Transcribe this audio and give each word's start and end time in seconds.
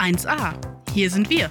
1a. 0.00 0.54
Hier 0.94 1.10
sind 1.10 1.28
wir. 1.28 1.50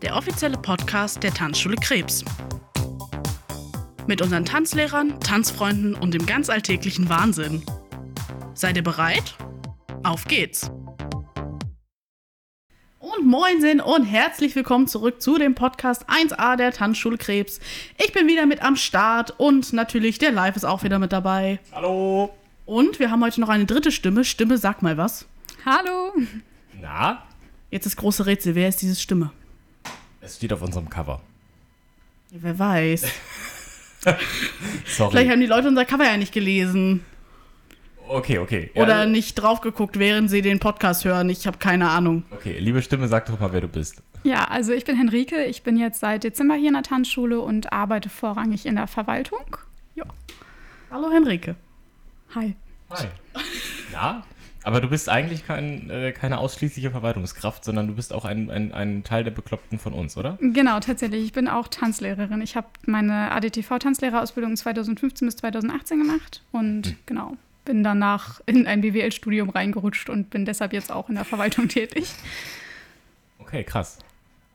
Der 0.00 0.14
offizielle 0.14 0.56
Podcast 0.56 1.24
der 1.24 1.34
Tanzschule 1.34 1.74
Krebs. 1.74 2.24
Mit 4.06 4.22
unseren 4.22 4.44
Tanzlehrern, 4.44 5.18
Tanzfreunden 5.18 5.96
und 5.96 6.14
dem 6.14 6.24
ganz 6.24 6.50
alltäglichen 6.50 7.08
Wahnsinn. 7.08 7.64
Seid 8.54 8.76
ihr 8.76 8.84
bereit? 8.84 9.34
Auf 10.04 10.26
geht's! 10.26 10.70
Und 13.00 13.26
moinsen 13.26 13.80
und 13.80 14.04
herzlich 14.04 14.54
willkommen 14.54 14.86
zurück 14.86 15.20
zu 15.20 15.36
dem 15.36 15.56
Podcast 15.56 16.08
1a 16.08 16.54
der 16.54 16.70
Tanzschule 16.70 17.18
Krebs. 17.18 17.58
Ich 17.98 18.12
bin 18.12 18.28
wieder 18.28 18.46
mit 18.46 18.62
am 18.62 18.76
Start 18.76 19.34
und 19.36 19.72
natürlich 19.72 20.20
der 20.20 20.30
Live 20.30 20.54
ist 20.54 20.64
auch 20.64 20.84
wieder 20.84 21.00
mit 21.00 21.10
dabei. 21.10 21.58
Hallo. 21.72 22.30
Und 22.66 23.00
wir 23.00 23.10
haben 23.10 23.24
heute 23.24 23.40
noch 23.40 23.48
eine 23.48 23.66
dritte 23.66 23.90
Stimme. 23.90 24.24
Stimme, 24.24 24.58
sag 24.58 24.80
mal 24.80 24.96
was. 24.96 25.26
Hallo. 25.64 26.12
Na? 26.80 27.22
Jetzt 27.70 27.86
das 27.86 27.96
große 27.96 28.26
Rätsel. 28.26 28.54
Wer 28.54 28.68
ist 28.68 28.80
diese 28.80 28.96
Stimme? 28.96 29.32
Es 30.20 30.36
steht 30.36 30.52
auf 30.52 30.62
unserem 30.62 30.88
Cover. 30.88 31.20
Ja, 32.30 32.38
wer 32.42 32.58
weiß. 32.58 33.02
Sorry. 34.86 35.10
Vielleicht 35.10 35.30
haben 35.30 35.40
die 35.40 35.46
Leute 35.46 35.68
unser 35.68 35.84
Cover 35.84 36.04
ja 36.04 36.16
nicht 36.16 36.32
gelesen. 36.32 37.04
okay, 38.08 38.38
okay. 38.38 38.70
Ja, 38.74 38.82
Oder 38.82 39.06
nicht 39.06 39.34
drauf 39.34 39.60
geguckt, 39.60 39.98
während 39.98 40.30
sie 40.30 40.42
den 40.42 40.60
Podcast 40.60 41.04
hören. 41.04 41.28
Ich 41.28 41.46
habe 41.46 41.58
keine 41.58 41.88
Ahnung. 41.90 42.24
Okay, 42.30 42.58
liebe 42.58 42.80
Stimme, 42.82 43.08
sag 43.08 43.26
doch 43.26 43.38
mal, 43.40 43.52
wer 43.52 43.60
du 43.60 43.68
bist. 43.68 44.02
Ja, 44.24 44.44
also 44.44 44.72
ich 44.72 44.84
bin 44.84 44.96
Henrike. 44.96 45.44
Ich 45.44 45.62
bin 45.62 45.76
jetzt 45.76 46.00
seit 46.00 46.24
Dezember 46.24 46.54
hier 46.54 46.68
in 46.68 46.74
der 46.74 46.82
Tanzschule 46.82 47.40
und 47.40 47.72
arbeite 47.72 48.08
vorrangig 48.08 48.66
in 48.66 48.76
der 48.76 48.86
Verwaltung. 48.86 49.56
Ja. 49.94 50.04
Hallo 50.90 51.10
Henrike. 51.10 51.54
Hi. 52.34 52.56
Hi. 52.90 53.06
Na? 53.92 54.22
Aber 54.68 54.82
du 54.82 54.88
bist 54.88 55.08
eigentlich 55.08 55.46
kein, 55.46 55.88
äh, 55.88 56.12
keine 56.12 56.36
ausschließliche 56.36 56.90
Verwaltungskraft, 56.90 57.64
sondern 57.64 57.86
du 57.86 57.94
bist 57.94 58.12
auch 58.12 58.26
ein, 58.26 58.50
ein, 58.50 58.74
ein 58.74 59.02
Teil 59.02 59.24
der 59.24 59.30
Bekloppten 59.30 59.78
von 59.78 59.94
uns, 59.94 60.18
oder? 60.18 60.36
Genau, 60.42 60.78
tatsächlich. 60.78 61.24
Ich 61.24 61.32
bin 61.32 61.48
auch 61.48 61.68
Tanzlehrerin. 61.68 62.42
Ich 62.42 62.54
habe 62.54 62.66
meine 62.84 63.32
ADTV-Tanzlehrerausbildung 63.32 64.54
2015 64.58 65.26
bis 65.26 65.36
2018 65.36 66.00
gemacht 66.00 66.42
und 66.52 66.96
genau, 67.06 67.38
bin 67.64 67.82
danach 67.82 68.42
in 68.44 68.66
ein 68.66 68.82
BWL-Studium 68.82 69.48
reingerutscht 69.48 70.10
und 70.10 70.28
bin 70.28 70.44
deshalb 70.44 70.74
jetzt 70.74 70.92
auch 70.92 71.08
in 71.08 71.14
der 71.14 71.24
Verwaltung 71.24 71.68
tätig. 71.68 72.10
Okay, 73.38 73.64
krass. 73.64 74.00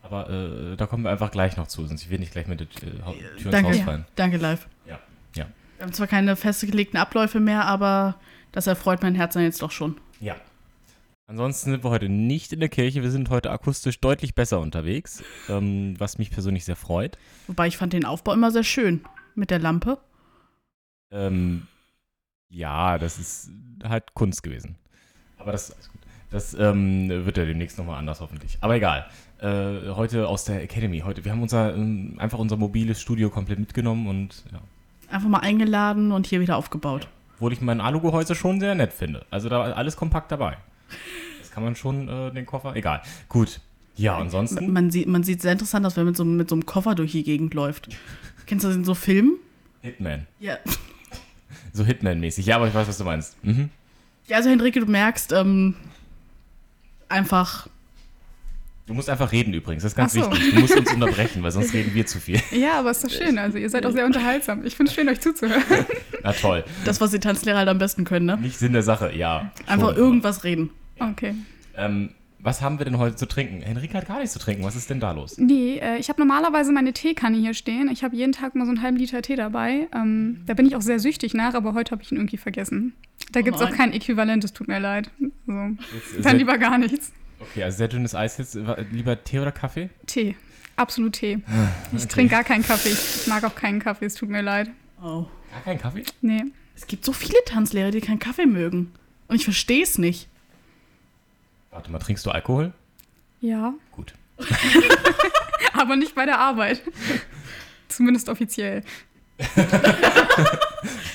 Aber 0.04 0.30
äh, 0.30 0.78
da 0.78 0.86
kommen 0.86 1.06
wir 1.06 1.10
einfach 1.10 1.32
gleich 1.32 1.58
noch 1.58 1.66
zu, 1.66 1.88
sonst 1.88 2.04
ich 2.04 2.12
will 2.12 2.20
nicht 2.20 2.34
gleich 2.34 2.46
mit 2.46 2.60
der 2.60 2.68
äh, 2.68 2.70
Tür 2.70 2.94
ins 3.36 3.50
Danke. 3.50 3.70
Haus 3.70 3.80
fallen. 3.80 4.06
Danke, 4.16 4.38
live. 4.38 4.68
Ja, 4.88 5.00
ja. 5.34 5.48
Wir 5.78 5.88
haben 5.88 5.94
zwar 5.94 6.06
keine 6.06 6.36
festgelegten 6.36 7.00
Abläufe 7.00 7.40
mehr, 7.40 7.66
aber 7.66 8.14
das 8.54 8.68
erfreut 8.68 9.02
mein 9.02 9.16
Herz 9.16 9.34
dann 9.34 9.44
jetzt 9.44 9.62
doch 9.62 9.72
schon. 9.72 9.98
Ja. 10.22 10.36
Ansonsten 11.28 11.72
sind 11.72 11.84
wir 11.84 11.90
heute 11.90 12.10
nicht 12.10 12.54
in 12.54 12.60
der 12.60 12.70
Kirche, 12.70 13.02
wir 13.02 13.12
sind 13.12 13.30
heute 13.30 13.50
akustisch 13.50 14.00
deutlich 14.00 14.36
besser 14.36 14.60
unterwegs, 14.60 15.24
ähm, 15.50 15.96
was 15.98 16.18
mich 16.18 16.32
persönlich 16.32 16.64
sehr 16.64 16.76
freut. 16.76 17.18
Wobei 17.48 17.68
ich 17.68 17.78
fand 17.78 17.94
den 17.94 18.06
Aufbau 18.06 18.34
immer 18.34 18.52
sehr 18.52 18.64
schön. 18.64 19.02
Mit 19.36 19.50
der 19.50 19.60
Lampe. 19.60 19.98
Ähm, 21.12 21.68
ja, 22.50 23.00
das 23.00 23.18
ist 23.18 23.50
halt 23.84 24.14
Kunst 24.14 24.44
gewesen. 24.44 24.76
Aber 25.38 25.52
das, 25.52 25.72
alles 25.72 25.90
gut. 25.90 26.02
das 26.30 26.54
ähm, 26.54 27.10
wird 27.10 27.38
ja 27.38 27.46
demnächst 27.46 27.80
nochmal 27.80 27.98
anders 27.98 28.22
hoffentlich. 28.22 28.58
Aber 28.62 28.76
egal. 28.76 29.08
Äh, 29.40 29.90
heute 29.90 30.28
aus 30.28 30.46
der 30.46 30.62
Academy. 30.62 31.00
Heute, 31.00 31.26
wir 31.26 31.32
haben 31.32 31.42
unser, 31.42 31.74
ähm, 31.74 32.16
einfach 32.20 32.38
unser 32.38 32.58
mobiles 32.58 33.02
Studio 33.02 33.32
komplett 33.32 33.60
mitgenommen 33.60 34.08
und 34.08 34.44
ja. 34.52 34.62
Einfach 35.10 35.30
mal 35.30 35.40
eingeladen 35.40 36.12
und 36.12 36.28
hier 36.28 36.42
wieder 36.42 36.58
aufgebaut. 36.58 37.08
Obwohl 37.36 37.54
ich 37.54 37.62
mein 37.62 37.82
Alugehäuse 37.82 38.36
schon 38.36 38.60
sehr 38.60 38.76
nett 38.76 38.94
finde. 38.94 39.26
Also 39.30 39.50
da 39.50 39.62
alles 39.62 39.96
kompakt 39.96 40.32
dabei. 40.32 40.58
Das 41.40 41.52
kann 41.52 41.64
man 41.64 41.76
schon, 41.76 42.08
äh, 42.08 42.32
den 42.32 42.46
Koffer. 42.46 42.76
Egal. 42.76 43.02
Gut. 43.30 43.60
Ja, 43.96 44.18
ansonsten. 44.18 44.72
Man 44.72 44.90
sieht, 44.92 45.08
man 45.08 45.24
sieht 45.24 45.42
sehr 45.42 45.52
interessant 45.52 45.86
aus, 45.86 45.96
wenn 45.96 46.04
man 46.06 46.12
mit 46.12 46.18
so, 46.18 46.26
mit 46.26 46.50
so 46.50 46.56
einem 46.56 46.66
Koffer 46.66 46.96
durch 46.96 47.12
die 47.12 47.24
Gegend 47.24 47.54
läuft. 47.54 47.90
Kennst 48.46 48.64
du 48.64 48.70
das 48.70 48.78
in 48.78 48.84
so 48.86 48.96
Filmen? 48.96 49.38
Hitman. 49.82 50.28
Ja. 50.40 50.58
So 51.76 51.84
Hitman-mäßig. 51.84 52.46
Ja, 52.46 52.58
aber 52.58 52.68
ich 52.68 52.74
weiß, 52.76 52.88
was 52.88 53.00
du 53.00 53.04
meinst. 53.04 53.44
Mhm. 53.44 53.72
Ja, 54.28 54.38
also 54.38 54.48
Henrike, 54.48 54.80
du 54.80 54.86
merkst, 54.86 55.32
ähm, 55.32 55.74
einfach, 57.10 57.68
Du 58.86 58.94
musst 58.94 59.10
einfach 59.10 59.32
reden 59.32 59.54
übrigens. 59.54 59.84
Das 59.84 59.94
ist 59.94 59.96
ganz 59.96 60.14
so. 60.14 60.20
wichtig. 60.20 60.54
Du 60.54 60.60
musst 60.60 60.76
uns 60.76 60.94
unterbrechen, 60.94 61.42
weil 61.42 61.52
sonst 61.52 61.74
reden 61.74 61.94
wir 61.94 62.06
zu 62.06 62.20
viel. 62.20 62.40
Ja, 62.52 62.80
aber 62.80 62.92
ist 62.92 63.04
doch 63.04 63.10
schön. 63.10 63.38
Also 63.38 63.58
ihr 63.58 63.70
seid 63.70 63.86
auch 63.86 63.92
sehr 63.92 64.06
unterhaltsam. 64.06 64.66
Ich 64.66 64.76
finde 64.76 64.90
es 64.90 64.96
schön, 64.96 65.08
euch 65.10 65.22
zuzuhören. 65.22 65.64
Na 66.22 66.34
toll. 66.34 66.64
das, 66.86 67.00
was 67.02 67.12
die 67.12 67.20
Tanzlehrer 67.20 67.58
halt 67.60 67.70
am 67.70 67.78
besten 67.78 68.04
können, 68.04 68.26
ne? 68.26 68.38
Nicht 68.38 68.58
Sinn 68.58 68.74
der 68.74 68.84
Sache, 68.84 69.16
ja. 69.16 69.52
Einfach 69.66 69.90
schon, 69.90 69.98
irgendwas 69.98 70.44
reden. 70.44 70.70
Okay. 71.00 71.36
Ähm, 71.76 72.10
was 72.40 72.62
haben 72.62 72.78
wir 72.78 72.86
denn 72.86 72.98
heute 72.98 73.16
zu 73.16 73.26
trinken? 73.26 73.62
Henrike 73.62 73.98
hat 73.98 74.08
gar 74.08 74.20
nichts 74.20 74.34
zu 74.34 74.40
trinken. 74.40 74.64
Was 74.64 74.76
ist 74.76 74.90
denn 74.90 75.00
da 75.00 75.12
los? 75.12 75.38
Nee, 75.38 75.78
äh, 75.78 75.98
ich 75.98 76.10
habe 76.10 76.20
normalerweise 76.20 76.74
meine 76.74 76.92
Teekanne 76.92 77.38
hier 77.38 77.54
stehen. 77.54 77.90
Ich 77.90 78.04
habe 78.04 78.16
jeden 78.16 78.34
Tag 78.34 78.54
mal 78.56 78.66
so 78.66 78.72
einen 78.72 78.82
halben 78.82 78.98
Liter 78.98 79.22
Tee 79.22 79.38
dabei. 79.38 79.88
Ähm, 79.96 80.42
da 80.46 80.54
bin 80.54 80.66
ich 80.66 80.76
auch 80.76 80.82
sehr 80.82 81.00
süchtig 81.00 81.34
nach, 81.34 81.54
aber 81.54 81.74
heute 81.74 81.92
habe 81.92 82.04
ich 82.04 82.12
ihn 82.12 82.18
irgendwie 82.18 82.38
vergessen. 82.38 82.94
Da 83.32 83.42
gibt 83.42 83.56
es 83.56 83.62
auch 83.62 83.72
kein 83.72 83.94
Äquivalent, 83.94 84.44
es 84.44 84.52
tut 84.52 84.68
mir 84.68 84.80
leid. 84.80 85.10
So. 85.48 85.54
Jetzt, 85.54 86.26
Dann 86.26 86.38
lieber 86.38 86.58
gar 86.58 86.78
nichts. 86.78 87.14
Okay, 87.50 87.64
also 87.64 87.78
sehr 87.78 87.88
dünnes 87.88 88.16
Eis 88.16 88.38
jetzt. 88.38 88.58
Lieber 88.92 89.24
Tee 89.24 89.40
oder 89.40 89.52
Kaffee? 89.52 89.90
Tee. 90.08 90.36
Absolut 90.76 91.14
Tee. 91.14 91.40
Ich 91.92 92.04
okay. 92.04 92.08
trinke 92.08 92.32
gar 92.32 92.44
keinen 92.44 92.64
Kaffee. 92.64 92.90
Ich 92.90 93.28
mag 93.28 93.44
auch 93.44 93.56
keinen 93.56 93.80
Kaffee, 93.80 94.06
es 94.06 94.16
tut 94.16 94.30
mir 94.30 94.42
leid. 94.42 94.70
Oh. 95.02 95.26
Gar 95.52 95.62
kein 95.64 95.80
Kaffee? 95.80 96.04
Nee. 96.22 96.46
Es 96.76 96.88
gibt 96.88 97.06
so 97.06 97.14
viele 97.14 97.38
Tanzlehrer, 97.46 97.92
die 97.92 98.02
keinen 98.02 98.20
Kaffee 98.20 98.48
mögen. 98.48 98.92
Und 99.28 99.36
ich 99.36 99.44
verstehe 99.44 99.84
es 99.84 99.98
nicht. 99.98 100.28
Warte 101.70 101.92
mal, 101.92 102.00
trinkst 102.00 102.26
du 102.26 102.32
Alkohol? 102.32 102.74
Ja, 103.40 103.74
Gut. 103.92 104.14
aber 105.74 105.96
nicht 105.96 106.16
bei 106.16 106.26
der 106.26 106.40
Arbeit. 106.40 106.82
Zumindest 107.88 108.30
offiziell. 108.30 108.84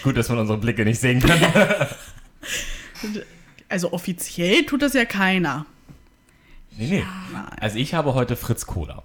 Gut, 0.02 0.16
dass 0.16 0.28
man 0.28 0.38
unsere 0.38 0.58
Blicke 0.58 0.84
nicht 0.84 1.00
sehen 1.00 1.20
kann. 1.20 1.40
Also 3.68 3.92
offiziell 3.92 4.64
tut 4.66 4.82
das 4.82 4.94
ja 4.94 5.04
keiner. 5.04 5.66
Nee, 6.78 6.86
nee. 6.88 7.04
Also 7.60 7.76
ich 7.78 7.92
habe 7.94 8.14
heute 8.14 8.36
Fritz 8.36 8.64
Cola. 8.66 9.02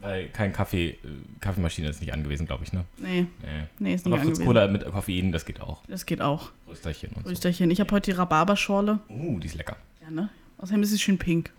Weil 0.00 0.28
kein 0.28 0.52
Kaffee, 0.52 0.90
äh, 0.90 0.96
Kaffeemaschine 1.40 1.88
ist 1.88 2.00
nicht 2.00 2.12
angewiesen, 2.12 2.46
glaube 2.46 2.64
ich, 2.64 2.72
ne? 2.72 2.84
Nee, 2.98 3.26
Nee. 3.42 3.64
nee, 3.78 3.94
ist 3.94 4.04
nicht 4.04 4.12
Aber 4.12 4.16
Fritz 4.22 4.38
angewiesen. 4.38 4.44
Cola 4.46 4.68
mit 4.68 4.84
Koffein, 4.84 5.32
das 5.32 5.44
geht 5.46 5.60
auch. 5.60 5.80
Das 5.88 6.04
geht 6.06 6.20
auch. 6.20 6.50
Rösterchen 6.68 7.10
und 7.14 7.24
so. 7.24 7.30
Rösterchen. 7.30 7.70
Ich 7.70 7.80
habe 7.80 7.90
heute 7.94 8.10
die 8.10 8.16
Rhabarberschorle. 8.16 8.98
Uh, 9.08 9.38
die 9.38 9.46
ist 9.46 9.54
lecker. 9.54 9.76
Ja, 10.02 10.10
ne? 10.10 10.28
Außerdem 10.58 10.82
ist 10.82 10.90
sie 10.90 10.98
schön 10.98 11.18
pink. 11.18 11.50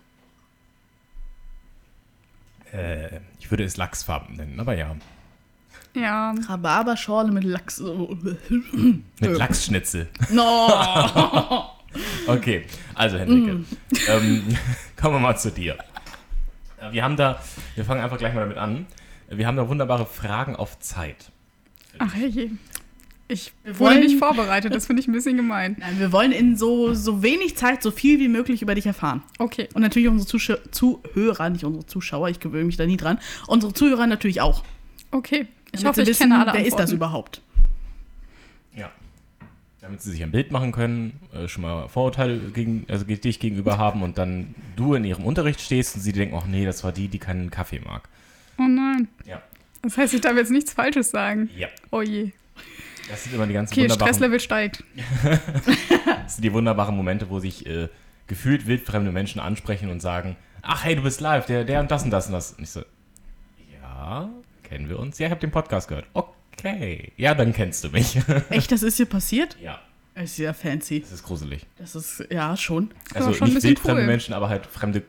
Äh, 2.72 3.20
ich 3.40 3.50
würde 3.50 3.64
es 3.64 3.76
Lachsfarben 3.76 4.36
nennen, 4.36 4.60
aber 4.60 4.74
ja. 4.76 4.94
Ja, 5.94 6.32
Rhabarberschorle 6.48 7.32
mit 7.32 7.44
Lachs. 7.44 7.80
Mit 7.80 9.02
Lachsschnitzel. 9.20 10.08
No! 10.30 11.64
Okay, 12.26 12.64
also 12.94 13.18
Henrike, 13.18 13.64
ähm, 14.08 14.42
kommen 14.96 15.14
wir 15.16 15.20
mal 15.20 15.36
zu 15.36 15.50
dir. 15.50 15.76
Wir 16.92 17.02
haben 17.02 17.16
da, 17.16 17.40
wir 17.74 17.84
fangen 17.84 18.00
einfach 18.02 18.18
gleich 18.18 18.34
mal 18.34 18.40
damit 18.40 18.58
an. 18.58 18.86
Wir 19.30 19.46
haben 19.46 19.56
da 19.56 19.68
wunderbare 19.68 20.06
Fragen 20.06 20.54
auf 20.56 20.78
Zeit. 20.78 21.30
ach 21.98 22.14
je. 22.14 22.50
Ich 23.30 23.52
Wir 23.62 23.78
wurde 23.78 23.90
wollen- 23.96 24.00
nicht 24.06 24.18
vorbereitet, 24.18 24.74
das 24.74 24.86
finde 24.86 25.02
ich 25.02 25.08
ein 25.08 25.12
bisschen 25.12 25.36
gemein. 25.36 25.76
Nein, 25.78 25.98
wir 25.98 26.12
wollen 26.12 26.32
in 26.32 26.56
so, 26.56 26.94
so 26.94 27.22
wenig 27.22 27.56
Zeit 27.56 27.82
so 27.82 27.90
viel 27.90 28.18
wie 28.20 28.28
möglich 28.28 28.62
über 28.62 28.74
dich 28.74 28.86
erfahren. 28.86 29.22
Okay. 29.38 29.68
Und 29.74 29.82
natürlich 29.82 30.08
unsere 30.08 30.26
Zusch 30.26 30.50
Zuhörer, 30.70 31.50
nicht 31.50 31.64
unsere 31.64 31.84
Zuschauer, 31.84 32.30
ich 32.30 32.40
gewöhne 32.40 32.64
mich 32.64 32.78
da 32.78 32.86
nie 32.86 32.96
dran. 32.96 33.18
Unsere 33.46 33.74
Zuhörer 33.74 34.06
natürlich 34.06 34.40
auch. 34.40 34.64
Okay. 35.10 35.46
Ich 35.72 35.80
Damit 35.82 35.98
hoffe, 35.98 36.10
ich 36.10 36.18
kenne 36.18 36.40
alle 36.40 36.54
Wer 36.54 36.60
ist 36.64 36.72
das 36.74 36.90
Antworten. 36.90 36.94
überhaupt? 36.96 37.42
Damit 39.88 40.02
sie 40.02 40.10
sich 40.10 40.22
ein 40.22 40.30
Bild 40.30 40.52
machen 40.52 40.70
können, 40.70 41.18
äh, 41.32 41.48
schon 41.48 41.62
mal 41.62 41.88
Vorurteile 41.88 42.36
gegen, 42.36 42.84
also 42.88 43.06
dich 43.06 43.40
gegenüber 43.40 43.78
haben 43.78 44.02
und 44.02 44.18
dann 44.18 44.54
du 44.76 44.92
in 44.92 45.02
ihrem 45.02 45.24
Unterricht 45.24 45.62
stehst 45.62 45.96
und 45.96 46.02
sie 46.02 46.12
denken, 46.12 46.36
ach 46.38 46.44
nee, 46.44 46.66
das 46.66 46.84
war 46.84 46.92
die, 46.92 47.08
die 47.08 47.18
keinen 47.18 47.50
Kaffee 47.50 47.80
mag. 47.80 48.06
Oh 48.58 48.64
nein. 48.64 49.08
Ja. 49.24 49.40
Das 49.80 49.96
heißt, 49.96 50.12
ich 50.12 50.20
darf 50.20 50.36
jetzt 50.36 50.50
nichts 50.50 50.74
Falsches 50.74 51.10
sagen. 51.10 51.48
Ja. 51.56 51.68
Oh 51.90 52.02
je. 52.02 52.32
Das 53.08 53.24
sind 53.24 53.34
immer 53.34 53.46
die 53.46 53.54
ganzen 53.54 53.72
Okay, 53.72 53.84
wunderbaren, 53.84 54.12
Stresslevel 54.12 54.40
steigt. 54.40 54.84
das 56.04 56.34
sind 56.34 56.44
die 56.44 56.52
wunderbaren 56.52 56.94
Momente, 56.94 57.30
wo 57.30 57.40
sich 57.40 57.64
äh, 57.64 57.88
gefühlt 58.26 58.66
wildfremde 58.66 59.10
Menschen 59.10 59.40
ansprechen 59.40 59.88
und 59.88 60.00
sagen, 60.00 60.36
ach 60.60 60.84
hey, 60.84 60.96
du 60.96 61.02
bist 61.02 61.22
live, 61.22 61.46
der, 61.46 61.64
der 61.64 61.80
und 61.80 61.90
das 61.90 62.04
und 62.04 62.10
das 62.10 62.26
und 62.26 62.34
das. 62.34 62.52
Und 62.52 62.64
ich 62.64 62.70
so, 62.70 62.82
ja, 63.80 64.28
kennen 64.64 64.90
wir 64.90 64.98
uns? 64.98 65.18
Ja, 65.18 65.28
ich 65.28 65.30
habe 65.30 65.40
den 65.40 65.50
Podcast 65.50 65.88
gehört. 65.88 66.04
Okay. 66.12 66.34
Ja, 67.16 67.34
dann 67.34 67.52
kennst 67.52 67.84
du 67.84 67.88
mich. 67.90 68.18
Echt, 68.50 68.70
das 68.72 68.82
ist 68.82 68.96
hier 68.96 69.06
passiert? 69.06 69.56
ja, 69.62 69.78
Das 70.14 70.24
ist 70.30 70.38
ja 70.38 70.52
fancy. 70.52 71.00
das 71.00 71.12
ist 71.12 71.22
gruselig. 71.24 71.66
Das 71.78 71.94
ist, 71.94 72.24
ja, 72.30 72.56
schon. 72.56 72.90
Also 73.14 73.32
schon 73.32 73.52
nicht 73.52 73.62
wildfremde 73.62 74.02
cool. 74.02 74.06
Menschen, 74.06 74.34
aber 74.34 74.48
halt 74.48 74.66
fremde 74.66 75.02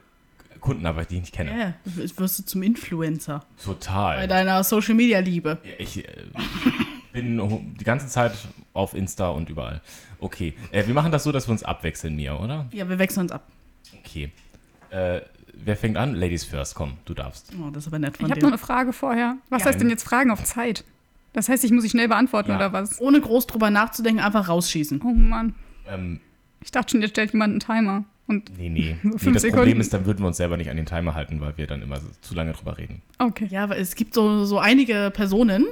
Kunden, 0.59 0.85
aber 0.85 1.05
die 1.05 1.15
ich 1.15 1.21
nicht 1.21 1.33
kenne. 1.33 1.51
Ja, 1.51 1.57
yeah, 1.57 1.73
wirst 2.17 2.39
du 2.39 2.43
zum 2.43 2.63
Influencer. 2.63 3.39
Bei 3.57 3.63
Total. 3.63 4.27
deiner 4.27 4.63
Social-Media-Liebe. 4.63 5.57
Ja, 5.63 5.69
Ich 5.77 6.05
äh, 6.05 6.11
bin 7.13 7.75
die 7.79 7.83
ganze 7.83 8.07
Zeit 8.07 8.33
auf 8.73 8.93
Insta 8.93 9.29
und 9.29 9.49
überall. 9.49 9.81
Okay. 10.19 10.53
Äh, 10.71 10.85
wir 10.85 10.93
machen 10.93 11.11
das 11.11 11.23
so, 11.23 11.31
dass 11.31 11.47
wir 11.47 11.53
uns 11.53 11.63
abwechseln, 11.63 12.15
Mia, 12.15 12.35
oder? 12.37 12.67
Ja, 12.73 12.89
wir 12.89 12.99
wechseln 12.99 13.23
uns 13.23 13.31
ab. 13.31 13.47
Okay. 14.05 14.31
Äh, 14.89 15.21
wer 15.53 15.77
fängt 15.77 15.95
an? 15.97 16.13
Ladies 16.15 16.43
first, 16.43 16.75
komm, 16.75 16.97
du 17.05 17.13
darfst. 17.13 17.51
Oh, 17.59 17.69
das 17.69 17.83
ist 17.83 17.87
aber 17.87 17.99
nett 17.99 18.17
von 18.17 18.25
Ich 18.25 18.31
habe 18.31 18.39
dir. 18.41 18.45
noch 18.45 18.51
eine 18.51 18.57
Frage 18.57 18.91
vorher. 18.93 19.37
Was 19.49 19.61
Ja. 19.61 19.69
heißt 19.69 19.79
denn 19.79 19.89
jetzt 19.89 20.03
Fragen 20.03 20.29
auf 20.29 20.43
Zeit? 20.43 20.83
Das 21.33 21.47
heißt, 21.49 21.63
ich 21.63 21.71
muss 21.71 21.83
sie 21.83 21.89
schnell 21.89 22.07
beantworten 22.07 22.51
Ja. 22.51 22.55
oder 22.57 22.73
was? 22.73 22.99
Ohne 22.99 23.21
groß 23.21 23.47
drüber 23.47 23.69
nachzudenken, 23.69 24.21
einfach 24.21 24.47
rausschießen. 24.49 25.01
Oh 25.03 25.11
Mann. 25.13 25.55
Ähm, 25.87 26.19
Ich 26.61 26.71
dachte 26.71 26.91
schon, 26.91 27.01
jetzt 27.01 27.11
stellt 27.11 27.31
jemand 27.33 27.51
einen 27.51 27.59
Timer. 27.59 28.03
Und 28.27 28.51
nee, 28.57 28.69
nee. 28.69 28.95
So 29.03 29.09
nee 29.09 29.33
das 29.33 29.41
Sekunden. 29.43 29.55
Problem 29.57 29.79
ist, 29.81 29.93
dann 29.93 30.05
würden 30.05 30.19
wir 30.19 30.27
uns 30.27 30.37
selber 30.37 30.57
nicht 30.57 30.69
an 30.69 30.77
den 30.77 30.85
Timer 30.85 31.15
halten, 31.15 31.39
weil 31.41 31.57
wir 31.57 31.67
dann 31.67 31.81
immer 31.81 31.99
zu 32.21 32.33
lange 32.35 32.51
drüber 32.53 32.77
reden. 32.77 33.01
okay. 33.19 33.47
Ja, 33.49 33.63
aber 33.63 33.77
es 33.77 33.95
gibt 33.95 34.13
so, 34.13 34.45
so 34.45 34.59
einige 34.59 35.11
Personen, 35.13 35.65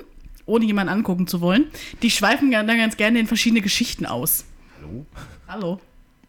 ohne 0.45 0.65
jemanden 0.65 0.93
angucken 0.93 1.27
zu 1.27 1.41
wollen, 1.41 1.65
die 2.01 2.09
schweifen 2.09 2.49
dann 2.51 2.65
ganz 2.67 2.95
gerne 2.97 3.19
in 3.19 3.27
verschiedene 3.27 3.61
Geschichten 3.61 4.05
aus. 4.05 4.45
Hallo? 4.81 5.05
Hallo. 5.47 5.79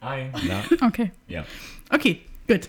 Hi. 0.02 0.26
Na, 0.46 0.62
Okay. 0.86 1.12
ja. 1.28 1.44
Okay, 1.90 2.20
gut. 2.46 2.68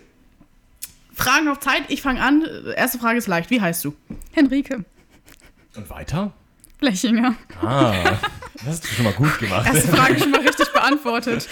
Fragen 1.13 1.47
auf 1.50 1.59
Zeit, 1.59 1.83
ich 1.89 2.01
fange 2.01 2.21
an. 2.21 2.44
Erste 2.77 2.97
Frage 3.00 3.17
ist 3.17 3.27
leicht. 3.27 3.50
Wie 3.50 3.59
heißt 3.59 3.83
du? 3.83 3.94
Henrike. 4.31 4.85
Und 5.75 5.89
weiter? 5.89 6.33
Blechinger. 6.79 7.35
Ah, 7.61 7.93
das 8.55 8.65
hast 8.67 8.83
du 8.83 8.87
schon 8.89 9.05
mal 9.05 9.13
gut 9.13 9.37
gemacht. 9.39 9.67
Erste 9.73 9.87
Frage 9.89 10.19
schon 10.19 10.31
mal 10.31 10.41
richtig 10.41 10.71
beantwortet. 10.71 11.47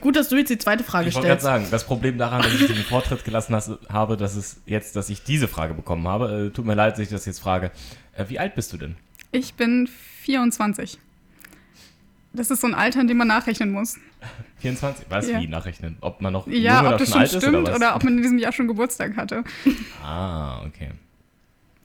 Gut, 0.00 0.16
dass 0.16 0.28
du 0.28 0.36
jetzt 0.36 0.48
die 0.50 0.58
zweite 0.58 0.82
Frage 0.84 1.08
Ich 1.08 1.14
wollte 1.14 1.28
gerade 1.28 1.40
stellst. 1.40 1.62
sagen, 1.62 1.68
das 1.70 1.84
Problem 1.84 2.18
daran, 2.18 2.42
dass 2.42 2.52
ich 2.52 2.66
den 2.66 2.76
Vortritt 2.84 3.24
gelassen 3.24 3.54
has, 3.54 3.70
habe, 3.88 4.16
dass 4.16 4.34
es 4.34 4.56
jetzt, 4.66 4.96
dass 4.96 5.08
ich 5.08 5.22
diese 5.22 5.46
Frage 5.48 5.72
bekommen 5.74 6.06
habe. 6.08 6.46
Äh, 6.46 6.50
tut 6.50 6.64
mir 6.66 6.74
leid, 6.74 6.94
dass 6.94 6.98
ich 7.00 7.08
das 7.08 7.24
jetzt 7.26 7.38
frage. 7.40 7.70
Äh, 8.12 8.24
wie 8.28 8.38
alt 8.38 8.54
bist 8.56 8.72
du 8.72 8.76
denn? 8.76 8.96
Ich 9.30 9.54
bin 9.54 9.88
24. 10.22 10.98
Das 12.32 12.50
ist 12.50 12.60
so 12.60 12.66
ein 12.66 12.74
Alter, 12.74 13.00
in 13.00 13.06
dem 13.06 13.16
man 13.18 13.28
nachrechnen 13.28 13.70
muss. 13.70 13.96
24? 14.58 15.06
Was? 15.08 15.28
Ja. 15.28 15.40
Wie 15.40 15.46
nachrechnen? 15.46 15.96
Ob 16.00 16.20
man 16.20 16.32
noch 16.32 16.48
Ja, 16.48 16.78
jung 16.78 16.86
oder 16.86 16.92
ob 16.94 16.98
das 16.98 17.10
schon 17.10 17.20
alt 17.20 17.32
ist 17.32 17.36
stimmt 17.40 17.56
oder 17.58 17.68
was? 17.70 17.76
oder, 17.76 17.94
ob 17.96 18.02
man 18.04 18.16
in 18.16 18.22
diesem 18.22 18.38
Jahr 18.38 18.52
schon 18.52 18.66
Geburtstag 18.66 19.16
hatte. 19.16 19.44
Ah, 20.04 20.60
okay. 20.66 20.90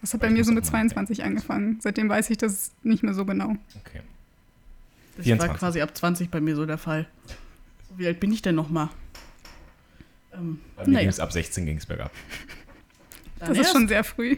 Das 0.02 0.14
hat 0.14 0.22
bei 0.22 0.30
mir 0.30 0.44
so 0.46 0.52
mit 0.52 0.64
mal 0.64 0.70
22 0.70 1.24
angefangen. 1.24 1.80
Seitdem 1.82 2.08
weiß 2.08 2.30
ich 2.30 2.38
das 2.38 2.72
nicht 2.84 3.04
mehr 3.04 3.14
so 3.14 3.26
genau. 3.26 3.56
okay. 3.80 4.02
Das 5.18 5.26
24. 5.26 5.50
war 5.50 5.58
quasi 5.58 5.82
ab 5.82 5.96
20 5.96 6.30
bei 6.30 6.40
mir 6.40 6.56
so 6.56 6.66
der 6.66 6.78
Fall. 6.78 7.08
Wie 7.98 8.08
alt 8.08 8.20
bin 8.22 8.32
ich 8.32 8.42
denn 8.42 8.56
noch 8.56 8.70
mal? 8.70 8.90
Ähm, 10.34 10.62
Bei 10.78 10.86
mir 10.86 11.04
naja. 11.04 11.12
ab 11.22 11.32
16 11.34 11.66
ging 11.66 11.78
es 11.78 11.86
bergab. 11.86 12.12
dann 13.40 13.50
Das 13.50 13.58
ist 13.58 13.72
schon 13.74 13.88
sehr 13.90 14.04
früh. 14.06 14.38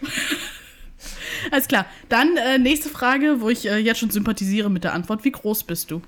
Alles 1.50 1.68
klar. 1.68 1.84
Dann 2.08 2.36
äh, 2.38 2.58
nächste 2.58 2.88
Frage, 2.88 3.40
wo 3.40 3.50
ich 3.50 3.66
äh, 3.68 3.76
jetzt 3.76 3.98
schon 3.98 4.10
sympathisiere 4.10 4.70
mit 4.70 4.84
der 4.84 4.94
Antwort. 4.94 5.24
Wie 5.24 5.32
groß 5.32 5.64
bist 5.64 5.90
du? 5.90 6.00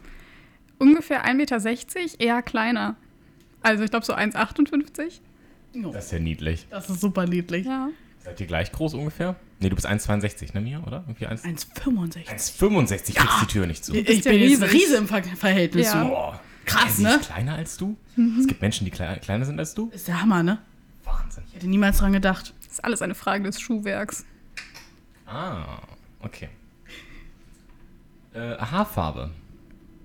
Ungefähr 0.79 1.27
1,60 1.27 1.35
Meter, 1.35 2.21
eher 2.21 2.43
kleiner. 2.43 2.97
Also 3.63 3.85
ich 3.85 3.91
glaube 3.91 4.07
so 4.07 4.15
1,58. 4.15 5.21
Oh, 5.85 5.91
Das 5.91 6.07
ist 6.07 6.13
ja 6.13 6.19
niedlich. 6.19 6.67
das 6.71 6.89
ist 6.89 7.01
super 7.01 7.27
niedlich. 7.27 7.67
Ja. 7.67 7.91
Seid 8.27 8.41
ihr 8.41 8.47
gleich 8.47 8.73
groß 8.73 8.95
ungefähr? 8.95 9.37
Nee, 9.61 9.69
du 9.71 9.75
bist 9.77 9.89
1,62, 9.89 10.53
ne, 10.53 10.61
Mia, 10.61 10.81
oder? 10.85 11.05
Irgendwie 11.07 11.27
1 11.27 11.45
1,65. 11.45 12.27
1,65 12.29 13.15
kriegst 13.15 13.43
die 13.43 13.47
Tür 13.47 13.67
nicht 13.67 13.85
zu. 13.85 13.95
Ich, 13.95 14.09
ich 14.09 14.25
ja 14.25 14.31
bin 14.33 14.41
ein 14.43 14.47
riesig. 14.49 14.73
Riese 14.73 14.97
im 14.97 15.07
Ver 15.09 15.23
Verhältnis 15.23 15.87
Ja. 15.87 16.03
zu. 16.03 16.09
Boah. 16.09 16.41
Krass, 16.67 16.97
Sie 16.97 17.05
ne? 17.05 17.15
ist 17.15 17.27
kleiner 17.31 17.55
als 17.55 17.77
du? 17.77 17.97
Mhm. 18.17 18.41
Es 18.41 18.47
gibt 18.49 18.61
Menschen, 18.61 18.85
die 18.85 18.91
klei- 18.91 19.19
kleiner 19.21 19.45
sind 19.45 19.59
als 19.59 19.75
du? 19.75 19.89
Ist 19.91 20.09
der 20.09 20.21
Hammer, 20.21 20.43
ne? 20.43 20.59
Wahnsinn. 21.05 21.45
Ich 21.49 21.55
hätte 21.55 21.69
niemals 21.69 21.99
dran 21.99 22.13
gedacht. 22.13 22.53
Das 22.65 22.73
ist 22.73 22.85
alles 22.85 23.01
eine 23.03 23.15
Frage 23.15 23.45
des 23.45 23.61
Schuhwerks. 23.61 24.27
Ah, 25.27 25.79
okay. 26.21 26.49
Äh, 28.35 28.57
Haarfarbe. 28.59 29.31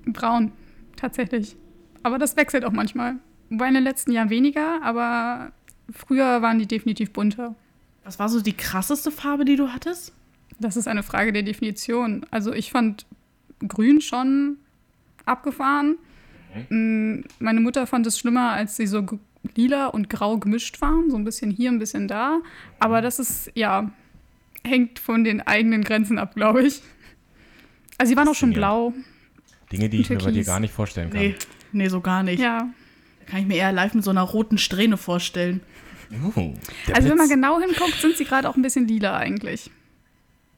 Braun, 0.06 0.51
tatsächlich. 0.95 1.56
Aber 2.03 2.18
das 2.19 2.38
wechselt 2.38 2.63
auch 2.65 2.71
manchmal. 2.71 3.15
Wobei 3.50 3.68
in 3.68 3.73
den 3.73 3.83
letzten 3.83 4.12
Jahren 4.12 4.29
weniger, 4.29 4.81
aber 4.83 5.51
früher 5.91 6.41
waren 6.41 6.59
die 6.59 6.68
definitiv 6.68 7.12
bunter. 7.12 7.56
Was 8.03 8.19
war 8.19 8.30
so 8.30 8.42
die 8.42 8.53
krasseste 8.53 9.12
Farbe, 9.12 9.45
die 9.45 9.56
du 9.56 9.69
hattest? 9.69 10.13
Das 10.59 10.75
ist 10.75 10.88
eine 10.88 11.03
Frage 11.03 11.33
der 11.33 11.44
Definition. 11.44 12.25
Also 12.31 12.53
ich 12.53 12.71
fand 12.71 13.06
grün 13.68 14.01
schon 14.01 14.57
abgefahren. 15.25 15.98
Mm, 16.69 17.21
Meine 17.39 17.59
Mutter 17.62 17.88
fand 17.88 18.06
es 18.07 18.18
schlimmer, 18.19 18.51
als 18.51 18.75
sie 18.75 18.88
so 18.88 19.06
lila 19.56 19.88
und 19.88 20.09
grau 20.09 20.38
gemischt 20.38 20.81
waren. 20.81 21.09
So 21.09 21.15
ein 21.18 21.24
bisschen 21.24 21.51
hier, 21.51 21.71
ein 21.71 21.80
bisschen 21.80 22.07
da. 22.07 22.39
Aber 22.80 23.01
das 23.01 23.19
ist, 23.19 23.51
ja, 23.56 23.92
hängt 24.63 25.00
von 25.00 25.24
den 25.24 25.42
eigenen 25.42 25.83
Grenzen 25.83 26.18
ab, 26.18 26.36
glaube 26.36 26.63
ich. 26.63 26.81
Also 27.97 28.12
sie 28.12 28.18
waren 28.18 28.27
auch 28.27 28.36
schon 28.36 28.54
blau. 28.54 28.94
Dinge, 29.71 29.89
die 29.89 30.01
ich 30.01 30.09
mir 30.09 30.18
bei 30.18 30.31
dir 30.31 30.44
gar 30.44 30.59
nicht 30.59 30.74
vorstellen 30.74 31.09
kann. 31.12 31.19
Nee, 31.21 31.36
nee, 31.71 31.88
so 31.88 32.01
gar 32.01 32.24
nicht. 32.24 32.42
Ja. 32.42 32.69
Da 33.19 33.25
kann 33.25 33.39
ich 33.42 33.47
mir 33.47 33.56
eher 33.56 33.71
live 33.71 33.94
mit 33.94 34.04
so 34.04 34.09
einer 34.12 34.21
roten 34.24 34.57
Strähne 34.57 34.97
vorstellen. 34.97 35.62
Der 36.88 36.96
Also 36.96 37.10
wenn 37.10 37.18
man 37.18 37.30
genau 37.30 37.60
hinguckt, 37.60 37.96
sind 38.02 38.18
sie 38.18 38.25
gerade 38.25 38.50
auch 38.50 38.56
ein 38.56 38.62
bisschen 38.62 38.88
lila 38.88 39.16
eigentlich. 39.18 39.72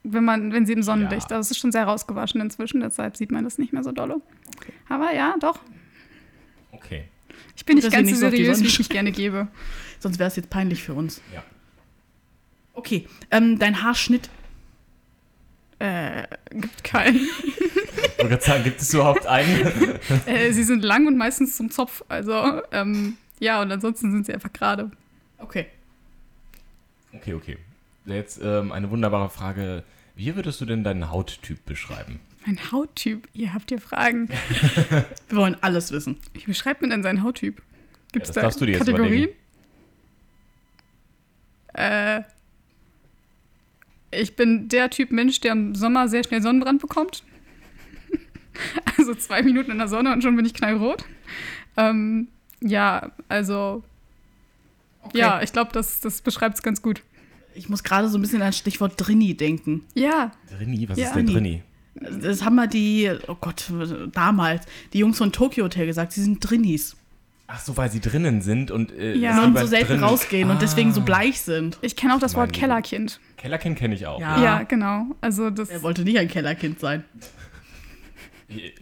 Wenn 0.03 0.25
man, 0.25 0.51
wenn 0.51 0.65
sie 0.65 0.73
im 0.73 0.83
Sonnenlicht, 0.83 1.31
Ja. 1.31 1.37
das 1.37 1.51
ist 1.51 1.59
schon 1.59 1.71
sehr 1.71 1.85
rausgewaschen 1.85 2.41
inzwischen, 2.41 2.81
deshalb 2.81 3.15
sieht 3.15 3.31
man 3.31 3.43
das 3.43 3.57
nicht 3.57 3.71
mehr 3.71 3.83
so 3.83 3.91
dolle. 3.91 4.21
Aber 4.89 5.13
ja, 5.13 5.35
doch. 5.39 5.59
Okay. 6.71 7.05
Ich 7.55 7.65
bin 7.65 7.75
Gut, 7.75 7.85
nicht 7.85 7.93
ganz 7.93 8.09
so 8.09 8.15
seriös, 8.15 8.61
wie 8.61 8.67
ich 8.67 8.79
mich 8.79 8.89
gerne 8.89 9.11
gebe. 9.11 9.47
Sonst 9.99 10.19
wäre 10.19 10.27
es 10.27 10.35
jetzt 10.35 10.49
peinlich 10.49 10.83
für 10.83 10.93
uns. 10.93 11.21
Ja. 11.33 11.43
Okay, 12.73 13.07
ähm, 13.31 13.59
dein 13.59 13.83
Haarschnitt. 13.83 14.29
Äh, 15.79 16.23
gibt 16.51 16.83
keinen. 16.83 17.15
Ich 17.17 18.17
wollte 18.17 18.29
gerade 18.29 18.41
sagen, 18.43 18.63
gibt 18.63 18.81
es 18.81 18.93
überhaupt 18.93 19.25
einen? 19.27 19.99
äh, 20.25 20.51
sie 20.51 20.63
sind 20.63 20.83
lang 20.83 21.07
und 21.07 21.17
meistens 21.17 21.55
zum 21.55 21.69
Zopf. 21.71 22.03
Also, 22.09 22.61
ähm, 22.71 23.17
ja, 23.39 23.61
und 23.61 23.71
ansonsten 23.71 24.11
sind 24.11 24.25
sie 24.25 24.33
einfach 24.33 24.51
gerade. 24.53 24.91
Okay. 25.43 25.67
okay, 27.13 27.33
okay. 27.33 27.57
Jetzt 28.05 28.39
ähm, 28.41 28.71
eine 28.71 28.89
wunderbare 28.89 29.29
Frage. 29.29 29.83
Wie 30.15 30.35
würdest 30.35 30.61
du 30.61 30.65
denn 30.65 30.83
deinen 30.83 31.11
Hauttyp 31.11 31.65
beschreiben? 31.65 32.19
Mein 32.45 32.59
Hauttyp, 32.71 33.27
ihr 33.33 33.53
habt 33.53 33.69
hier 33.69 33.79
Fragen. 33.79 34.29
Wir 35.29 35.37
wollen 35.37 35.57
alles 35.61 35.91
wissen. 35.91 36.17
Wie 36.33 36.45
beschreibt 36.45 36.81
man 36.81 36.89
denn 36.89 37.03
seinen 37.03 37.23
Hauttyp? 37.23 37.61
Gibt 38.11 38.27
es 38.27 38.31
das 38.33 38.57
da 38.57 38.65
Kategorien? 38.65 39.29
Äh, 41.73 42.21
ich 44.11 44.35
bin 44.35 44.67
der 44.67 44.89
Typ 44.89 45.11
Mensch, 45.11 45.39
der 45.39 45.53
im 45.53 45.75
Sommer 45.75 46.07
sehr 46.07 46.23
schnell 46.23 46.41
Sonnenbrand 46.41 46.81
bekommt. 46.81 47.23
also 48.97 49.15
zwei 49.15 49.41
Minuten 49.41 49.71
in 49.71 49.77
der 49.77 49.87
Sonne 49.87 50.13
und 50.13 50.21
schon 50.21 50.35
bin 50.35 50.45
ich 50.45 50.53
knallrot. 50.53 51.05
Ähm, 51.77 52.27
ja, 52.61 53.11
also 53.29 53.83
Okay. 55.13 55.19
ja, 55.19 55.41
ich 55.41 55.51
glaube, 55.53 55.71
das, 55.73 55.99
das 56.01 56.21
beschreibt 56.21 56.55
es 56.55 56.61
ganz 56.63 56.81
gut. 56.81 57.01
Ich 57.55 57.69
muss 57.69 57.83
gerade 57.83 58.09
so 58.09 58.17
ein 58.17 58.21
bisschen 58.21 58.41
an 58.41 58.47
das 58.49 58.57
Stichwort 58.57 58.93
Drini 58.97 59.35
denken. 59.37 59.85
Ja, 59.93 60.31
Drini? 60.57 60.89
Was 60.89 60.97
Ja. 60.97 61.05
ist 61.07 61.15
denn 61.15 61.27
Drini? 61.27 61.61
Das 61.95 62.43
haben 62.43 62.55
mal 62.55 62.67
die, 62.67 63.11
oh 63.27 63.35
Gott, 63.39 63.71
damals, 64.11 64.65
die 64.93 64.99
Jungs 64.99 65.19
von 65.19 65.31
Tokyo 65.31 65.65
Hotel 65.65 65.85
gesagt, 65.85 66.11
sie 66.13 66.23
sind 66.23 66.39
Drinis. 66.39 66.95
Ach 67.45 67.59
so, 67.59 67.77
weil 67.77 67.91
sie 67.91 67.99
drinnen 67.99 68.41
sind 68.41 68.71
und 68.71 68.91
äh, 68.93 69.13
Ja. 69.13 69.43
Und 69.43 69.55
so 69.59 69.67
selten 69.67 69.87
drinnen- 69.93 70.03
rausgehen 70.03 70.49
und 70.49 70.61
deswegen 70.63 70.91
so 70.93 71.01
Ah. 71.01 71.03
bleich 71.03 71.41
sind. 71.41 71.77
ich 71.81 71.95
kenne 71.95 72.15
auch 72.15 72.19
das 72.19 72.33
Wort 72.33 72.51
Kellerkind. 72.53 73.19
Kellerkind 73.37 73.77
kenne 73.77 73.93
ich 73.93 74.07
auch. 74.07 74.19
Ja. 74.19 74.41
Ja, 74.43 74.63
genau. 74.63 75.05
Also 75.21 75.51
das. 75.51 75.69
Er 75.69 75.83
wollte 75.83 76.03
nicht 76.03 76.17
ein 76.17 76.27
Kellerkind 76.29 76.79
sein. 76.79 77.03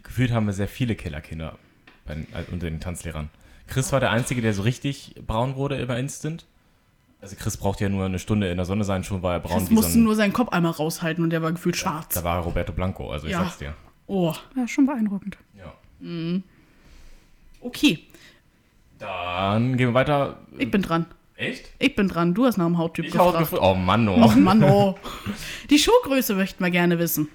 Gefühlt 0.03 0.31
haben 0.31 0.45
wir 0.45 0.53
sehr 0.53 0.67
viele 0.67 0.95
Kellerkinder 0.95 1.57
bei 2.05 2.13
äh, 2.13 2.43
unter 2.51 2.69
den 2.69 2.79
Tanzlehrern. 2.79 3.29
Chris 3.71 3.91
war 3.91 3.99
der 3.99 4.11
Einzige, 4.11 4.41
der 4.41 4.53
so 4.53 4.61
richtig 4.63 5.15
braun 5.25 5.55
wurde 5.55 5.81
über 5.81 5.97
Instant. 5.97 6.45
Also 7.21 7.35
Chris 7.35 7.55
braucht 7.57 7.79
ja 7.81 7.87
nur 7.89 8.05
eine 8.05 8.19
Stunde 8.19 8.49
in 8.49 8.57
der 8.57 8.65
Sonne 8.65 8.83
sein, 8.83 9.03
schon 9.03 9.21
war 9.23 9.33
er 9.33 9.39
braun 9.39 9.59
Chris 9.59 9.69
wie 9.69 9.75
so 9.75 9.81
musste 9.81 9.99
ein... 9.99 10.03
nur 10.03 10.15
seinen 10.15 10.33
Kopf 10.33 10.49
einmal 10.49 10.71
raushalten 10.73 11.23
und 11.23 11.29
der 11.29 11.41
war 11.41 11.51
gefühlt 11.51 11.77
schwarz. 11.77 12.15
Da 12.15 12.23
war 12.23 12.37
er 12.37 12.41
Roberto 12.43 12.73
Blanco, 12.73 13.11
also 13.11 13.27
ich 13.27 13.31
Ja. 13.33 13.43
sag's 13.43 13.57
dir. 13.59 13.73
Oh, 14.07 14.33
Ja, 14.55 14.67
schon 14.67 14.85
beeindruckend. 14.85 15.37
Ja. 15.57 15.73
okay. 17.61 17.99
Dann 18.99 19.77
gehen 19.77 19.89
wir 19.89 19.93
weiter. 19.93 20.37
Ich 20.57 20.69
bin 20.69 20.81
dran. 20.81 21.05
Echt? 21.35 21.69
Ich 21.79 21.95
bin 21.95 22.07
dran. 22.07 22.33
Du 22.33 22.45
hast 22.45 22.57
nach 22.57 22.65
dem 22.65 22.77
Hauttyp 22.77 23.05
Ich 23.05 23.11
gefragt. 23.13 23.39
gefragt. 23.39 23.63
Oh 23.63 23.73
Mann, 23.73 24.07
oh. 24.07 24.23
Och 24.25 24.35
Mann, 24.35 24.63
oh. 24.63 24.95
Die 25.69 25.79
Schuhgröße 25.79 26.35
möchten 26.35 26.63
wir 26.63 26.69
gerne 26.71 26.99
wissen. 26.99 27.29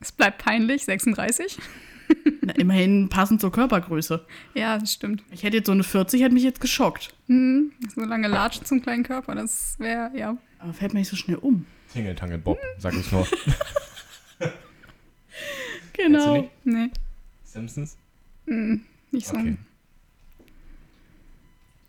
Es 0.00 0.12
bleibt 0.12 0.42
peinlich, 0.42 0.84
36. 0.84 1.58
Na, 2.42 2.52
immerhin 2.54 3.08
passend 3.08 3.40
zur 3.40 3.52
Körpergröße. 3.52 4.24
Ja, 4.54 4.78
das 4.78 4.92
stimmt. 4.92 5.24
Ich 5.30 5.42
hätte 5.42 5.56
jetzt 5.56 5.66
so 5.66 5.72
eine 5.72 5.82
40, 5.82 6.22
hätte 6.22 6.34
mich 6.34 6.44
jetzt 6.44 6.60
geschockt. 6.60 7.14
Hm, 7.26 7.72
so 7.94 8.02
lange 8.02 8.28
Latschen 8.28 8.64
zum 8.64 8.82
kleinen 8.82 9.02
Körper, 9.02 9.34
das 9.34 9.78
wäre, 9.78 10.10
ja. 10.16 10.36
Aber 10.58 10.72
fällt 10.72 10.94
mir 10.94 11.00
nicht 11.00 11.08
so 11.08 11.16
schnell 11.16 11.36
um. 11.36 11.66
Tingle 11.92 12.14
Tangle 12.14 12.38
Bob, 12.38 12.58
sag 12.78 12.94
ich 12.94 13.10
nur. 13.12 13.26
Genau. 15.96 16.34
Kennst 16.34 16.64
du 16.64 16.70
nicht? 16.70 16.90
Nee, 16.90 16.90
Simpsons? 17.44 17.96
nicht 19.10 19.26
so. 19.26 19.36
Okay. 19.36 19.56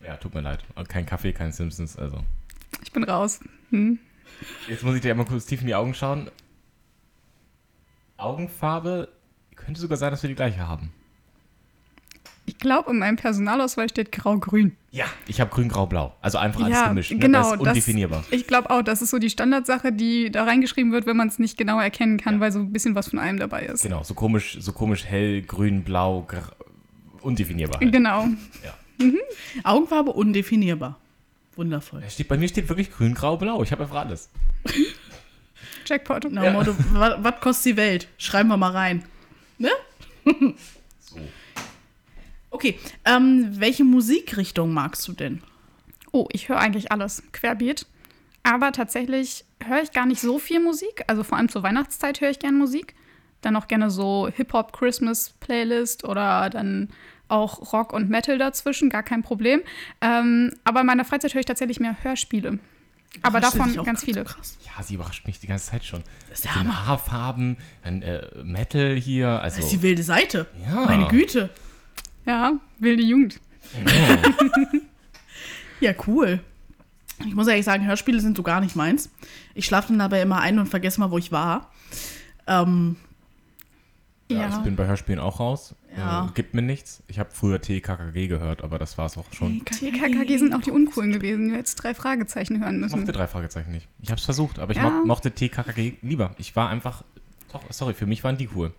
Ja, 0.03 0.15
tut 0.17 0.33
mir 0.33 0.41
leid. 0.41 0.63
Kein 0.87 1.05
Kaffee, 1.05 1.33
kein 1.33 1.51
Simpsons, 1.51 1.97
also. 1.97 2.23
Ich 2.83 2.91
bin 2.91 3.03
raus. 3.03 3.41
Hm. 3.71 3.99
Jetzt 4.67 4.83
muss 4.83 4.95
ich 4.95 5.01
dir 5.01 5.11
einmal 5.11 5.25
kurz 5.25 5.45
tief 5.45 5.61
in 5.61 5.67
die 5.67 5.75
Augen 5.75 5.93
schauen. 5.93 6.31
Augenfarbe 8.15 9.09
könnte 9.57 9.81
sogar 9.81 9.97
sein, 9.97 10.11
dass 10.11 10.23
wir 10.23 10.29
die 10.29 10.35
gleiche 10.35 10.65
haben. 10.67 10.91
Ich 12.45 12.57
glaube, 12.59 12.91
in 12.91 12.99
meinem 12.99 13.17
Personalausweis 13.17 13.91
steht 13.91 14.13
grau-grün. 14.13 14.77
Ja. 14.91 15.03
Ich 15.27 15.41
habe 15.41 15.51
grün, 15.53 15.67
grau, 15.67 15.85
blau. 15.85 16.15
Also 16.21 16.37
einfach 16.37 16.61
alles 16.63 16.77
Ja, 16.77 16.87
gemischt. 16.87 17.11
ne? 17.11 17.19
genau, 17.19 17.39
Das 17.41 17.47
ist 17.51 17.59
das- 17.59 17.67
undefinierbar. 17.67 18.23
Ich 18.31 18.47
glaube 18.47 18.69
auch, 18.69 18.81
das 18.81 19.01
ist 19.01 19.09
so 19.09 19.19
die 19.19 19.29
Standardsache, 19.29 19.91
die 19.91 20.31
da 20.31 20.45
reingeschrieben 20.45 20.93
wird, 20.93 21.05
wenn 21.05 21.17
man 21.17 21.27
es 21.27 21.39
nicht 21.39 21.57
genau 21.57 21.77
erkennen 21.81 22.17
kann, 22.17 22.39
weil 22.39 22.53
so 22.53 22.59
ein 22.59 22.71
bisschen 22.71 22.95
was 22.95 23.09
von 23.09 23.19
allem 23.19 23.37
dabei 23.37 23.63
ist. 23.65 23.81
Genau, 23.83 24.01
so 24.03 24.13
komisch, 24.13 24.57
so 24.61 24.71
komisch 24.71 25.03
hell, 25.03 25.41
grün, 25.41 25.83
blau, 25.83 26.25
undefinierbar. 27.21 27.81
Halt. 27.81 27.91
Genau. 27.91 28.27
Augenfarbe 29.65 30.13
undefinierbar. 30.13 30.97
Wundervoll. 31.57 32.01
Steht, 32.09 32.29
bei 32.29 32.37
mir 32.37 32.47
steht 32.47 32.69
wirklich 32.69 32.91
grün, 32.93 33.13
grau, 33.13 33.35
blau. 33.35 33.61
Ich 33.61 33.71
habe 33.73 33.83
einfach 33.83 34.05
alles. 34.05 34.29
Jackpot. 35.85 36.21
Genau, 36.23 36.49
Motto, 36.51 36.73
wa- 36.93 37.17
was 37.21 37.41
kostet 37.41 37.73
die 37.73 37.77
Welt? 37.77 38.07
Schreiben 38.17 38.47
wir 38.49 38.57
mal 38.57 38.71
rein. 38.71 39.03
Ne? 39.57 39.69
So. 40.99 41.19
Okay, 42.49 42.79
ähm, 43.05 43.49
welche 43.59 43.83
Musikrichtung 43.83 44.73
magst 44.73 45.07
du 45.07 45.11
denn? 45.11 45.43
Oh, 46.11 46.27
ich 46.31 46.49
höre 46.49 46.57
eigentlich 46.57 46.91
alles. 46.91 47.21
Querbeet. 47.31 47.85
Aber 48.41 48.71
tatsächlich 48.71 49.45
höre 49.63 49.83
ich 49.83 49.91
gar 49.91 50.05
nicht 50.05 50.21
so 50.21 50.39
viel 50.39 50.59
Musik. 50.61 51.03
Also 51.07 51.23
vor 51.23 51.37
allem 51.37 51.49
zur 51.49 51.61
Weihnachtszeit 51.61 52.21
höre 52.21 52.29
ich 52.29 52.39
gerne 52.39 52.57
Musik. 52.57 52.95
Dann 53.41 53.55
auch 53.57 53.67
gerne 53.67 53.91
so 53.91 54.29
Hip-Hop-Christmas-Playlist 54.33 56.05
oder 56.05 56.49
dann 56.49 56.89
auch 57.27 57.73
Rock 57.73 57.93
und 57.93 58.09
Metal 58.09 58.37
dazwischen, 58.37 58.89
gar 58.89 59.03
kein 59.03 59.21
Problem. 59.21 59.61
Ähm, 60.01 60.53
aber 60.63 60.79
in 60.81 60.87
meiner 60.87 61.05
Freizeit 61.05 61.33
höre 61.33 61.41
ich 61.41 61.45
tatsächlich 61.45 61.79
mehr 61.79 62.01
Hörspiele. 62.03 62.59
Aber 63.21 63.39
davon 63.39 63.83
ganz 63.83 64.03
viele. 64.03 64.23
Krass. 64.23 64.57
Ja, 64.65 64.83
sie 64.83 64.95
überrascht 64.95 65.25
mich 65.25 65.39
die 65.39 65.47
ganze 65.47 65.71
Zeit 65.71 65.83
schon. 65.83 66.03
Das 66.29 66.39
ist 66.39 66.45
der 66.45 66.55
Hammer. 66.55 66.85
Haarfarben, 66.85 67.57
dann 67.83 68.01
äh, 68.01 68.27
Metal 68.43 68.95
hier, 68.95 69.29
also. 69.41 69.57
Das 69.57 69.65
ist 69.65 69.71
die 69.71 69.81
wilde 69.81 70.03
Seite. 70.03 70.45
Ja. 70.65 70.85
Meine 70.85 71.07
Güte. 71.07 71.49
Ja, 72.25 72.53
wilde 72.79 73.03
Jugend. 73.03 73.39
Ja, 75.79 75.93
cool. 76.07 76.39
Ich 77.25 77.35
muss 77.35 77.47
ehrlich 77.47 77.65
sagen, 77.65 77.85
Hörspiele 77.85 78.19
sind 78.19 78.37
so 78.37 78.43
gar 78.43 78.61
nicht 78.61 78.75
meins. 78.75 79.09
Ich 79.55 79.65
schlafe 79.65 79.89
dann 79.89 79.99
dabei 79.99 80.21
immer 80.21 80.39
ein 80.39 80.59
und 80.59 80.67
vergesse 80.67 80.99
mal, 80.99 81.11
wo 81.11 81.17
ich 81.17 81.31
war. 81.31 81.71
Ähm, 82.47 82.95
ja, 84.29 84.37
Ja. 84.41 84.49
ich 84.57 84.63
bin 84.63 84.75
bei 84.75 84.85
Hörspielen 84.87 85.19
auch 85.19 85.39
raus. 85.39 85.75
Ja. 85.95 86.27
Äh, 86.27 86.31
gibt 86.33 86.53
mir 86.53 86.61
nichts. 86.61 87.01
Ich 87.07 87.19
habe 87.19 87.29
früher 87.31 87.59
TKKG 87.61 88.27
gehört, 88.27 88.63
aber 88.63 88.77
das 88.77 88.97
war 88.97 89.05
es 89.07 89.17
auch 89.17 89.25
schon. 89.33 89.63
TKKG 89.65 90.37
sind 90.37 90.53
auch 90.53 90.61
die 90.61 90.71
uncoolen 90.71 91.11
gewesen. 91.11 91.49
Du 91.49 91.55
hättest 91.55 91.81
drei 91.83 91.93
Fragezeichen 91.93 92.59
hören 92.61 92.75
Ich 92.75 92.81
müssen. 92.81 92.99
mochte 92.99 93.11
drei 93.13 93.27
Fragezeichen 93.27 93.71
nicht. 93.71 93.87
Ich 94.01 94.09
habe 94.09 94.19
es 94.19 94.25
versucht, 94.25 94.59
aber 94.59 94.71
ich 94.71 94.77
Ja. 94.77 94.89
mo 94.89 95.05
mochte 95.05 95.31
TKKG 95.31 95.95
lieber. 96.01 96.35
Ich 96.37 96.55
war 96.55 96.69
einfach. 96.69 97.03
Doch, 97.51 97.61
sorry, 97.71 97.93
für 97.93 98.05
mich 98.05 98.23
waren 98.23 98.37
die 98.37 98.49
cool. 98.55 98.73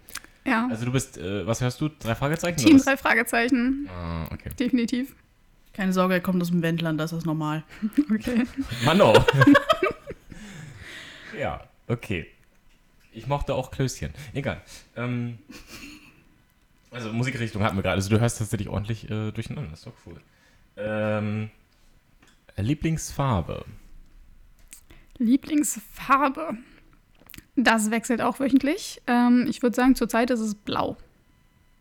Ja. 0.45 0.69
Also 0.71 0.85
du 0.85 0.93
bist, 0.93 1.19
äh, 1.19 1.47
was 1.47 1.61
hörst 1.61 1.81
du? 1.81 1.88
Drei 1.88 2.14
Fragezeichen? 2.14 2.59
Team 2.59 2.78
drei 2.78 2.97
Fragezeichen. 2.97 3.88
Ah, 3.90 4.26
okay. 4.33 4.50
Definitiv. 4.59 5.14
keine 5.73 5.93
Sorge, 5.93 6.14
er 6.14 6.21
kommt 6.21 6.40
aus 6.43 6.49
dem 6.50 6.62
Wendland, 6.62 7.00
das 7.00 7.12
ist 7.12 7.25
normal. 7.26 7.64
Okay. 8.12 8.45
Mano. 8.85 9.12
ja, 11.38 11.61
okay. 11.87 12.26
Ich 13.19 13.27
mochte 13.27 13.55
auch 13.55 13.71
Klößchen. 13.73 14.13
Egal. 14.33 14.63
Ähm, 14.97 15.39
also 16.91 17.13
Musikrichtung 17.13 17.63
hatten 17.63 17.77
wir 17.77 17.83
gerade. 17.83 17.97
Also 17.97 18.11
du 18.11 18.21
hörst 18.21 18.39
tatsächlich 18.39 18.69
ordentlich 18.69 19.11
äh, 19.11 19.33
durcheinander. 19.33 19.71
Das 19.71 19.81
ist 19.81 19.87
doch 19.87 19.93
cool. 20.07 20.21
Ähm, 20.77 21.51
Lieblingsfarbe. 22.57 23.65
Lieblingsfarbe. 25.19 26.57
Das 27.57 27.91
wechselt 27.91 28.23
auch 28.23 28.39
wöchentlich. 28.39 29.03
Ähm, 29.09 29.47
ich 29.49 29.63
würde 29.63 29.75
sagen, 29.75 29.97
zurzeit 29.97 30.31
ist 30.31 30.41
es 30.41 30.55
blau. 30.55 30.97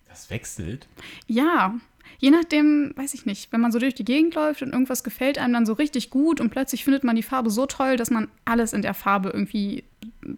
Das 0.10 0.32
wechselt. 0.32 0.88
Ja, 1.27 1.75
je 2.17 2.32
nachdem, 2.32 2.94
weiß 2.96 3.13
ich 3.13 3.27
nicht, 3.27 3.51
wenn 3.51 3.62
man 3.62 3.72
so 3.72 3.77
durch 3.77 3.94
die 3.94 4.06
Gegend 4.06 4.34
läuft 4.34 4.63
und 4.63 4.72
irgendwas 4.72 5.03
gefällt 5.03 5.38
einem 5.38 5.53
dann 5.53 5.65
so 5.67 5.74
richtig 5.74 6.10
gut 6.10 6.41
und 6.41 6.50
plötzlich 6.50 6.84
findet 6.84 7.03
man 7.03 7.15
die 7.15 7.24
Farbe 7.24 7.51
so 7.51 7.67
toll, 7.67 7.96
dass 7.96 8.10
man 8.10 8.27
alles 8.44 8.74
in 8.74 8.82
der 8.82 8.96
Farbe 8.96 9.29
irgendwie 9.29 9.84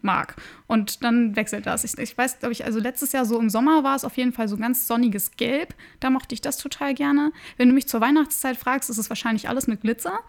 mag. 0.01 0.35
Und 0.67 1.03
dann 1.03 1.35
wechselt 1.35 1.65
das. 1.65 1.83
Ich, 1.83 1.97
ich 1.97 2.17
weiß, 2.17 2.39
glaube 2.39 2.53
ich, 2.53 2.65
also 2.65 2.79
letztes 2.79 3.11
Jahr 3.11 3.25
so 3.25 3.39
im 3.39 3.49
Sommer 3.49 3.83
war 3.83 3.95
es 3.95 4.03
auf 4.05 4.17
jeden 4.17 4.33
Fall 4.33 4.47
so 4.47 4.57
ganz 4.57 4.87
sonniges 4.87 5.31
Gelb. 5.31 5.73
Da 5.99 6.09
mochte 6.09 6.33
ich 6.35 6.41
das 6.41 6.57
total 6.57 6.93
gerne. 6.93 7.31
Wenn 7.57 7.69
du 7.69 7.73
mich 7.73 7.87
zur 7.87 8.01
Weihnachtszeit 8.01 8.57
fragst, 8.57 8.89
ist 8.89 8.97
es 8.97 9.09
wahrscheinlich 9.09 9.49
alles 9.49 9.67
mit 9.67 9.81
Glitzer. 9.81 10.19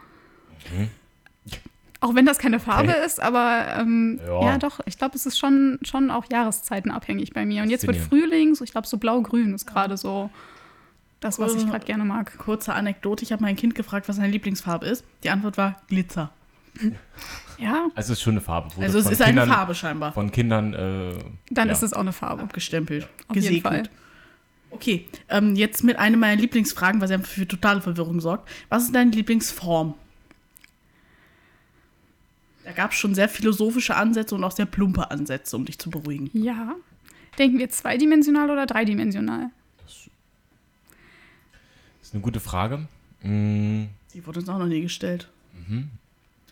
Auch 2.02 2.14
wenn 2.14 2.24
das 2.24 2.38
keine 2.38 2.60
Farbe 2.60 2.90
Okay. 2.92 3.04
ist, 3.06 3.20
aber 3.20 3.66
ähm, 3.78 4.20
Ja. 4.26 4.42
ja. 4.42 4.58
doch, 4.58 4.80
ich 4.86 4.96
glaube, 4.96 5.16
es 5.16 5.26
ist 5.26 5.38
schon, 5.38 5.78
schon 5.82 6.10
auch 6.10 6.24
jahreszeitenabhängig 6.30 7.32
bei 7.34 7.44
mir. 7.44 7.62
Und 7.62 7.68
jetzt 7.68 7.86
wird. 7.86 7.96
Frühling, 7.98 8.54
so 8.54 8.64
ich 8.64 8.72
glaube, 8.72 8.86
so 8.86 8.96
blau-grün 8.96 9.52
ist 9.54 9.66
gerade 9.66 9.98
so 9.98 10.30
das, 11.20 11.38
was 11.38 11.54
ich 11.54 11.64
Cool. 11.64 11.70
gerade 11.70 11.84
gerne 11.84 12.06
mag. 12.06 12.38
Kurze 12.38 12.72
Anekdote: 12.72 13.22
Ich 13.22 13.32
habe 13.32 13.42
mein 13.42 13.54
Kind 13.56 13.74
gefragt, 13.74 14.08
was 14.08 14.16
seine 14.16 14.28
Lieblingsfarbe 14.28 14.86
ist. 14.86 15.04
Die 15.24 15.28
Antwort 15.30 15.58
war 15.58 15.76
Glitzer. 15.88 16.30
Ja, 17.58 17.88
Also 17.94 18.12
es 18.12 18.18
ist 18.18 18.22
schon 18.22 18.34
eine 18.34 18.40
Farbe. 18.40 18.74
wurde 18.74 18.86
Also, 18.86 18.98
es 18.98 19.10
ist 19.10 19.20
eine 19.20 19.32
Kindern, 19.32 19.48
Farbe 19.48 19.74
scheinbar. 19.74 20.12
Von 20.12 20.30
Kindern. 20.32 20.72
Äh, 20.74 21.14
dann 21.50 21.68
ja. 21.68 21.74
ist 21.74 21.82
es 21.82 21.92
auch 21.92 22.00
eine 22.00 22.12
Farbe. 22.12 22.42
Abgestempelt. 22.42 23.06
Auf 23.28 23.36
jeden 23.36 23.60
Fall. 23.60 23.70
gesegnet. 23.82 23.90
Okay, 24.70 25.06
ähm, 25.28 25.56
jetzt 25.56 25.82
mit 25.82 25.98
einer 25.98 26.16
meiner 26.16 26.40
Lieblingsfragen, 26.40 27.00
weil 27.00 27.08
sie 27.08 27.14
einfach 27.14 27.28
für 27.28 27.46
totale 27.46 27.80
Verwirrung 27.82 28.20
sorgt. 28.20 28.48
Was 28.68 28.84
ist 28.84 28.94
deine 28.94 29.10
Lieblingsform? 29.10 29.94
Da 32.64 32.72
gab 32.72 32.92
es 32.92 32.98
schon 32.98 33.14
sehr 33.14 33.28
philosophische 33.28 33.96
Ansätze 33.96 34.34
und 34.34 34.44
auch 34.44 34.52
sehr 34.52 34.66
plumpe 34.66 35.10
Ansätze, 35.10 35.56
um 35.56 35.64
dich 35.64 35.78
zu 35.78 35.90
beruhigen. 35.90 36.30
Ja. 36.32 36.76
Denken 37.38 37.58
wir 37.58 37.68
zweidimensional 37.68 38.48
oder 38.50 38.66
dreidimensional? 38.66 39.50
Das 39.84 40.08
ist 42.02 42.14
eine 42.14 42.22
gute 42.22 42.38
Frage. 42.40 42.86
Mm, 43.22 43.84
Die 44.14 44.24
wurde 44.26 44.40
uns 44.40 44.48
auch 44.48 44.58
noch 44.58 44.66
nie 44.66 44.82
gestellt. 44.82 45.28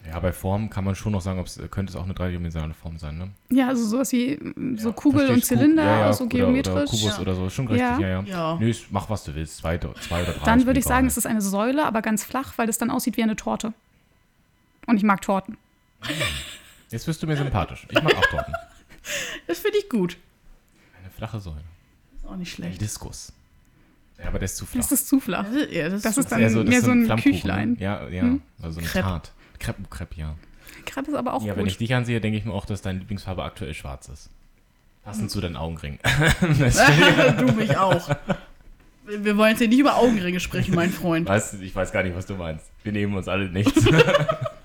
Ja, 0.09 0.19
bei 0.21 0.33
Form 0.33 0.71
kann 0.71 0.85
man 0.85 0.95
schon 0.95 1.13
noch 1.13 1.21
sagen, 1.21 1.39
ob 1.39 1.47
es 1.47 1.61
könnte 1.71 1.91
es 1.91 1.97
auch 1.97 2.05
eine 2.05 2.15
dreidimensionale 2.15 2.73
Form 2.75 2.99
sein, 2.99 3.19
ne? 3.19 3.29
Ja, 3.51 3.69
also 3.69 3.85
sowas 3.87 4.11
wie 4.13 4.39
so 4.77 4.89
Ja, 4.89 4.95
Kugel 4.95 5.29
und 5.29 5.45
Zylinder, 5.45 5.85
ja, 5.85 6.01
ja, 6.01 6.13
so 6.13 6.25
oder- 6.25 6.31
geometrisch. 6.37 6.73
Oder 6.75 6.85
Kubus 6.87 7.03
Ja. 7.17 7.19
oder 7.21 7.35
so, 7.35 7.47
ist 7.47 7.53
schon 7.55 7.67
richtig, 7.69 7.83
Ja. 7.87 7.99
ja, 8.01 8.09
ja. 8.09 8.23
Ja. 8.23 8.57
Nö, 8.59 8.73
mach 8.91 9.11
was 9.11 9.25
du 9.25 9.35
willst, 9.35 9.59
zwei, 9.59 9.77
zwei 9.79 10.23
oder 10.23 10.33
drei. 10.33 10.45
Dann 10.45 10.65
würde 10.67 10.79
ich 10.81 10.87
sagen, 10.87 11.07
es 11.07 11.17
ist 11.19 11.27
eine 11.27 11.43
Säule, 11.43 11.85
aber 11.85 12.01
ganz 12.03 12.25
flach, 12.25 12.55
weil 12.57 12.67
das 12.67 12.79
dann 12.79 12.91
aussieht 12.91 13.17
wie 13.19 13.23
eine 13.23 13.37
Torte. 13.37 13.73
Und 14.87 14.97
ich 14.97 15.03
mag 15.03 15.21
Torten. 15.21 15.59
Jetzt 16.91 17.07
wirst 17.07 17.23
du 17.23 17.27
mir 17.27 17.37
sympathisch. 17.37 17.87
Ich 17.91 18.03
mag 18.03 18.17
auch 18.17 18.27
Torten. 18.27 18.55
Das 19.47 19.59
finde 19.61 19.79
ich 19.79 19.89
gut. 19.89 20.19
Eine 21.01 21.11
flache 21.11 21.41
Säule. 21.41 21.63
Ist 22.17 22.27
auch 22.27 22.37
nicht 22.37 22.51
Ein 22.51 22.55
schlecht. 22.55 22.81
Diskus. 22.83 23.33
Ja, 24.19 24.27
aber 24.29 24.39
der 24.39 24.45
ist 24.47 24.57
zu 24.59 24.67
flach. 24.67 24.83
Das 24.83 24.93
ist 24.93 25.09
zu 25.09 25.19
flach. 25.21 25.45
Das 25.45 25.55
ist, 25.55 25.73
ja, 25.73 25.89
das 25.89 26.03
Das 26.03 26.19
ist 26.19 26.31
dann 26.33 26.41
mehr 26.41 26.51
so 26.83 26.91
ein 26.91 27.05
Flammkuchen, 27.07 27.33
Küchlein. 27.33 27.71
ne? 27.73 27.77
Ja, 27.81 28.09
ja. 28.09 28.23
Hm? 28.23 28.43
Also 28.61 28.81
eine 28.81 28.89
Crepe. 28.89 29.05
Tart. 29.05 29.33
Crepe, 29.59 29.83
Crepe, 29.91 30.15
ja. 30.17 30.35
Crepe 30.87 31.11
ist 31.11 31.17
aber 31.17 31.35
auch 31.35 31.45
Ja, 31.45 31.57
wenn 31.57 31.67
ich 31.67 31.75
gut. 31.75 31.81
dich 31.81 31.95
ansehe, 31.95 32.21
denke 32.21 32.39
ich 32.39 32.45
mir 32.45 32.53
auch, 32.53 32.67
dass 32.67 32.83
deine 32.83 32.99
Lieblingsfarbe 33.01 33.43
aktuell 33.43 33.75
schwarz 33.75 34.09
ist. 34.09 34.31
Passend 35.05 35.31
zu 35.31 35.41
deinen 35.41 35.57
Augenringen. 35.57 35.99
du 37.39 37.53
mich 37.53 37.77
auch. 37.77 38.09
Wir 39.07 39.25
wir 39.25 39.37
wollen 39.39 39.51
jetzt 39.51 39.59
hier 39.61 39.69
nicht 39.69 39.79
über 39.79 39.97
Augenringe 39.97 40.39
sprechen, 40.39 40.75
mein 40.75 40.93
Freund. 40.93 41.27
weißt, 41.29 41.55
du, 41.55 41.59
ich 41.59 41.75
weiß 41.75 41.93
gar 41.93 42.03
nicht, 42.03 42.15
was 42.15 42.27
du 42.27 42.35
meinst. 42.35 42.67
Wir 42.83 42.93
nehmen 42.93 43.15
uns 43.17 43.27
alle 43.27 43.49
nichts. 43.49 43.87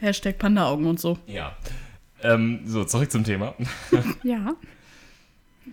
Hashtag 0.00 0.38
Panda-Augen 0.38 0.86
und 0.86 1.00
so. 1.00 1.18
ja. 1.26 1.56
Ähm, 2.24 2.60
so, 2.66 2.84
zurück 2.84 3.10
zum 3.10 3.24
Thema. 3.24 3.54
Ja. 4.22 4.54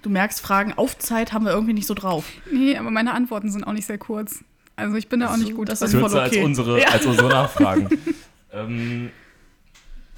Du 0.02 0.10
merkst, 0.10 0.40
Fragen 0.42 0.74
auf 0.74 0.98
Zeit 0.98 1.34
haben 1.34 1.46
wir 1.46 1.52
irgendwie 1.52 1.74
nicht 1.74 1.88
so 1.88 1.94
drauf. 1.94 2.26
Nee, 2.52 2.78
aber 2.78 2.90
meine 2.92 3.14
Antworten 3.14 3.52
sind 3.52 3.66
auch 3.66 3.74
nicht 3.74 3.86
sehr 3.86 3.98
kurz. 3.98 4.44
Also 4.80 4.96
ich 4.98 5.08
bin 5.10 5.20
da 5.20 5.32
auch 5.34 5.38
nicht 5.38 5.56
gut. 5.56 5.70
das 5.70 5.80
drin. 5.80 5.88
ist 5.90 5.94
voll 5.96 6.06
okay. 6.06 6.20
als, 6.20 6.38
unsere, 6.38 6.82
Ja. 6.82 6.88
als 6.90 7.06
unsere 7.06 7.30
Nachfragen. 7.30 7.90
ähm, 8.54 9.10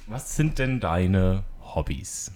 was 0.06 0.36
sind 0.36 0.58
denn 0.58 0.80
deine 0.80 1.44
Hobbys? 1.60 2.32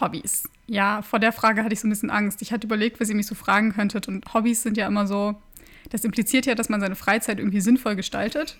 Hobbys. 0.00 0.48
Ja, 0.66 1.02
vor 1.02 1.18
der 1.18 1.32
Frage 1.32 1.62
hatte 1.62 1.72
ich 1.74 1.80
so 1.80 1.86
ein 1.86 1.90
bisschen 1.90 2.10
Angst. 2.10 2.42
Ich 2.42 2.52
hatte 2.52 2.66
überlegt, 2.66 3.00
was 3.00 3.08
ihr 3.08 3.14
mich 3.14 3.26
so 3.26 3.34
fragen 3.34 3.72
könntet. 3.72 4.08
Und 4.08 4.32
Hobbys 4.34 4.62
sind 4.62 4.76
ja 4.76 4.86
immer 4.86 5.06
so, 5.06 5.34
das 5.90 6.04
impliziert 6.04 6.46
ja, 6.46 6.54
dass 6.54 6.68
man 6.68 6.80
seine 6.80 6.96
Freizeit 6.96 7.38
irgendwie 7.38 7.60
sinnvoll 7.60 7.94
gestaltet. 7.96 8.58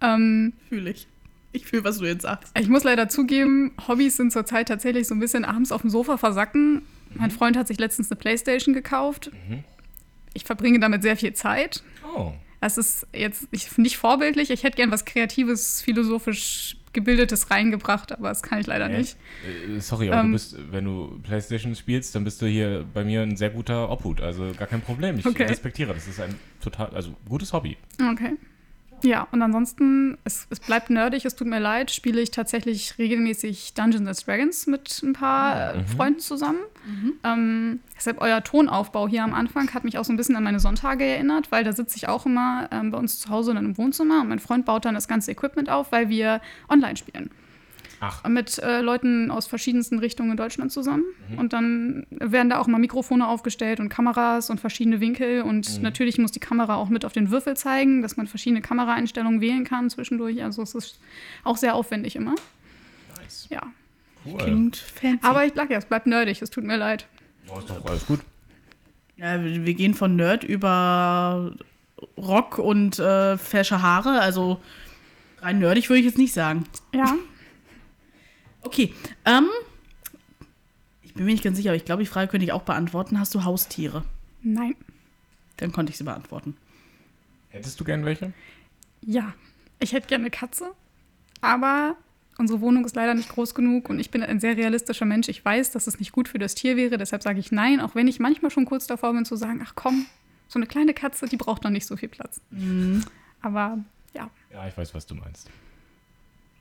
Ähm, 0.00 0.54
Fühle 0.68 0.90
ich. 0.90 1.06
Ich 1.52 1.66
fühle, 1.66 1.84
was 1.84 1.98
du 1.98 2.04
jetzt 2.04 2.22
sagst. 2.22 2.52
ich 2.58 2.68
muss 2.68 2.84
leider 2.84 3.08
zugeben, 3.08 3.72
Hobbys 3.88 4.16
sind 4.18 4.30
zurzeit 4.32 4.68
tatsächlich 4.68 5.06
so 5.08 5.14
ein 5.14 5.20
bisschen 5.20 5.44
abends 5.44 5.72
auf 5.72 5.80
dem 5.80 5.88
Sofa 5.90 6.18
versacken. 6.18 6.82
Mein 7.14 7.30
Freund 7.30 7.56
hat 7.56 7.66
sich 7.66 7.78
letztens 7.78 8.10
eine 8.10 8.18
Playstation 8.18 8.74
gekauft. 8.74 9.30
Ich 10.34 10.44
verbringe 10.44 10.80
damit 10.80 11.02
sehr 11.02 11.16
viel 11.16 11.32
Zeit. 11.32 11.82
Oh. 12.14 12.32
Das 12.60 12.78
ist 12.78 13.06
jetzt 13.12 13.46
ich, 13.50 13.76
nicht 13.78 13.96
vorbildlich. 13.96 14.50
Ich 14.50 14.64
hätte 14.64 14.76
gern 14.76 14.90
was 14.90 15.04
Kreatives, 15.04 15.82
philosophisch 15.82 16.76
Gebildetes 16.92 17.50
reingebracht, 17.50 18.12
aber 18.12 18.30
das 18.30 18.42
kann 18.42 18.58
ich 18.58 18.66
leider 18.66 18.88
nicht. 18.88 19.16
Äh, 19.76 19.80
sorry, 19.80 20.08
aber 20.08 20.20
Ähm. 20.20 20.26
du 20.28 20.32
bist, 20.32 20.56
wenn 20.72 20.84
du 20.84 21.20
Playstation 21.22 21.74
spielst, 21.74 22.14
dann 22.14 22.24
bist 22.24 22.40
du 22.40 22.46
hier 22.46 22.86
bei 22.94 23.04
mir 23.04 23.20
ein 23.22 23.36
sehr 23.36 23.50
guter 23.50 23.90
Obhut. 23.90 24.22
Also 24.22 24.52
gar 24.58 24.66
kein 24.66 24.80
Problem. 24.80 25.18
Ich 25.18 25.26
Okay. 25.26 25.44
respektiere. 25.44 25.92
Das 25.92 26.08
ist 26.08 26.18
ein 26.18 26.34
total, 26.60 26.88
also 26.94 27.14
gutes 27.28 27.52
Hobby. 27.52 27.76
Okay. 28.00 28.32
Ja, 29.02 29.28
und 29.30 29.42
ansonsten, 29.42 30.16
es, 30.24 30.46
es 30.50 30.58
bleibt 30.58 30.90
nerdig, 30.90 31.24
es 31.24 31.36
tut 31.36 31.46
mir 31.46 31.60
leid, 31.60 31.90
spiele 31.90 32.20
ich 32.20 32.30
tatsächlich 32.30 32.98
regelmäßig 32.98 33.74
Dungeons 33.74 34.08
and 34.08 34.26
Dragons 34.26 34.66
mit 34.66 35.02
ein 35.02 35.12
paar 35.12 35.74
äh, 35.74 35.78
Mhm. 35.78 35.86
Freunden 35.86 36.20
zusammen. 36.20 36.58
Ähm, 37.24 37.80
deshalb 37.96 38.20
euer 38.20 38.42
Tonaufbau 38.42 39.08
hier 39.08 39.24
am 39.24 39.34
Anfang 39.34 39.72
hat 39.74 39.84
mich 39.84 39.98
auch 39.98 40.04
so 40.04 40.12
ein 40.12 40.16
bisschen 40.16 40.36
an 40.36 40.44
meine 40.44 40.60
Sonntage 40.60 41.04
erinnert, 41.04 41.50
weil 41.52 41.64
da 41.64 41.72
sitze 41.72 41.96
ich 41.96 42.08
auch 42.08 42.26
immer 42.26 42.68
ähm, 42.70 42.90
bei 42.90 42.98
uns 42.98 43.18
zu 43.20 43.28
Hause 43.28 43.50
in 43.50 43.56
einem 43.58 43.76
Wohnzimmer 43.76 44.20
und 44.22 44.28
mein 44.28 44.38
Freund 44.38 44.64
baut 44.64 44.84
dann 44.84 44.94
das 44.94 45.08
ganze 45.08 45.30
Equipment 45.32 45.68
auf, 45.68 45.92
weil 45.92 46.08
wir 46.08 46.40
online 46.68 46.96
spielen. 46.96 47.30
Ach, 48.00 48.24
Mit 48.28 48.58
äh, 48.58 48.80
Leuten 48.82 49.30
aus 49.30 49.46
verschiedensten 49.46 49.98
Richtungen 49.98 50.32
in 50.32 50.36
Deutschland 50.36 50.70
zusammen. 50.70 51.04
Und 51.36 51.52
dann 51.52 52.06
werden 52.10 52.50
da 52.50 52.58
auch 52.58 52.66
mal 52.66 52.78
Mikrofone 52.78 53.26
aufgestellt 53.26 53.80
und 53.80 53.88
Kameras 53.88 54.50
und 54.50 54.60
verschiedene 54.60 55.00
Winkel. 55.00 55.42
Und 55.42 55.80
natürlich 55.82 56.18
muss 56.18 56.30
die 56.32 56.40
Kamera 56.40 56.76
auch 56.76 56.90
mit 56.90 57.04
auf 57.06 57.12
den 57.12 57.30
Würfel 57.30 57.56
zeigen, 57.56 58.02
dass 58.02 58.16
man 58.18 58.26
verschiedene 58.26 58.60
Kameraeinstellungen 58.60 59.40
wählen 59.40 59.64
kann 59.64 59.88
zwischendurch. 59.88 60.42
Also 60.42 60.62
es 60.62 60.74
ist 60.74 60.98
auch 61.42 61.56
sehr 61.56 61.74
aufwendig 61.74 62.16
immer. 62.16 62.34
nice. 63.18 63.46
Ja. 63.50 63.62
Cool. 64.26 64.38
Klingt 64.38 64.76
fancy. 64.76 65.18
Aber 65.22 65.44
ich 65.46 65.54
lag 65.54 65.70
ja, 65.70 65.78
es 65.78 65.86
bleibt 65.86 66.06
nerdig, 66.06 66.42
es 66.42 66.50
tut 66.50 66.64
mir 66.64 66.76
leid. 66.76 67.06
Oh, 67.48 67.58
ist 67.60 67.70
doch 67.70 67.84
alles 67.86 68.06
gut. 68.06 68.20
ja, 69.16 69.42
wir 69.42 69.64
wir 69.64 69.74
gehen 69.74 69.94
von 69.94 70.16
Nerd 70.16 70.44
über 70.44 71.52
Rock 72.18 72.58
und 72.58 72.98
äh, 72.98 73.38
fesche 73.38 73.80
Haare. 73.82 74.20
Also 74.20 74.60
rein 75.40 75.60
nerdig 75.60 75.88
würde 75.88 76.00
ich 76.00 76.06
jetzt 76.06 76.18
nicht 76.18 76.34
sagen. 76.34 76.64
Ja. 76.92 77.14
Okay, 78.66 78.92
ähm, 79.24 79.48
ich 81.02 81.14
bin 81.14 81.24
mir 81.24 81.30
nicht 81.32 81.44
ganz 81.44 81.56
sicher, 81.56 81.70
aber 81.70 81.76
ich 81.76 81.84
glaube, 81.84 82.02
die 82.02 82.08
Frage 82.08 82.28
könnte 82.28 82.44
ich 82.44 82.50
auch 82.52 82.62
beantworten. 82.62 83.20
Hast 83.20 83.32
du 83.34 83.44
Haustiere? 83.44 84.04
Nein. 84.42 84.74
Dann 85.56 85.70
konnte 85.70 85.90
ich 85.90 85.96
sie 85.98 86.02
beantworten. 86.04 86.56
Hättest 87.50 87.78
du 87.78 87.84
gern 87.84 88.04
welche? 88.04 88.32
Ja. 89.02 89.34
Ich 89.78 89.92
hätte 89.92 90.08
gerne 90.08 90.22
eine 90.24 90.30
Katze, 90.30 90.72
aber 91.40 91.96
unsere 92.38 92.60
Wohnung 92.60 92.84
ist 92.84 92.96
leider 92.96 93.14
nicht 93.14 93.28
groß 93.28 93.54
genug 93.54 93.88
und 93.88 94.00
ich 94.00 94.10
bin 94.10 94.22
ein 94.24 94.40
sehr 94.40 94.56
realistischer 94.56 95.04
Mensch. 95.04 95.28
Ich 95.28 95.44
weiß, 95.44 95.70
dass 95.70 95.86
es 95.86 96.00
nicht 96.00 96.10
gut 96.10 96.28
für 96.28 96.38
das 96.38 96.54
Tier 96.56 96.76
wäre, 96.76 96.98
deshalb 96.98 97.22
sage 97.22 97.38
ich 97.38 97.52
nein, 97.52 97.80
auch 97.80 97.94
wenn 97.94 98.08
ich 98.08 98.18
manchmal 98.18 98.50
schon 98.50 98.64
kurz 98.64 98.88
davor 98.88 99.12
bin 99.12 99.24
zu 99.24 99.36
sagen, 99.36 99.62
ach 99.64 99.74
komm, 99.76 100.06
so 100.48 100.58
eine 100.58 100.66
kleine 100.66 100.92
Katze, 100.92 101.26
die 101.26 101.36
braucht 101.36 101.62
noch 101.62 101.70
nicht 101.70 101.86
so 101.86 101.96
viel 101.96 102.08
Platz. 102.08 102.40
Aber 103.42 103.78
ja, 104.14 104.28
Ja, 104.52 104.66
ich 104.66 104.76
weiß, 104.76 104.92
was 104.94 105.06
du 105.06 105.14
meinst. 105.14 105.50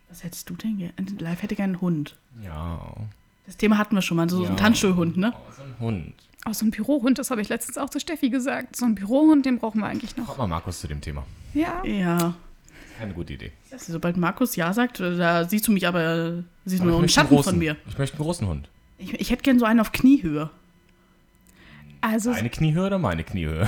Was 0.10 0.24
hättest 0.24 0.50
du 0.50 0.56
denn 0.56 0.78
gerne? 0.78 0.94
Live 1.20 1.42
hätte 1.42 1.56
gerne 1.56 1.74
einen 1.74 1.82
Hund. 1.82 2.16
Ja. 2.44 2.80
Das 3.46 3.58
Thema 3.58 3.78
hatten 3.78 3.96
wir 3.96 4.02
schon 4.02 4.18
mal, 4.18 4.30
so 4.30 4.44
ja. 4.44 4.50
ein 4.50 4.58
Tanzstuhlhund, 4.58 5.18
ne? 5.18 5.34
Oh, 5.36 5.52
so 5.56 5.64
ein 5.64 5.76
Hund. 5.80 6.14
auch 6.46 6.54
so 6.54 6.66
ein 6.66 6.72
Bürohund, 6.72 7.20
das 7.20 7.32
habe 7.32 7.42
ich 7.42 7.50
letztens 7.50 7.78
auch 7.78 7.90
zu 7.90 8.00
Steffi 8.00 8.30
gesagt. 8.30 8.76
So 8.76 8.86
ein 8.86 8.96
Bürohund, 8.96 9.46
den 9.46 9.60
brauchen 9.60 9.82
wir 9.82 9.88
eigentlich 9.88 10.16
noch. 10.18 10.28
Frag 10.28 10.38
mal 10.40 10.48
Markus 10.48 10.80
zu 10.82 10.88
dem 10.88 11.02
Thema. 11.02 11.26
Ja, 11.54 11.84
Ja. 11.84 12.36
Keine 12.98 13.14
gute 13.14 13.34
Idee. 13.34 13.52
Sobald 13.78 14.16
Markus 14.16 14.56
Ja 14.56 14.72
sagt, 14.72 15.02
äh, 15.02 15.18
da 15.18 15.44
siehst 15.44 15.68
du 15.68 15.74
mich 15.74 15.86
aber, 15.86 16.44
siehst 16.64 16.82
Aber 16.82 16.92
nur 16.92 17.00
einen 17.00 17.10
Schatten 17.10 17.28
großen, 17.28 17.52
von 17.52 17.60
mir. 17.60 17.76
Ich 17.90 17.98
möchte 17.98 18.16
einen 18.16 18.24
großen 18.24 18.48
Hund. 18.48 18.70
Ich, 18.98 19.14
ich 19.20 19.30
hätte 19.32 19.44
gern 19.44 19.60
so 19.60 19.66
einen 19.66 19.82
auf 19.82 19.92
Kniehöhe. 19.92 20.50
also 22.00 22.32
Deine 22.32 22.50
Kniehöhe 22.50 22.86
oder 22.86 23.00
meine 23.00 23.26
Kniehöhe? 23.26 23.68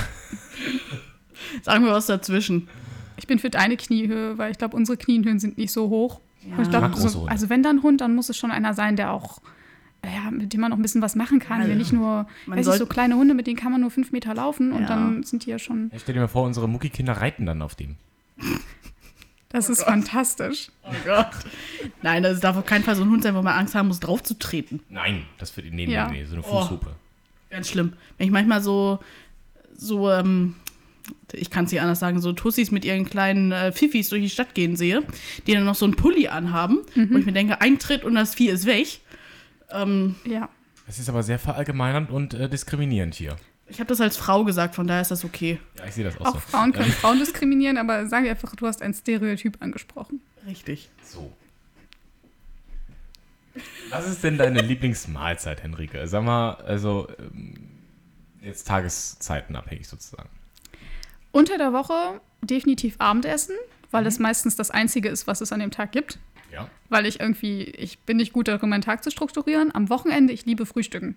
Sagen 1.61 1.83
wir 1.83 1.91
was 1.91 2.05
dazwischen. 2.05 2.69
ich 3.17 3.27
bin 3.27 3.37
für 3.39 3.49
deine 3.49 3.75
Kniehöhe, 3.75 4.37
weil 4.37 4.51
ich 4.51 4.57
glaube, 4.57 4.77
unsere 4.77 4.97
Kniehöhen 4.97 5.39
sind 5.39 5.57
nicht 5.57 5.71
so 5.73 5.89
hoch. 5.89 6.21
Ja. 6.47 6.53
Ich 6.55 6.61
Ich 6.63 6.69
glaube, 6.69 6.95
so, 6.97 7.25
also 7.27 7.49
wenn 7.49 7.63
dann 7.63 7.83
Hund, 7.83 8.01
dann 8.01 8.15
muss 8.15 8.29
es 8.29 8.37
schon 8.37 8.51
einer 8.51 8.73
sein, 8.73 8.95
der 8.95 9.11
auch, 9.11 9.39
ja, 10.03 10.31
mit 10.31 10.53
dem 10.53 10.61
man 10.61 10.69
noch 10.71 10.77
ein 10.77 10.81
bisschen 10.81 11.01
was 11.01 11.15
machen 11.15 11.39
kann. 11.39 11.61
Ja, 11.61 11.67
Wenn 11.67 11.77
nicht 11.77 11.91
nur, 11.93 12.27
man 12.45 12.57
weiß 12.59 12.67
ich, 12.67 12.73
so 12.75 12.85
kleine 12.85 13.15
Hunde, 13.15 13.33
mit 13.33 13.47
denen 13.47 13.57
kann 13.57 13.71
man 13.71 13.81
nur 13.81 13.91
fünf 13.91 14.11
Meter 14.11 14.33
laufen 14.33 14.71
und 14.71 14.81
Ja. 14.83 14.87
dann 14.87 15.23
sind 15.23 15.45
die 15.45 15.49
ja 15.49 15.59
schon. 15.59 15.91
Ich 15.93 16.01
stell 16.03 16.13
dir 16.13 16.21
mal 16.21 16.27
vor, 16.27 16.43
unsere 16.43 16.67
Mucki-Kinder 16.69 17.13
reiten 17.13 17.45
dann 17.45 17.61
auf 17.61 17.75
dem. 17.75 17.95
Das 19.49 19.69
ist 19.69 19.83
fantastisch. 19.83 20.69
Oh 20.83 20.91
Gott. 21.05 21.29
Nein, 22.01 22.21
das 22.23 22.39
darf 22.41 22.57
auf 22.57 22.65
keinen 22.65 22.83
Fall 22.83 22.95
so 22.95 23.03
ein 23.03 23.09
Hund 23.09 23.23
sein, 23.23 23.33
wo 23.33 23.41
man 23.41 23.57
Angst 23.57 23.75
haben 23.75 23.87
muss, 23.87 23.99
draufzutreten. 24.01 24.81
Nein, 24.89 25.23
das 25.37 25.55
wird 25.55 25.71
nee, 25.73 25.85
Ja. 25.85 26.09
nee, 26.09 26.25
so 26.25 26.35
eine 26.35 26.43
Oh. 26.45 26.61
Fußhupe. 26.63 26.87
Ganz 27.49 27.69
schlimm. 27.69 27.93
Wenn 28.17 28.27
ich 28.27 28.33
manchmal 28.33 28.61
so, 28.61 28.99
so, 29.75 30.11
ähm, 30.11 30.55
ich 31.33 31.49
kann 31.49 31.65
es 31.65 31.71
nicht 31.71 31.81
anders 31.81 31.99
sagen, 31.99 32.19
so 32.21 32.33
Tussis 32.33 32.71
mit 32.71 32.85
ihren 32.85 33.05
kleinen 33.05 33.51
äh, 33.51 33.71
Fifis 33.71 34.09
durch 34.09 34.21
die 34.21 34.29
Stadt 34.29 34.53
gehen 34.55 34.75
sehe, 34.75 35.03
die 35.45 35.53
dann 35.53 35.65
noch 35.65 35.75
so 35.75 35.85
einen 35.85 35.95
Pulli 35.95 36.27
anhaben, 36.27 36.79
wo 36.95 37.17
ich 37.17 37.25
mir 37.25 37.33
denke, 37.33 37.61
ein 37.61 37.79
Tritt 37.79 38.03
und 38.03 38.15
das 38.15 38.35
Vieh 38.35 38.49
ist 38.49 38.65
weg. 38.65 38.99
Ähm, 39.71 40.15
Ja. 40.25 40.49
Es 40.89 40.99
ist 40.99 41.09
aber 41.09 41.21
sehr 41.21 41.37
verallgemeinernd 41.39 42.09
und 42.09 42.33
äh, 42.33 42.47
diskriminierend 42.47 43.13
hier. 43.13 43.35
ich 43.67 43.79
habe 43.81 43.89
das 43.89 43.99
als 43.99 44.15
Frau 44.15 44.45
gesagt, 44.45 44.73
von 44.75 44.87
daher 44.87 45.01
ist 45.01 45.11
das 45.11 45.25
okay. 45.25 45.59
Ja, 45.77 45.85
ich 45.85 45.93
sehe 45.95 46.05
das 46.05 46.17
auch, 46.21 46.27
Auch 46.27 46.33
so. 46.35 46.39
Frauen 46.39 46.71
können 46.71 46.91
Frauen 46.93 47.19
diskriminieren, 47.19 47.77
aber 47.77 48.07
sage 48.07 48.29
einfach, 48.29 48.55
du 48.55 48.65
hast 48.67 48.81
ein 48.81 48.93
Stereotyp 48.93 49.57
angesprochen. 49.61 50.21
Richtig. 50.47 50.89
So. 51.03 51.33
Was 53.89 54.07
ist 54.07 54.23
denn 54.23 54.37
deine 54.37 54.61
Lieblingsmahlzeit, 54.61 55.63
Henrike? 55.63 56.07
Sag 56.07 56.23
mal, 56.23 56.51
also 56.55 57.07
ähm, 57.19 57.55
jetzt 58.41 58.67
tageszeitenabhängig 58.67 59.87
sozusagen. 59.87 60.29
Unter 61.37 61.59
der 61.59 61.71
Woche 61.71 62.19
definitiv 62.41 62.95
Abendessen, 62.97 63.55
weil 63.91 64.07
es 64.07 64.17
meistens 64.17 64.55
das 64.55 64.71
Einzige 64.71 65.09
ist, 65.09 65.27
was 65.27 65.39
es 65.39 65.51
an 65.51 65.59
dem 65.59 65.69
Tag 65.69 65.91
gibt. 65.91 66.17
Ja. 66.51 66.67
Weil 66.89 67.05
ich 67.05 67.19
irgendwie, 67.19 67.61
ich 67.63 67.99
bin 67.99 68.17
nicht 68.17 68.33
gut 68.33 68.47
darin, 68.47 68.69
meinen 68.69 68.81
Tag 68.81 69.03
zu 69.03 69.11
strukturieren. 69.11 69.73
Am 69.75 69.89
Wochenende, 69.89 70.33
ich 70.33 70.47
liebe 70.47 70.65
Frühstücken. 70.65 71.15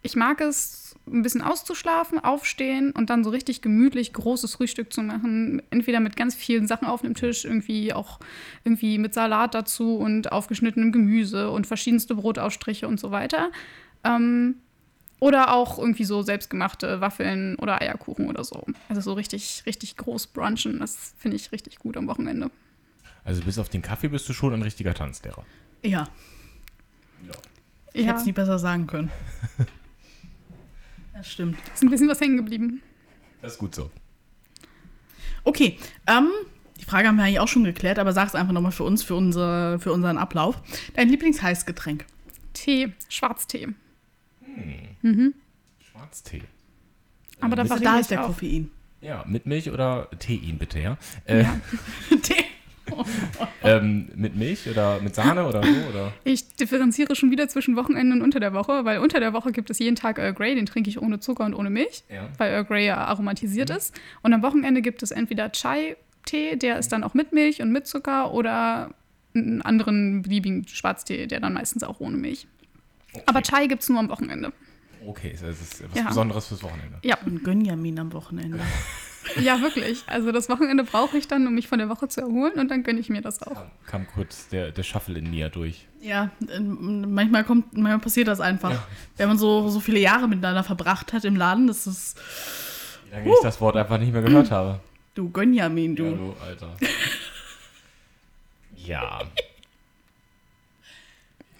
Ich 0.00 0.16
mag 0.16 0.40
es, 0.40 0.96
ein 1.06 1.20
bisschen 1.20 1.42
auszuschlafen, 1.42 2.18
aufstehen 2.18 2.92
und 2.92 3.10
dann 3.10 3.22
so 3.22 3.28
richtig 3.28 3.60
gemütlich 3.60 4.14
großes 4.14 4.54
Frühstück 4.54 4.94
zu 4.94 5.02
machen. 5.02 5.60
Entweder 5.68 6.00
mit 6.00 6.16
ganz 6.16 6.34
vielen 6.34 6.66
Sachen 6.66 6.88
auf 6.88 7.02
dem 7.02 7.14
Tisch, 7.14 7.44
irgendwie 7.44 7.92
auch 7.92 8.20
irgendwie 8.64 8.96
mit 8.96 9.12
Salat 9.12 9.54
dazu 9.54 9.96
und 9.96 10.32
aufgeschnittenem 10.32 10.90
Gemüse 10.90 11.50
und 11.50 11.66
verschiedenste 11.66 12.14
Brotaufstriche 12.14 12.88
und 12.88 12.98
so 12.98 13.10
weiter. 13.10 13.50
Ähm, 14.04 14.56
oder 15.24 15.54
auch 15.54 15.78
irgendwie 15.78 16.04
so 16.04 16.20
selbstgemachte 16.20 17.00
Waffeln 17.00 17.56
oder 17.56 17.80
Eierkuchen 17.80 18.28
oder 18.28 18.44
so. 18.44 18.62
Also 18.90 19.00
so 19.00 19.14
richtig, 19.14 19.62
richtig 19.64 19.96
groß 19.96 20.26
brunchen, 20.26 20.80
das 20.80 21.14
finde 21.16 21.38
ich 21.38 21.50
richtig 21.50 21.78
gut 21.78 21.96
am 21.96 22.06
Wochenende. 22.08 22.50
Also 23.24 23.40
bis 23.40 23.58
auf 23.58 23.70
den 23.70 23.80
Kaffee 23.80 24.08
bist 24.08 24.28
du 24.28 24.34
schon 24.34 24.52
ein 24.52 24.60
richtiger 24.60 24.92
Tanzlehrer. 24.92 25.46
Ja, 25.82 26.08
ich 27.94 28.04
hätte 28.06 28.18
es 28.18 28.26
nie 28.26 28.32
besser 28.32 28.58
sagen 28.58 28.86
können. 28.86 29.10
das 31.14 31.32
stimmt. 31.32 31.56
ist 31.72 31.82
ein 31.82 31.88
bisschen 31.88 32.08
was 32.08 32.20
hängen 32.20 32.36
geblieben. 32.36 32.82
Das 33.40 33.52
ist 33.52 33.58
gut 33.58 33.74
so. 33.74 33.90
Okay, 35.42 35.78
ähm, 36.06 36.28
die 36.78 36.84
Frage 36.84 37.08
haben 37.08 37.16
wir 37.16 37.24
eigentlich 37.24 37.40
auch 37.40 37.48
schon 37.48 37.64
geklärt, 37.64 37.98
aber 37.98 38.12
sag 38.12 38.28
es 38.28 38.34
einfach 38.34 38.52
nochmal 38.52 38.72
für 38.72 38.84
uns, 38.84 39.02
für, 39.02 39.14
unsere, 39.14 39.78
für 39.78 39.90
unseren 39.90 40.18
Ablauf. 40.18 40.60
Dein 40.92 41.08
Lieblingsheißgetränk? 41.08 42.04
Tee, 42.52 42.92
Schwarztee. 43.08 43.68
Schwarztee. 45.80 46.42
Aber 47.40 47.56
da 47.56 47.62
Mit- 47.64 47.72
Also 47.72 47.84
variiere 47.84 47.90
da 47.92 47.94
ich 47.96 48.00
ist 48.02 48.10
der 48.10 48.22
auch. 48.22 48.26
Koffein. 48.28 48.70
Ja, 49.00 49.24
mit 49.26 49.44
Milch 49.46 49.70
oder 49.70 50.08
Teein 50.18 50.56
bitte, 50.58 50.78
ja? 50.80 50.96
Äh, 51.26 51.42
Ja. 51.42 51.60
Tee. 52.22 52.44
ähm, 53.62 54.08
mit 54.14 54.36
Milch 54.36 54.68
oder 54.68 55.00
mit 55.00 55.14
Sahne 55.14 55.46
oder 55.46 55.62
so? 55.62 55.68
Oder? 55.90 56.12
Ich 56.24 56.54
differenziere 56.56 57.16
schon 57.16 57.30
wieder 57.30 57.48
zwischen 57.48 57.76
Wochenende 57.76 58.14
und 58.14 58.22
unter 58.22 58.40
der 58.40 58.52
Woche, 58.52 58.84
weil 58.84 58.98
unter 58.98 59.20
der 59.20 59.32
Woche 59.32 59.52
gibt 59.52 59.70
es 59.70 59.78
jeden 59.78 59.96
Tag 59.96 60.18
Earl 60.18 60.34
Grey, 60.34 60.54
den 60.54 60.66
trinke 60.66 60.90
ich 60.90 61.00
ohne 61.00 61.18
Zucker 61.18 61.44
und 61.44 61.54
ohne 61.54 61.70
Milch, 61.70 62.04
Ja. 62.08 62.28
weil 62.38 62.52
Earl 62.52 62.64
Grey 62.64 62.86
ja 62.86 62.96
aromatisiert 62.98 63.70
ist. 63.70 63.98
Und 64.22 64.32
am 64.32 64.42
Wochenende 64.42 64.80
gibt 64.82 65.02
es 65.02 65.10
entweder 65.10 65.50
Chai-Tee, 65.50 66.56
der 66.56 66.78
ist 66.78 66.92
dann 66.92 67.04
auch 67.04 67.14
mit 67.14 67.32
Milch 67.32 67.60
und 67.62 67.72
mit 67.72 67.86
Zucker, 67.86 68.32
oder 68.32 68.90
einen 69.34 69.62
anderen 69.62 70.22
beliebigen 70.22 70.66
Schwarztee, 70.68 71.26
der 71.26 71.40
dann 71.40 71.54
meistens 71.54 71.82
auch 71.82 72.00
ohne 72.00 72.16
Milch. 72.16 72.46
Aber 73.26 73.42
Chai 73.42 73.66
gibt 73.66 73.82
es 73.82 73.88
nur 73.88 73.98
am 73.98 74.08
Wochenende. 74.08 74.52
Okay, 75.06 75.32
das 75.32 75.60
ist 75.60 75.80
etwas 75.82 75.98
Ja. 75.98 76.08
Besonderes 76.08 76.46
fürs 76.48 76.62
Wochenende. 76.62 76.98
Ja, 77.02 77.18
Und 77.26 77.44
Gönjamin 77.44 77.98
am 77.98 78.12
Wochenende. 78.12 78.58
ja, 79.40 79.60
wirklich. 79.60 80.02
Also 80.06 80.32
das 80.32 80.48
Wochenende 80.48 80.84
brauche 80.84 81.18
ich 81.18 81.28
dann, 81.28 81.46
um 81.46 81.54
mich 81.54 81.68
von 81.68 81.78
der 81.78 81.88
Woche 81.90 82.08
zu 82.08 82.22
erholen 82.22 82.54
und 82.54 82.70
dann 82.70 82.82
gönne 82.84 83.00
ich 83.00 83.10
mir 83.10 83.20
das 83.20 83.42
auch. 83.42 83.54
Kam, 83.54 83.70
kam 83.86 84.06
kurz 84.06 84.48
der, 84.48 84.70
der 84.70 84.82
Shuffle 84.82 85.18
in 85.18 85.30
mir 85.30 85.50
durch. 85.50 85.86
Ja, 86.00 86.30
ähm, 86.50 87.12
manchmal 87.12 87.44
kommt, 87.44 87.74
manchmal 87.74 87.98
passiert 87.98 88.28
das 88.28 88.40
einfach. 88.40 88.70
Ja. 88.70 88.86
Wenn 89.16 89.28
man 89.28 89.38
so, 89.38 89.68
so 89.68 89.80
viele 89.80 89.98
Jahre 89.98 90.26
miteinander 90.28 90.64
verbracht 90.64 91.12
hat 91.12 91.24
im 91.24 91.36
Laden, 91.36 91.66
das 91.66 91.86
ist 91.86 92.18
Wie 93.06 93.10
lange 93.14 93.28
ich 93.28 93.34
das 93.42 93.60
Wort 93.60 93.76
einfach 93.76 93.98
nicht 93.98 94.12
mehr 94.12 94.22
gehört 94.22 94.50
habe. 94.50 94.80
du 95.14 95.30
Gönjamin, 95.30 95.96
du. 95.96 96.04
Ja, 96.04 96.10
du, 96.12 96.34
Alter. 96.46 96.76
ja. 98.76 99.20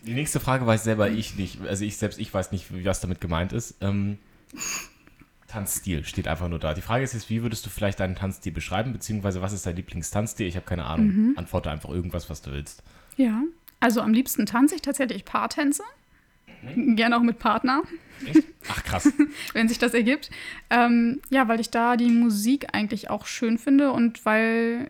Die 0.07 0.15
nächste 0.15 0.41
Frage 0.41 0.67
weiß 0.67 0.85
selber 0.85 1.11
ich 1.11 1.37
nicht. 1.37 1.61
Also 1.63 1.85
ich 1.85 1.97
selbst, 1.97 2.19
ich 2.19 2.33
weiß 2.33 2.53
nicht, 2.53 2.67
was 2.85 3.01
damit 3.01 3.21
gemeint 3.21 3.53
ist. 3.53 3.77
Ähm, 3.81 4.19
Tanzstil 5.49 6.05
steht 6.05 6.29
einfach 6.29 6.49
nur 6.49 6.59
da. 6.59 6.75
Die 6.75 6.83
Frage 6.83 7.05
ist 7.05 7.15
jetzt, 7.15 7.31
wie 7.31 7.43
würdest 7.43 7.65
du 7.65 7.71
vielleicht 7.71 8.01
deinen 8.01 8.15
Tanzstil 8.15 8.53
beschreiben, 8.53 8.93
beziehungsweise 8.93 9.41
was 9.41 9.53
ist 9.53 9.67
dein 9.67 9.77
Lieblingstanzstil? 9.77 10.47
Ich 10.47 10.57
habe 10.57 10.67
keine 10.67 10.85
Ahnung. 10.85 11.35
Antworte 11.37 11.71
einfach 11.71 11.91
irgendwas, 11.91 12.29
was 12.29 12.43
du 12.43 12.53
willst. 12.53 12.83
Ja, 13.17 13.43
also 13.81 14.01
am 14.01 14.13
liebsten 14.13 14.47
tanze 14.47 14.75
ich 14.75 14.83
tatsächlich 14.83 15.25
Paartänze. 15.25 15.83
Gerne 16.75 17.17
auch 17.17 17.23
mit 17.23 17.39
Partner, 17.39 17.83
Echt? 18.27 18.47
Ach 18.69 18.83
krass. 18.83 19.13
wenn 19.53 19.69
sich 19.69 19.79
das 19.79 19.95
ergibt. 19.95 20.31
Ähm, 20.71 21.21
ja, 21.31 21.49
weil 21.49 21.61
ich 21.61 21.71
da 21.71 21.97
die 21.97 22.11
Musik 22.11 22.69
eigentlich 22.73 23.11
auch 23.11 23.27
schön 23.27 23.59
finde 23.59 23.93
und 23.93 24.25
weil 24.25 24.89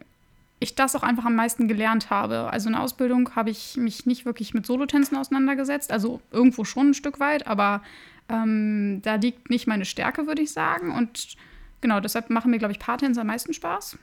ich 0.65 0.75
das 0.75 0.97
auch 0.97 1.03
einfach 1.03 1.25
am 1.25 1.37
meisten 1.37 1.69
gelernt 1.69 2.11
habe. 2.11 2.51
Also 2.51 2.69
in 2.69 2.73
der 2.73 2.83
Ausbildung 2.83 3.35
habe 3.37 3.51
ich 3.51 3.77
mich 3.77 4.07
nicht 4.07 4.25
wirklich 4.25 4.55
mit 4.55 4.67
Solotänzen 4.67 5.17
auseinandergesetzt, 5.17 5.93
also 5.93 6.21
irgendwo 6.31 6.65
schon 6.65 6.91
ein 6.91 6.95
Stück 6.95 7.21
weit, 7.21 7.47
aber 7.47 7.83
ähm, 8.29 9.01
da 9.03 9.15
liegt 9.15 9.51
nicht 9.51 9.67
meine 9.67 9.85
Stärke, 9.85 10.27
würde 10.27 10.43
ich 10.43 10.53
sagen. 10.53 10.91
Und 10.91 11.37
genau, 11.81 12.01
deshalb 12.01 12.31
machen 12.31 12.51
mir, 12.51 12.59
glaube 12.59 12.73
ich, 12.73 12.79
Paartänze 12.79 13.21
am 13.21 13.29
meisten 13.29 13.53
Spaß. 13.53 13.99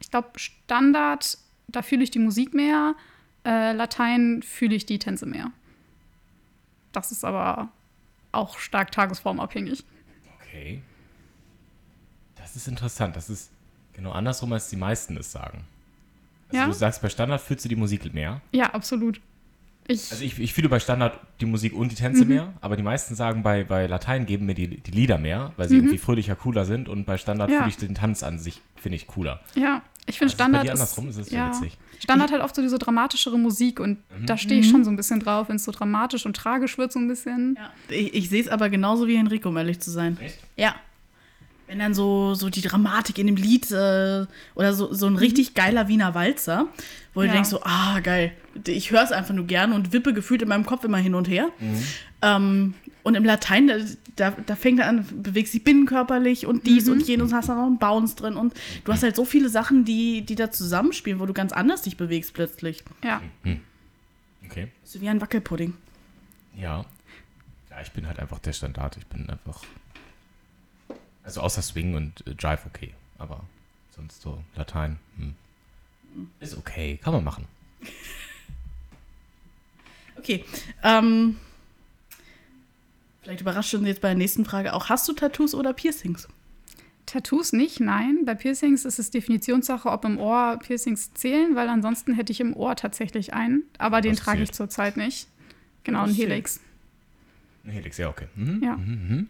Ich 0.00 0.10
glaube, 0.10 0.30
Standard, 0.36 1.38
da 1.68 1.82
fühle 1.82 2.04
ich 2.04 2.10
die 2.10 2.18
Musik 2.18 2.54
mehr, 2.54 2.94
äh, 3.44 3.72
Latein 3.72 4.42
fühle 4.42 4.74
ich 4.74 4.86
die 4.86 4.98
Tänze 4.98 5.26
mehr. 5.26 5.50
Das 6.92 7.12
ist 7.12 7.24
aber 7.24 7.68
auch 8.32 8.58
stark 8.58 8.92
tagesformabhängig. 8.92 9.84
Okay. 10.38 10.82
Das 12.36 12.54
ist 12.54 12.68
interessant. 12.68 13.16
Das 13.16 13.28
ist 13.28 13.50
genau 13.92 14.12
andersrum, 14.12 14.52
als 14.52 14.70
die 14.70 14.76
meisten 14.76 15.16
es 15.16 15.32
sagen. 15.32 15.64
Also 16.48 16.58
Ja? 16.58 16.66
du 16.66 16.72
sagst, 16.72 17.02
bei 17.02 17.08
Standard 17.08 17.40
fühlst 17.40 17.64
du 17.64 17.68
die 17.68 17.76
Musik 17.76 18.12
mehr. 18.14 18.40
Ja, 18.52 18.72
absolut. 18.74 19.20
Ich, 19.88 20.10
Also 20.10 20.24
ich, 20.24 20.38
ich 20.40 20.52
fühle 20.52 20.68
bei 20.68 20.80
Standard 20.80 21.18
die 21.40 21.46
Musik 21.46 21.72
und 21.72 21.92
die 21.92 21.94
Tänze 21.96 22.24
mehr, 22.24 22.52
aber 22.60 22.76
die 22.76 22.82
meisten 22.82 23.14
sagen, 23.14 23.44
bei, 23.44 23.62
bei 23.62 23.86
Latein 23.86 24.26
geben 24.26 24.46
mir 24.46 24.54
die, 24.54 24.66
die 24.80 24.90
Lieder 24.90 25.16
mehr, 25.16 25.52
weil 25.56 25.68
sie 25.68 25.76
irgendwie 25.76 25.98
fröhlicher, 25.98 26.34
cooler 26.34 26.64
sind 26.64 26.88
und 26.88 27.04
bei 27.04 27.16
Standard 27.18 27.50
Ja. 27.50 27.58
fühle 27.58 27.68
ich 27.70 27.76
den 27.76 27.94
Tanz 27.94 28.24
an 28.24 28.38
sich, 28.40 28.60
finde 28.74 28.96
ich 28.96 29.06
cooler. 29.06 29.40
ja, 29.54 29.82
ich 30.08 30.18
finde 30.18 30.32
ist 30.32 30.38
bei 30.38 30.44
Standard 30.44 30.64
dir 30.64 30.72
ist, 30.72 30.80
andersrum, 30.80 31.08
ist 31.08 31.16
so 31.30 31.36
ja, 31.36 31.48
witzig. 31.50 31.78
Standard 32.00 32.32
hat 32.32 32.40
oft 32.40 32.54
so 32.56 32.62
diese 32.62 32.78
dramatischere 32.78 33.38
Musik 33.38 33.78
und 33.80 33.98
da 34.26 34.36
stehe 34.36 34.60
ich 34.60 34.68
schon 34.68 34.84
so 34.84 34.90
ein 34.90 34.96
bisschen 34.96 35.20
drauf, 35.20 35.48
wenn 35.48 35.56
es 35.56 35.64
so 35.64 35.70
dramatisch 35.72 36.26
und 36.26 36.34
tragisch 36.36 36.78
wird 36.78 36.90
so 36.92 36.98
ein 36.98 37.06
bisschen. 37.08 37.56
Ja. 37.58 37.70
Ich, 37.94 38.12
ich 38.14 38.28
sehe 38.28 38.40
es 38.42 38.48
aber 38.48 38.68
genauso 38.68 39.06
wie 39.06 39.14
Enrico, 39.16 39.48
um 39.50 39.56
ehrlich 39.56 39.78
zu 39.80 39.90
sein. 39.92 40.16
Echt? 40.20 40.38
Ja. 40.56 40.74
Wenn 41.66 41.80
dann 41.80 41.94
so, 41.94 42.34
so 42.34 42.48
die 42.48 42.60
Dramatik 42.60 43.18
in 43.18 43.26
dem 43.26 43.34
Lied 43.36 43.70
äh, 43.72 44.26
oder 44.54 44.72
so, 44.72 44.92
so 44.94 45.06
ein 45.08 45.16
richtig 45.16 45.54
geiler 45.54 45.88
Wiener 45.88 46.14
Walzer, 46.14 46.68
wo 47.12 47.22
du 47.22 47.26
Ja. 47.26 47.32
denkst 47.32 47.48
so, 47.50 47.60
ah, 47.64 47.98
geil. 48.00 48.32
Ich 48.68 48.92
höre 48.92 49.02
es 49.02 49.10
einfach 49.10 49.34
nur 49.34 49.46
gerne 49.46 49.74
und 49.74 49.92
wippe 49.92 50.14
gefühlt 50.14 50.42
in 50.42 50.48
meinem 50.48 50.64
Kopf 50.64 50.84
immer 50.84 50.98
hin 50.98 51.14
und 51.16 51.28
her. 51.28 51.48
Ähm, 52.22 52.74
und 53.02 53.14
im 53.16 53.24
Latein, 53.24 53.66
da, 53.68 53.76
da, 54.16 54.30
da 54.46 54.54
fängt 54.56 54.78
er 54.80 54.88
an, 54.88 55.06
bewegst 55.22 55.54
dich 55.54 55.64
binnenkörperlich 55.64 56.46
und 56.46 56.66
dies 56.66 56.88
und 56.88 57.02
jenes, 57.06 57.32
hast 57.32 57.48
dann 57.48 57.56
noch 57.58 57.66
einen 57.66 57.78
Bounce 57.78 58.14
drin 58.16 58.34
und 58.36 58.54
du 58.84 58.92
hast 58.92 59.02
halt 59.02 59.16
so 59.16 59.24
viele 59.24 59.48
Sachen, 59.48 59.84
die, 59.84 60.22
die 60.22 60.34
da 60.36 60.50
zusammenspielen, 60.50 61.18
wo 61.20 61.26
du 61.26 61.32
ganz 61.32 61.52
anders 61.52 61.82
dich 61.82 61.96
bewegst 61.96 62.32
plötzlich. 62.32 62.82
Ja. 63.04 63.20
Okay. 64.44 64.68
So 64.84 65.00
wie 65.00 65.08
ein 65.08 65.20
Wackelpudding. 65.20 65.74
Ja. 66.56 66.84
Ja, 67.70 67.80
ich 67.82 67.90
bin 67.90 68.06
halt 68.06 68.18
einfach 68.18 68.38
der 68.38 68.52
Standard. 68.54 68.96
Ich 68.96 69.06
bin 69.06 69.28
einfach. 69.28 69.62
Also 71.26 71.40
außer 71.40 71.60
Swing 71.60 71.94
und 71.96 72.26
äh, 72.26 72.30
Jive 72.38 72.60
okay. 72.66 72.94
Aber 73.18 73.44
sonst 73.94 74.22
so 74.22 74.42
Latein. 74.54 74.98
Hm. 75.18 75.34
Ist 76.40 76.56
okay. 76.56 76.98
Kann 77.02 77.12
man 77.12 77.24
machen. 77.24 77.46
Okay. 80.18 80.44
Ähm, 80.82 81.36
vielleicht 83.22 83.42
überrascht 83.42 83.74
uns 83.74 83.86
jetzt 83.86 84.00
bei 84.00 84.08
der 84.08 84.16
nächsten 84.16 84.44
Frage 84.44 84.72
auch. 84.72 84.88
Hast 84.88 85.06
du 85.06 85.12
Tattoos 85.12 85.54
oder 85.54 85.72
Piercings? 85.72 86.26
Tattoos 87.04 87.52
nicht, 87.52 87.78
nein. 87.78 88.24
Bei 88.24 88.34
Piercings 88.34 88.84
ist 88.84 88.98
es 88.98 89.10
Definitionssache, 89.10 89.88
ob 89.88 90.04
im 90.04 90.18
Ohr 90.18 90.58
Piercings 90.60 91.14
zählen, 91.14 91.54
weil 91.54 91.68
ansonsten 91.68 92.14
hätte 92.14 92.32
ich 92.32 92.40
im 92.40 92.56
Ohr 92.56 92.74
tatsächlich 92.74 93.34
einen, 93.34 93.62
aber 93.78 94.00
den 94.00 94.16
trage 94.16 94.42
ich 94.42 94.50
zurzeit 94.50 94.96
nicht. 94.96 95.28
Genau, 95.84 96.04
ein? 96.04 96.14
Helix. 96.14 96.60
Ein 97.64 97.70
Helix, 97.70 97.96
ja, 97.98 98.08
okay. 98.08 98.26
Mhm. 98.34 98.62
Ja. 98.64 98.76
Mhm. 98.76 99.28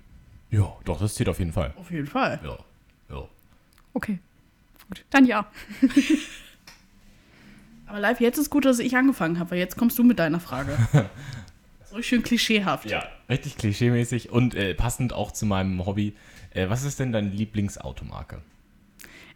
Ja, 0.57 0.75
doch, 0.87 0.99
das 0.99 1.15
zählt 1.15 1.29
auf 1.29 1.39
jeden 1.39 1.53
Fall. 1.53 1.75
Auf 1.77 1.91
jeden 1.91 2.07
Fall. 2.07 2.41
Ja. 2.43 2.57
Ja. 3.15 3.29
Okay. 3.93 4.19
Gut. 4.89 5.05
Dann 5.11 5.27
ja. 5.27 5.47
Aber 7.87 8.01
live, 8.01 8.21
jetzt 8.21 8.39
ist 8.39 8.49
gut, 8.49 8.65
dass 8.65 8.79
ich 8.79 8.97
angefangen 8.97 9.39
habe, 9.39 9.51
weil 9.51 9.59
jetzt 9.59 9.77
kommst 9.77 9.99
du 9.99 10.03
mit 10.03 10.19
deiner 10.19 10.41
Frage. 10.41 10.79
so 11.91 12.01
schön 12.01 12.23
klischeehaft. 12.23 12.91
Ja, 12.91 13.07
richtig 13.29 13.59
klischeemäßig 13.59 14.31
und 14.31 14.55
äh, 14.55 14.75
passend 14.75 15.13
auch 15.13 15.31
zu 15.31 15.45
meinem 15.45 15.85
Hobby. 15.85 16.15
Äh, 16.55 16.71
was 16.71 16.85
ist 16.85 17.01
denn 17.01 17.13
deine 17.13 17.29
Lieblingsautomarke? 17.29 18.41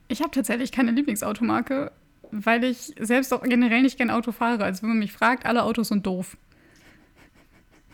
Ich 0.08 0.22
habe 0.22 0.30
tatsächlich 0.30 0.72
keine 0.72 0.90
Lieblingsautomarke, 0.90 1.92
weil 2.30 2.64
ich 2.64 2.94
selbst 2.98 3.34
auch 3.34 3.42
generell 3.42 3.82
nicht 3.82 3.98
gern 3.98 4.10
Auto 4.10 4.32
fahre. 4.32 4.64
Also 4.64 4.82
wenn 4.82 4.90
man 4.90 4.98
mich 5.00 5.12
fragt, 5.12 5.44
alle 5.44 5.64
Autos 5.64 5.88
sind 5.88 6.06
doof. 6.06 6.38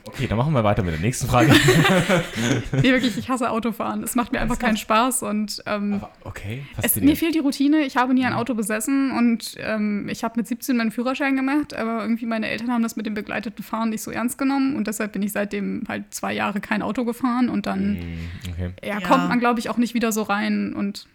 Okay, 0.06 0.26
dann 0.28 0.38
machen 0.38 0.52
wir 0.52 0.62
weiter 0.64 0.82
mit 0.82 0.94
der 0.94 1.00
nächsten 1.00 1.26
Frage. 1.26 1.52
Nee, 2.72 2.82
wirklich, 2.92 3.16
ich 3.18 3.28
hasse 3.28 3.50
Autofahren. 3.50 4.02
Es 4.02 4.14
macht 4.14 4.32
mir 4.32 4.40
einfach 4.40 4.58
keinen 4.58 4.76
Spaß 4.76 5.22
und 5.24 5.62
ähm, 5.66 5.94
Aber 5.94 6.10
okay, 6.24 6.64
es, 6.80 6.96
mir 6.96 7.16
fehlt 7.16 7.34
die 7.34 7.40
Routine. 7.40 7.80
Ich 7.82 7.96
habe 7.96 8.14
nie 8.14 8.24
ein 8.24 8.32
Auto 8.32 8.54
besessen 8.54 9.10
und 9.12 9.54
ähm, 9.58 10.08
ich 10.08 10.22
habe 10.24 10.34
mit 10.38 10.46
17 10.46 10.76
meinen 10.76 10.90
Führerschein 10.92 11.34
gemacht, 11.36 11.74
aber 11.74 12.02
irgendwie 12.02 12.26
meine 12.26 12.48
Eltern 12.48 12.70
haben 12.70 12.82
das 12.82 12.96
mit 12.96 13.06
dem 13.06 13.14
begleiteten 13.14 13.64
Fahren 13.64 13.90
nicht 13.90 14.02
so 14.02 14.10
ernst 14.10 14.38
genommen 14.38 14.76
und 14.76 14.86
deshalb 14.86 15.12
bin 15.12 15.22
ich 15.22 15.32
seitdem 15.32 15.82
halt 15.88 16.12
zwei 16.14 16.32
Jahre 16.32 16.60
kein 16.60 16.82
Auto 16.82 17.04
gefahren 17.04 17.48
und 17.48 17.66
dann 17.66 17.96
Hm, 17.96 18.52
Okay. 18.52 18.70
ja, 18.84 19.00
Ja. 19.00 19.06
kommt 19.08 19.28
man, 19.28 19.38
glaube 19.40 19.58
ich, 19.60 19.68
auch 19.70 19.76
nicht 19.76 19.94
wieder 19.94 20.12
so 20.12 20.22
rein 20.22 20.72
und 20.72 21.06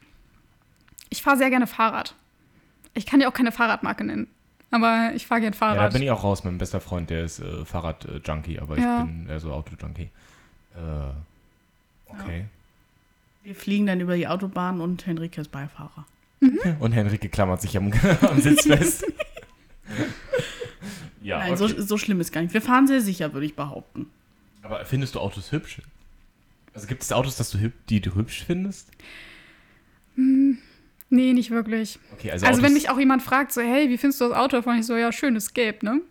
ich 1.10 1.22
fahre 1.22 1.38
sehr 1.38 1.50
gerne 1.50 1.68
Fahrrad. 1.68 2.16
Ich 2.94 3.06
kann 3.06 3.22
ja 3.22 3.30
auch 3.30 3.34
keine 3.34 3.52
Fahrradmarke 3.52 4.04
nennen, 4.04 4.28
aber 4.72 5.12
ich 5.16 5.28
fahre 5.28 5.42
gerne 5.42 5.56
Ja, 5.56 5.60
da 5.60 5.76
Fahrrad. 5.76 5.94
bin 5.94 6.02
ich 6.02 6.12
auch 6.12 6.24
raus. 6.24 6.44
Mein 6.44 6.58
bester 6.58 6.82
Freund, 6.82 7.10
der 7.10 7.24
ist 7.26 7.40
äh, 7.40 7.66
Fahrrad-Junkie, 7.66 8.60
aber 8.60 8.78
Ja. 8.80 9.02
ich 9.02 9.06
bin 9.06 9.28
eher 9.30 9.40
so 9.40 9.52
Auto-Junkie. 9.54 10.10
Äh, 10.76 11.12
okay. 12.08 12.46
Wir 13.44 13.56
fliegen 13.56 13.86
dann 13.88 14.00
über 14.00 14.16
die 14.16 14.28
Autobahn 14.28 14.82
und 14.82 15.06
Henrike 15.06 15.42
ist 15.42 15.52
Beifahrer. 15.52 16.06
Und 16.80 16.92
Henrike 16.94 17.30
klammert 17.30 17.62
sich 17.62 17.76
am, 17.78 17.92
am 18.22 18.42
Sitz 18.42 18.66
fest. 18.66 19.06
ja, 21.22 21.40
Nein, 21.40 21.54
okay. 21.54 21.68
so, 21.68 21.82
so 21.82 21.98
schlimm 21.98 22.20
ist 22.22 22.32
gar 22.32 22.42
nicht. 22.42 22.54
Wir 22.54 22.62
fahren 22.62 22.88
sehr 22.88 23.02
sicher, 23.02 23.34
würde 23.34 23.46
ich 23.46 23.56
behaupten. 23.56 24.08
aber 24.64 24.86
findest 24.86 25.16
du 25.16 25.20
Autos 25.20 25.52
hübsch? 25.52 25.82
Also 26.74 26.88
gibt 26.88 27.04
es 27.04 27.12
Autos, 27.12 27.36
dass 27.36 27.52
du 27.52 27.72
die 27.90 28.00
du 28.00 28.16
hübsch 28.16 28.46
findest? 28.46 28.90
Nee, 31.12 31.34
nicht 31.34 31.52
wirklich. 31.52 32.00
Okay, 32.14 32.32
also, 32.32 32.46
Also, 32.48 32.62
wenn 32.64 32.74
mich 32.74 32.90
auch 32.90 32.98
jemand 33.00 33.22
fragt, 33.22 33.52
so, 33.54 33.62
hey, 33.62 33.90
wie 33.90 33.98
findest 33.98 34.20
du 34.22 34.30
das 34.30 34.38
Auto? 34.38 34.60
Dann 34.60 34.80
ich 34.80 34.86
so, 34.86 34.96
ja, 34.98 35.12
schön, 35.12 35.36
ist 35.36 35.54
gelb, 35.54 35.84
ne? 35.84 36.02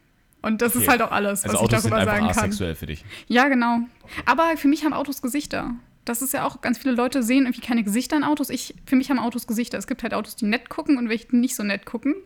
Und 0.43 0.63
das 0.63 0.75
Okay. 0.75 0.85
ist 0.85 0.89
halt 0.91 1.03
auch 1.03 1.11
alles, 1.11 1.43
also 1.45 1.55
was 1.55 1.61
Autos 1.63 1.79
ich 1.79 1.83
sind 1.83 1.91
darüber 1.91 2.13
einfach 2.13 2.27
sagen 2.29 2.35
kann. 2.35 2.45
asexuell 2.51 2.75
für 2.75 2.87
dich. 2.87 3.05
Ja, 3.27 3.49
genau. 3.49 3.81
Aber 4.25 4.57
für 4.57 4.69
mich 4.69 4.85
haben 4.85 4.93
Autos 4.95 5.21
Gesichter. 5.21 5.73
Das 6.07 6.23
ist 6.23 6.33
ja 6.33 6.47
auch, 6.47 6.63
ganz 6.63 6.79
viele 6.79 6.95
Leute 6.95 7.23
sehen 7.23 7.45
irgendwie 7.45 7.61
keine 7.61 7.85
Gesichter 7.85 8.17
an 8.17 8.25
Autos. 8.25 8.49
Ich, 8.49 8.75
für 8.87 8.97
mich 8.97 9.11
haben 9.11 9.19
Autos 9.19 9.47
Gesichter. 9.47 9.77
Es 9.77 9.87
gibt 9.87 10.03
halt 10.03 10.15
Autos, 10.15 10.37
die 10.37 10.47
nett 10.47 10.71
gucken 10.71 10.97
und 10.97 11.09
welche, 11.11 11.29
die 11.29 11.37
nicht 11.37 11.55
so 11.57 11.63
nett 11.63 11.85
gucken. 11.87 12.15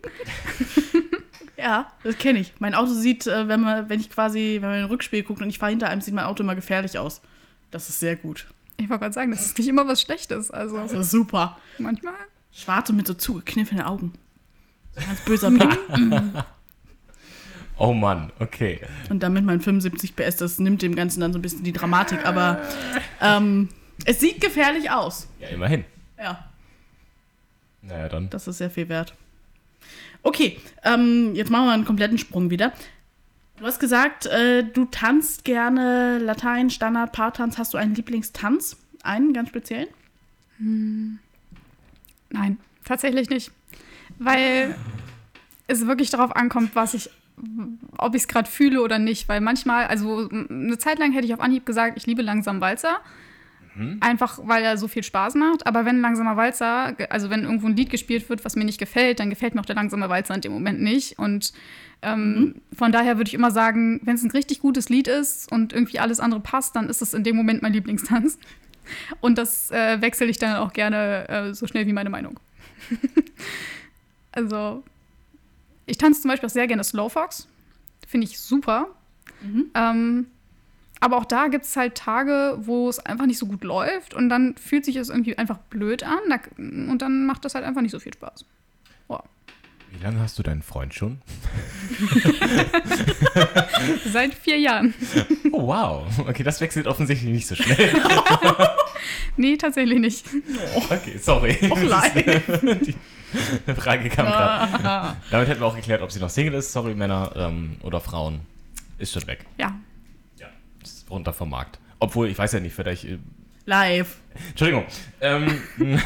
Ja, 1.56 1.92
das 2.02 2.18
kenne 2.18 2.40
ich. 2.40 2.52
Mein 2.58 2.74
Auto 2.74 2.92
sieht, 2.92 3.26
äh, 3.28 3.46
wenn, 3.48 3.60
man, 3.60 3.88
wenn 3.88 4.00
ich 4.00 4.10
quasi, 4.10 4.58
wenn 4.60 4.68
man 4.68 4.78
in 4.78 4.84
den 4.84 4.90
Rückspiel 4.90 5.22
guckt 5.22 5.40
und 5.40 5.48
ich 5.48 5.58
fahre 5.58 5.70
hinter 5.70 5.88
einem, 5.88 6.00
sieht 6.00 6.12
mein 6.12 6.24
Auto 6.24 6.42
immer 6.42 6.56
gefährlich 6.56 6.98
aus. 6.98 7.20
Das 7.70 7.88
ist 7.88 8.00
sehr 8.00 8.16
gut. 8.16 8.46
Ich 8.76 8.88
wollte 8.90 9.02
gerade 9.02 9.14
sagen, 9.14 9.30
das 9.30 9.46
ist 9.46 9.56
nicht 9.56 9.68
immer 9.68 9.86
was 9.86 10.00
Schlechtes. 10.02 10.50
Also 10.50 10.76
Das 10.78 10.92
ist 10.92 11.10
super. 11.12 11.56
manchmal. 11.78 12.14
Schwarz 12.54 12.88
und 12.90 12.96
mit 12.96 13.06
so 13.06 13.14
zugekniffenen 13.14 13.84
Augen. 13.84 14.12
So 14.94 15.00
ein 15.00 15.06
Ganz 15.06 15.20
böser 15.20 15.50
Blick. 15.50 15.78
Oh 17.76 17.92
Mann, 17.92 18.30
okay. 18.38 18.80
Und 19.10 19.24
damit 19.24 19.44
mein 19.44 19.60
75 19.60 20.14
PS, 20.14 20.36
das 20.36 20.60
nimmt 20.60 20.80
dem 20.80 20.94
Ganzen 20.94 21.20
dann 21.20 21.32
so 21.32 21.40
ein 21.40 21.42
bisschen 21.42 21.64
die 21.64 21.72
Dramatik. 21.72 22.24
Aber 22.24 22.62
ähm, 23.20 23.68
es 24.04 24.20
sieht 24.20 24.40
gefährlich 24.40 24.92
aus. 24.92 25.26
Ja, 25.40 25.48
immerhin. 25.48 25.84
Ja, 26.16 26.44
Naja, 27.82 28.08
dann. 28.08 28.30
das 28.30 28.46
ist 28.46 28.58
sehr 28.58 28.70
viel 28.70 28.88
wert. 28.88 29.14
Okay, 30.22 30.60
ähm, 30.84 31.34
jetzt 31.34 31.50
machen 31.50 31.66
wir 31.66 31.72
einen 31.72 31.84
kompletten 31.84 32.16
Sprung 32.16 32.48
wieder. 32.50 32.72
Du 33.56 33.66
hast 33.66 33.80
gesagt, 33.80 34.26
äh, 34.26 34.62
du 34.62 34.84
tanzt 34.84 35.44
gerne 35.44 36.18
Latein, 36.18 36.70
Standard, 36.70 37.10
Paartanz. 37.10 37.58
Hast 37.58 37.74
du 37.74 37.78
einen 37.78 37.96
Lieblingstanz? 37.96 38.76
Einen 39.02 39.32
ganz 39.32 39.48
speziellen? 39.48 39.88
Nein, 42.34 42.58
tatsächlich 42.84 43.30
nicht. 43.30 43.52
Weil 44.18 44.74
es 45.66 45.86
wirklich 45.86 46.10
darauf 46.10 46.34
ankommt, 46.34 46.74
was 46.74 46.94
ich, 46.94 47.08
ob 47.96 48.14
ich 48.14 48.22
es 48.22 48.28
gerade 48.28 48.50
fühle 48.50 48.82
oder 48.82 48.98
nicht. 48.98 49.28
Weil 49.28 49.40
manchmal, 49.40 49.86
also 49.86 50.28
eine 50.28 50.76
Zeit 50.78 50.98
lang 50.98 51.12
hätte 51.12 51.26
ich 51.26 51.32
auf 51.32 51.40
Anhieb 51.40 51.64
gesagt, 51.64 51.96
ich 51.96 52.06
liebe 52.06 52.22
langsam 52.22 52.60
Walzer. 52.60 53.00
Einfach 54.00 54.38
weil 54.44 54.62
er 54.62 54.78
so 54.78 54.86
viel 54.86 55.02
Spaß 55.02 55.34
macht. 55.34 55.66
Aber 55.66 55.84
wenn 55.84 56.00
langsamer 56.00 56.36
Walzer, 56.36 56.96
also 57.10 57.30
wenn 57.30 57.42
irgendwo 57.42 57.66
ein 57.66 57.76
Lied 57.76 57.90
gespielt 57.90 58.28
wird, 58.28 58.44
was 58.44 58.54
mir 58.54 58.64
nicht 58.64 58.78
gefällt, 58.78 59.18
dann 59.18 59.30
gefällt 59.30 59.54
mir 59.54 59.60
auch 59.60 59.66
der 59.66 59.74
langsame 59.74 60.08
Walzer 60.08 60.34
in 60.34 60.42
dem 60.42 60.52
Moment 60.52 60.80
nicht. 60.80 61.18
Und 61.18 61.52
ähm, 62.02 62.56
von 62.72 62.92
daher 62.92 63.16
würde 63.16 63.28
ich 63.28 63.34
immer 63.34 63.50
sagen, 63.50 64.00
wenn 64.04 64.14
es 64.14 64.22
ein 64.22 64.30
richtig 64.30 64.60
gutes 64.60 64.90
Lied 64.90 65.08
ist 65.08 65.50
und 65.50 65.72
irgendwie 65.72 65.98
alles 65.98 66.20
andere 66.20 66.40
passt, 66.40 66.76
dann 66.76 66.88
ist 66.88 67.02
es 67.02 67.14
in 67.14 67.24
dem 67.24 67.34
Moment 67.34 67.62
mein 67.62 67.72
Lieblingstanz. 67.72 68.38
Und 69.20 69.38
das 69.38 69.70
äh, 69.70 70.00
wechsle 70.00 70.26
ich 70.26 70.38
dann 70.38 70.56
auch 70.56 70.72
gerne 70.72 71.28
äh, 71.28 71.54
so 71.54 71.66
schnell 71.66 71.86
wie 71.86 71.92
meine 71.92 72.10
Meinung. 72.10 72.40
also, 74.32 74.82
ich 75.86 75.98
tanze 75.98 76.20
zum 76.22 76.30
Beispiel 76.30 76.46
auch 76.46 76.52
sehr 76.52 76.66
gerne 76.66 76.84
Slowfox. 76.84 77.48
Finde 78.06 78.26
ich 78.26 78.38
super. 78.38 78.88
Ähm, 79.74 80.26
aber 81.00 81.18
auch 81.18 81.24
da 81.24 81.48
gibt 81.48 81.64
es 81.64 81.76
halt 81.76 81.96
Tage, 81.96 82.56
wo 82.60 82.88
es 82.88 82.98
einfach 82.98 83.26
nicht 83.26 83.38
so 83.38 83.46
gut 83.46 83.62
läuft 83.62 84.14
und 84.14 84.28
dann 84.30 84.56
fühlt 84.56 84.84
sich 84.84 84.96
es 84.96 85.10
irgendwie 85.10 85.36
einfach 85.36 85.58
blöd 85.58 86.02
an 86.02 86.88
und 86.88 87.02
dann 87.02 87.26
macht 87.26 87.44
das 87.44 87.54
halt 87.54 87.64
einfach 87.64 87.82
nicht 87.82 87.90
so 87.90 87.98
viel 87.98 88.14
Spaß. 88.14 88.46
Wie 89.96 90.02
lange 90.02 90.20
hast 90.20 90.38
du 90.38 90.42
deinen 90.42 90.62
Freund 90.62 90.92
schon? 90.92 91.18
Seit 94.12 94.34
vier 94.34 94.58
Jahren. 94.58 94.92
Oh, 95.52 95.68
wow. 95.68 96.06
Okay, 96.28 96.42
das 96.42 96.60
wechselt 96.60 96.86
offensichtlich 96.86 97.32
nicht 97.32 97.46
so 97.46 97.54
schnell. 97.54 97.94
Nee, 99.36 99.56
tatsächlich 99.56 99.98
nicht. 99.98 100.24
Okay, 100.90 101.18
sorry. 101.18 101.56
Live. 101.82 102.14
Die 103.66 103.74
Frage 103.74 104.08
kam 104.08 104.26
gerade. 104.26 105.16
Damit 105.30 105.48
hätten 105.48 105.60
wir 105.60 105.66
auch 105.66 105.74
geklärt, 105.74 106.02
ob 106.02 106.12
sie 106.12 106.20
noch 106.20 106.30
Single 106.30 106.54
ist. 106.54 106.72
Sorry, 106.72 106.94
Männer 106.94 107.32
ähm, 107.34 107.76
oder 107.82 108.00
Frauen. 108.00 108.40
Ist 108.98 109.12
schon 109.12 109.26
weg. 109.26 109.44
Ja. 109.58 109.74
Ja, 110.38 110.46
ist 110.82 111.10
runter 111.10 111.32
vom 111.32 111.50
Markt. 111.50 111.80
Obwohl, 111.98 112.28
ich 112.28 112.38
weiß 112.38 112.52
ja 112.52 112.60
nicht, 112.60 112.74
vielleicht. 112.74 113.06
Äh, 113.66 113.70
Live. 113.70 114.16
Entschuldigung. 114.50 114.84
Ähm, 115.20 115.60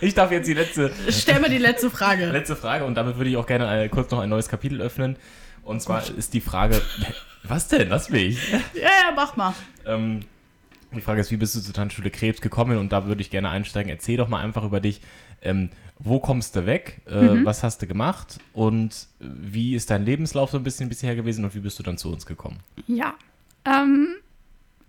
ich 0.00 0.14
darf 0.14 0.30
jetzt 0.32 0.46
die 0.48 0.54
letzte, 0.54 0.92
Stell 1.08 1.40
mir 1.40 1.48
die 1.48 1.58
letzte 1.58 1.90
Frage. 1.90 2.26
letzte 2.30 2.56
Frage 2.56 2.84
und 2.84 2.94
damit 2.96 3.16
würde 3.16 3.30
ich 3.30 3.36
auch 3.36 3.46
gerne 3.46 3.84
äh, 3.84 3.88
kurz 3.88 4.10
noch 4.10 4.18
ein 4.20 4.28
neues 4.28 4.48
Kapitel 4.48 4.80
öffnen. 4.80 5.16
Und 5.62 5.80
zwar 5.80 6.02
ist 6.16 6.34
die 6.34 6.40
Frage. 6.40 6.80
Was 7.44 7.68
denn? 7.68 7.88
Lass 7.88 8.10
mich. 8.10 8.52
Ja, 8.52 8.58
ja, 8.82 9.12
mach 9.14 9.36
mal. 9.36 9.54
Ähm, 9.86 10.20
die 10.94 11.00
Frage 11.00 11.20
ist, 11.20 11.30
wie 11.30 11.36
bist 11.36 11.54
du 11.56 11.60
zur 11.60 11.74
Tanzschule 11.74 12.10
Krebs 12.10 12.40
gekommen? 12.40 12.78
Und 12.78 12.92
da 12.92 13.06
würde 13.06 13.20
ich 13.20 13.30
gerne 13.30 13.50
einsteigen. 13.50 13.90
Erzähl 13.90 14.16
doch 14.16 14.28
mal 14.28 14.40
einfach 14.42 14.64
über 14.64 14.80
dich. 14.80 15.00
Ähm, 15.42 15.70
wo 15.98 16.20
kommst 16.20 16.56
du 16.56 16.66
weg? 16.66 17.00
Äh, 17.06 17.44
Was 17.44 17.62
hast 17.62 17.82
du 17.82 17.86
gemacht? 17.86 18.38
Und 18.52 19.08
wie 19.20 19.74
ist 19.74 19.90
dein 19.90 20.04
Lebenslauf 20.04 20.50
so 20.50 20.56
ein 20.58 20.64
bisschen 20.64 20.88
bisher 20.88 21.14
gewesen? 21.16 21.44
Und 21.44 21.54
wie 21.54 21.60
bist 21.60 21.78
du 21.78 21.82
dann 21.82 21.98
zu 21.98 22.12
uns 22.12 22.26
gekommen? 22.26 22.58
Ja. 22.86 23.14
Ähm, 23.64 24.16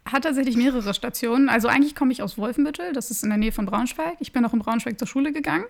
hat 0.06 0.24
tatsächlich 0.24 0.56
mehrere 0.56 0.94
Stationen. 0.94 1.50
Also 1.50 1.68
eigentlich 1.68 1.96
komme 1.96 2.12
ich 2.12 2.22
aus 2.22 2.38
Wolfenbüttel, 2.38 2.94
das 2.94 3.10
ist 3.12 3.24
in 3.24 3.30
der 3.30 3.38
Nähe 3.40 3.52
von 3.52 3.66
Braunschweig. 3.66 4.18
Ich 4.20 4.32
bin 4.32 4.46
auch 4.46 4.54
in 4.54 4.60
Braunschweig 4.60 5.00
zur 5.00 5.08
Schule 5.08 5.32
gegangen 5.34 5.66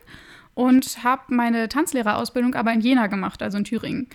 und 0.53 1.03
habe 1.03 1.33
meine 1.33 1.69
Tanzlehrerausbildung 1.69 2.53
aber 2.55 2.73
in 2.73 2.81
Jena 2.81 3.07
gemacht, 3.07 3.41
also 3.41 3.57
in 3.57 3.63
Thüringen. 3.63 4.07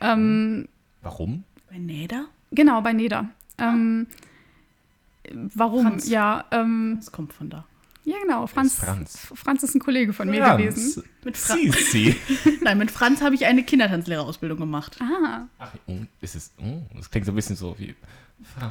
Ähm, 0.00 0.68
Warum? 1.02 1.44
Bei 1.70 1.78
Neda? 1.78 2.26
genau, 2.50 2.80
bei 2.80 2.92
Neda. 2.92 3.28
Ähm, 3.58 4.06
warum? 5.32 5.82
Franz. 5.86 6.08
Ja, 6.08 6.44
ähm, 6.50 6.94
Das 6.98 7.12
kommt 7.12 7.32
von 7.32 7.50
da. 7.50 7.64
ja, 8.04 8.16
genau. 8.22 8.46
Franz, 8.46 8.76
Franz? 8.76 9.28
Franz 9.34 9.62
ist 9.62 9.74
ein 9.74 9.80
Kollege 9.80 10.12
von 10.12 10.28
mir 10.30 10.40
gewesen. 10.56 11.02
Mit 11.24 11.36
Fra- 11.36 11.54
Sisi. 11.54 12.16
Nein, 12.62 12.78
mit 12.78 12.90
Franz 12.90 13.20
habe 13.22 13.34
ich 13.34 13.44
eine 13.46 13.62
Kindertanzlehrerausbildung 13.62 14.58
gemacht. 14.58 14.96
Ah, 15.00 15.46
Ach, 15.58 15.72
ist 16.20 16.34
es. 16.36 16.52
Oh, 16.58 16.82
das 16.96 17.10
klingt 17.10 17.26
so 17.26 17.32
ein 17.32 17.36
bisschen 17.36 17.56
so 17.56 17.74
wie. 17.78 17.94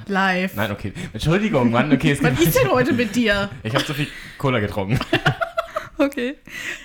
Live. 0.08 0.56
Nein, 0.56 0.71
okay. 0.71 0.93
Entschuldigung, 1.13 1.71
Mann. 1.71 1.91
Okay, 1.91 2.12
es 2.12 2.23
Was 2.23 2.38
geht. 2.38 2.47
ist 2.47 2.58
denn 2.60 2.69
heute 2.71 2.93
mit 2.93 3.15
dir? 3.15 3.49
Ich 3.63 3.73
habe 3.73 3.84
so 3.84 3.93
viel 3.93 4.08
Cola 4.38 4.60
getrunken. 4.60 4.99
okay. 5.97 6.36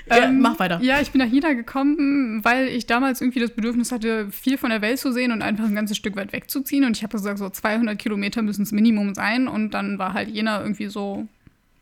Ja, 0.09 0.25
Ähm, 0.25 0.41
mach 0.41 0.59
weiter. 0.59 0.81
Ja, 0.83 1.01
ich 1.01 1.11
bin 1.11 1.21
nach 1.21 1.29
Jena 1.33 1.53
gekommen, 1.53 2.45
weil 2.45 2.69
ich 2.69 2.87
damals 2.87 3.21
irgendwie 3.21 3.41
das 3.41 3.51
Bedürfnis 3.51 3.93
hatte, 3.93 4.31
viel 4.31 4.59
von 4.59 4.71
der 4.71 4.83
Welt 4.83 4.99
zu 4.99 5.13
sehen 5.13 5.33
und 5.33 5.43
einfach 5.43 5.65
ein 5.65 5.75
ganzes 5.75 5.97
Stück 5.97 6.17
weit 6.17 6.33
wegzuziehen. 6.33 6.85
Und 6.85 6.97
ich 6.97 7.03
habe 7.03 7.13
gesagt, 7.17 7.39
so 7.39 7.49
200 7.49 7.99
Kilometer 7.99 8.43
müssen 8.43 8.63
es 8.63 8.73
Minimum 8.73 9.15
sein. 9.15 9.49
Und 9.49 9.73
dann 9.75 9.99
war 9.99 10.13
halt 10.13 10.29
Jena 10.29 10.61
irgendwie 10.61 10.87
so 10.89 11.27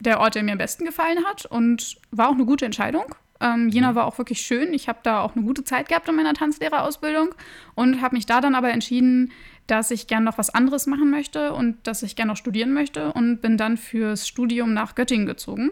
der 0.01 0.21
Ort, 0.21 0.35
der 0.35 0.43
mir 0.43 0.53
am 0.53 0.59
besten 0.59 0.85
gefallen 0.85 1.25
hat. 1.27 1.47
Und 1.47 1.97
war 2.11 2.29
auch 2.29 2.35
eine 2.35 2.45
gute 2.45 2.67
Entscheidung. 2.67 3.15
Ähm, 3.43 3.71
Jena 3.71 3.95
war 3.95 4.05
auch 4.07 4.19
wirklich 4.19 4.43
schön. 4.43 4.75
Ich 4.75 4.87
habe 4.89 4.99
da 5.03 5.21
auch 5.23 5.35
eine 5.35 5.45
gute 5.45 5.65
Zeit 5.65 5.89
gehabt 5.89 6.07
in 6.09 6.15
meiner 6.15 6.35
Tanzlehrerausbildung 6.35 7.35
und 7.75 8.03
habe 8.03 8.15
mich 8.17 8.27
da 8.27 8.43
dann 8.43 8.55
aber 8.55 8.71
entschieden, 8.71 9.33
dass 9.71 9.91
ich 9.91 10.07
gern 10.07 10.25
noch 10.25 10.39
was 10.39 10.51
anderes 10.51 10.87
machen 10.87 11.11
möchte 11.11 11.53
und 11.53 11.77
dass 11.87 12.03
ich 12.03 12.17
gern 12.17 12.29
noch 12.29 12.37
studieren 12.37 12.73
möchte 12.73 13.13
und 13.13 13.41
bin 13.41 13.57
dann 13.57 13.77
fürs 13.77 14.27
Studium 14.27 14.73
nach 14.75 14.95
Göttingen 14.95 15.27
gezogen, 15.27 15.71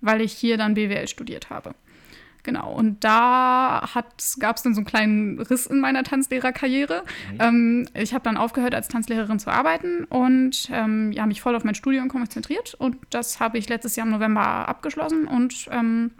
weil 0.00 0.20
ich 0.20 0.32
hier 0.32 0.56
dann 0.56 0.74
BWL 0.74 1.06
studiert 1.08 1.50
habe. 1.50 1.74
Genau, 2.46 2.72
und 2.72 3.02
da 3.02 3.88
gab 4.38 4.56
es 4.56 4.62
dann 4.62 4.72
so 4.72 4.78
einen 4.78 4.86
kleinen 4.86 5.40
Riss 5.40 5.66
in 5.66 5.80
meiner 5.80 6.04
Tanzlehrerkarriere. 6.04 7.02
Ähm, 7.40 7.88
ich 7.92 8.14
habe 8.14 8.22
dann 8.22 8.36
aufgehört, 8.36 8.72
als 8.72 8.86
Tanzlehrerin 8.86 9.40
zu 9.40 9.50
arbeiten 9.50 10.04
und 10.04 10.68
ähm, 10.72 11.10
ja, 11.10 11.26
mich 11.26 11.40
voll 11.40 11.56
auf 11.56 11.64
mein 11.64 11.74
Studium 11.74 12.08
konzentriert. 12.08 12.74
Und 12.74 12.98
das 13.10 13.40
habe 13.40 13.58
ich 13.58 13.68
letztes 13.68 13.96
Jahr 13.96 14.06
im 14.06 14.12
November 14.12 14.68
abgeschlossen. 14.68 15.26
Und 15.26 15.68
ähm, 15.72 16.12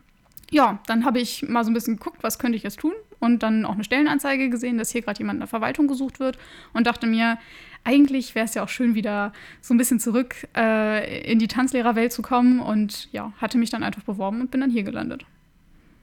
ja, 0.50 0.78
dann 0.87 1.04
habe 1.04 1.18
ich 1.20 1.42
mal 1.48 1.64
so 1.64 1.70
ein 1.70 1.74
bisschen 1.74 1.96
geguckt, 1.96 2.22
was 2.22 2.38
könnte 2.38 2.56
ich 2.56 2.62
jetzt 2.62 2.78
tun. 2.78 2.92
Und 3.18 3.42
dann 3.42 3.64
auch 3.64 3.72
eine 3.72 3.85
Stellenanzeige 3.85 4.50
gesehen, 4.50 4.78
dass 4.78 4.90
hier 4.90 5.02
gerade 5.02 5.18
jemand 5.18 5.37
in 5.37 5.40
der 5.40 5.48
Verwaltung 5.48 5.88
gesucht 5.88 6.20
wird. 6.20 6.38
Und 6.74 6.87
dachte 6.87 7.06
mir, 7.06 7.38
eigentlich 7.82 8.35
wäre 8.35 8.44
es 8.44 8.54
ja 8.54 8.62
auch 8.62 8.68
schön, 8.68 8.94
wieder 8.94 9.32
so 9.62 9.72
ein 9.74 9.78
bisschen 9.78 9.98
zurück 10.00 10.37
äh, 10.56 11.22
in 11.30 11.38
die 11.38 11.48
Tanzlehrerwelt 11.48 12.12
zu 12.12 12.22
kommen. 12.22 12.61
Und 12.61 13.09
ja, 13.12 13.32
hatte 13.38 13.59
mich 13.59 13.70
dann 13.70 13.82
einfach 13.82 14.02
beworben 14.02 14.40
und 14.42 14.50
bin 14.50 14.61
dann 14.61 14.70
hier 14.70 14.82
gelandet. 14.82 15.24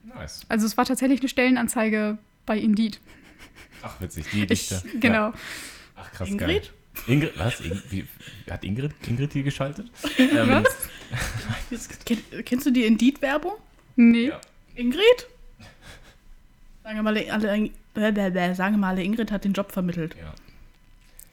Nice. 0.04 0.42
Also 0.50 0.66
es 0.66 0.76
war 0.76 0.86
tatsächlich 0.86 1.20
eine 1.22 1.30
Stellenanzeige 1.30 2.18
bei 2.46 2.58
Indeed. 2.58 3.00
Ach, 3.84 4.00
witzig. 4.02 4.26
Die 4.34 4.44
Ich, 4.44 4.48
Dichte. 4.70 4.84
genau. 5.00 5.30
Ja. 5.30 5.34
Ach, 5.96 6.12
krass. 6.12 6.30
Ingrid? 6.30 6.48
Geil. 6.48 6.72
Ingrid? 7.08 7.32
Was? 7.38 7.60
In, 7.62 7.82
wie, 7.90 8.06
hat 8.50 8.64
Ingrid, 8.64 8.92
Ingrid 9.08 9.34
die 9.34 9.44
geschaltet? 9.44 9.90
Ähm, 10.18 10.64
kenn, 12.06 12.18
kennst 12.44 12.66
du 12.66 12.72
die 12.72 12.86
Indeed-Werbung? 12.86 13.54
Nee. 13.96 14.28
Ja. 14.28 14.42
Ingrid? 14.76 15.28
Sagen 16.84 16.98
wir 16.98 17.04
mal, 17.04 17.18
alle, 17.18 17.72
alle, 17.94 18.56
sagen 18.56 18.76
wir 18.76 18.80
mal, 18.80 19.00
Ingrid 19.00 19.32
hat 19.32 19.46
den 19.46 19.54
Job 19.54 19.72
vermittelt. 19.72 20.16
ja. 20.20 20.34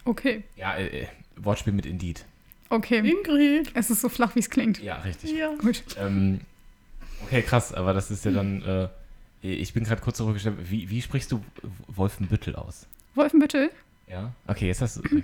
Okay. 0.05 0.44
Ja, 0.57 0.75
äh, 0.77 1.03
äh, 1.03 1.07
Wortspiel 1.37 1.73
mit 1.73 1.87
Indeed. 1.87 2.25
Okay. 2.70 2.99
Ingrid. 2.99 3.70
Es 3.75 3.90
ist 3.90 4.01
so 4.01 4.09
flach, 4.09 4.35
wie 4.35 4.40
es 4.40 4.49
klingt. 4.49 4.81
Ja, 4.83 4.96
richtig. 4.96 5.33
Ja. 5.33 5.55
Gut. 5.57 5.83
Ähm, 5.99 6.40
okay, 7.25 7.42
krass, 7.42 7.73
aber 7.75 7.92
das 7.92 8.11
ist 8.11 8.25
ja 8.25 8.31
dann. 8.31 8.62
Äh, 8.62 8.88
ich 9.42 9.73
bin 9.73 9.85
gerade 9.85 10.01
kurz 10.01 10.18
zurückgestellt. 10.18 10.57
Wie, 10.70 10.90
wie 10.90 11.01
sprichst 11.03 11.33
du 11.33 11.42
Wolfenbüttel 11.88 12.57
aus? 12.57 12.87
Wolfenbüttel? 13.14 13.70
Ja? 14.09 14.33
Okay, 14.46 14.66
jetzt 14.68 14.81
hast 14.83 14.96
du. 14.99 15.01
Okay. 15.01 15.23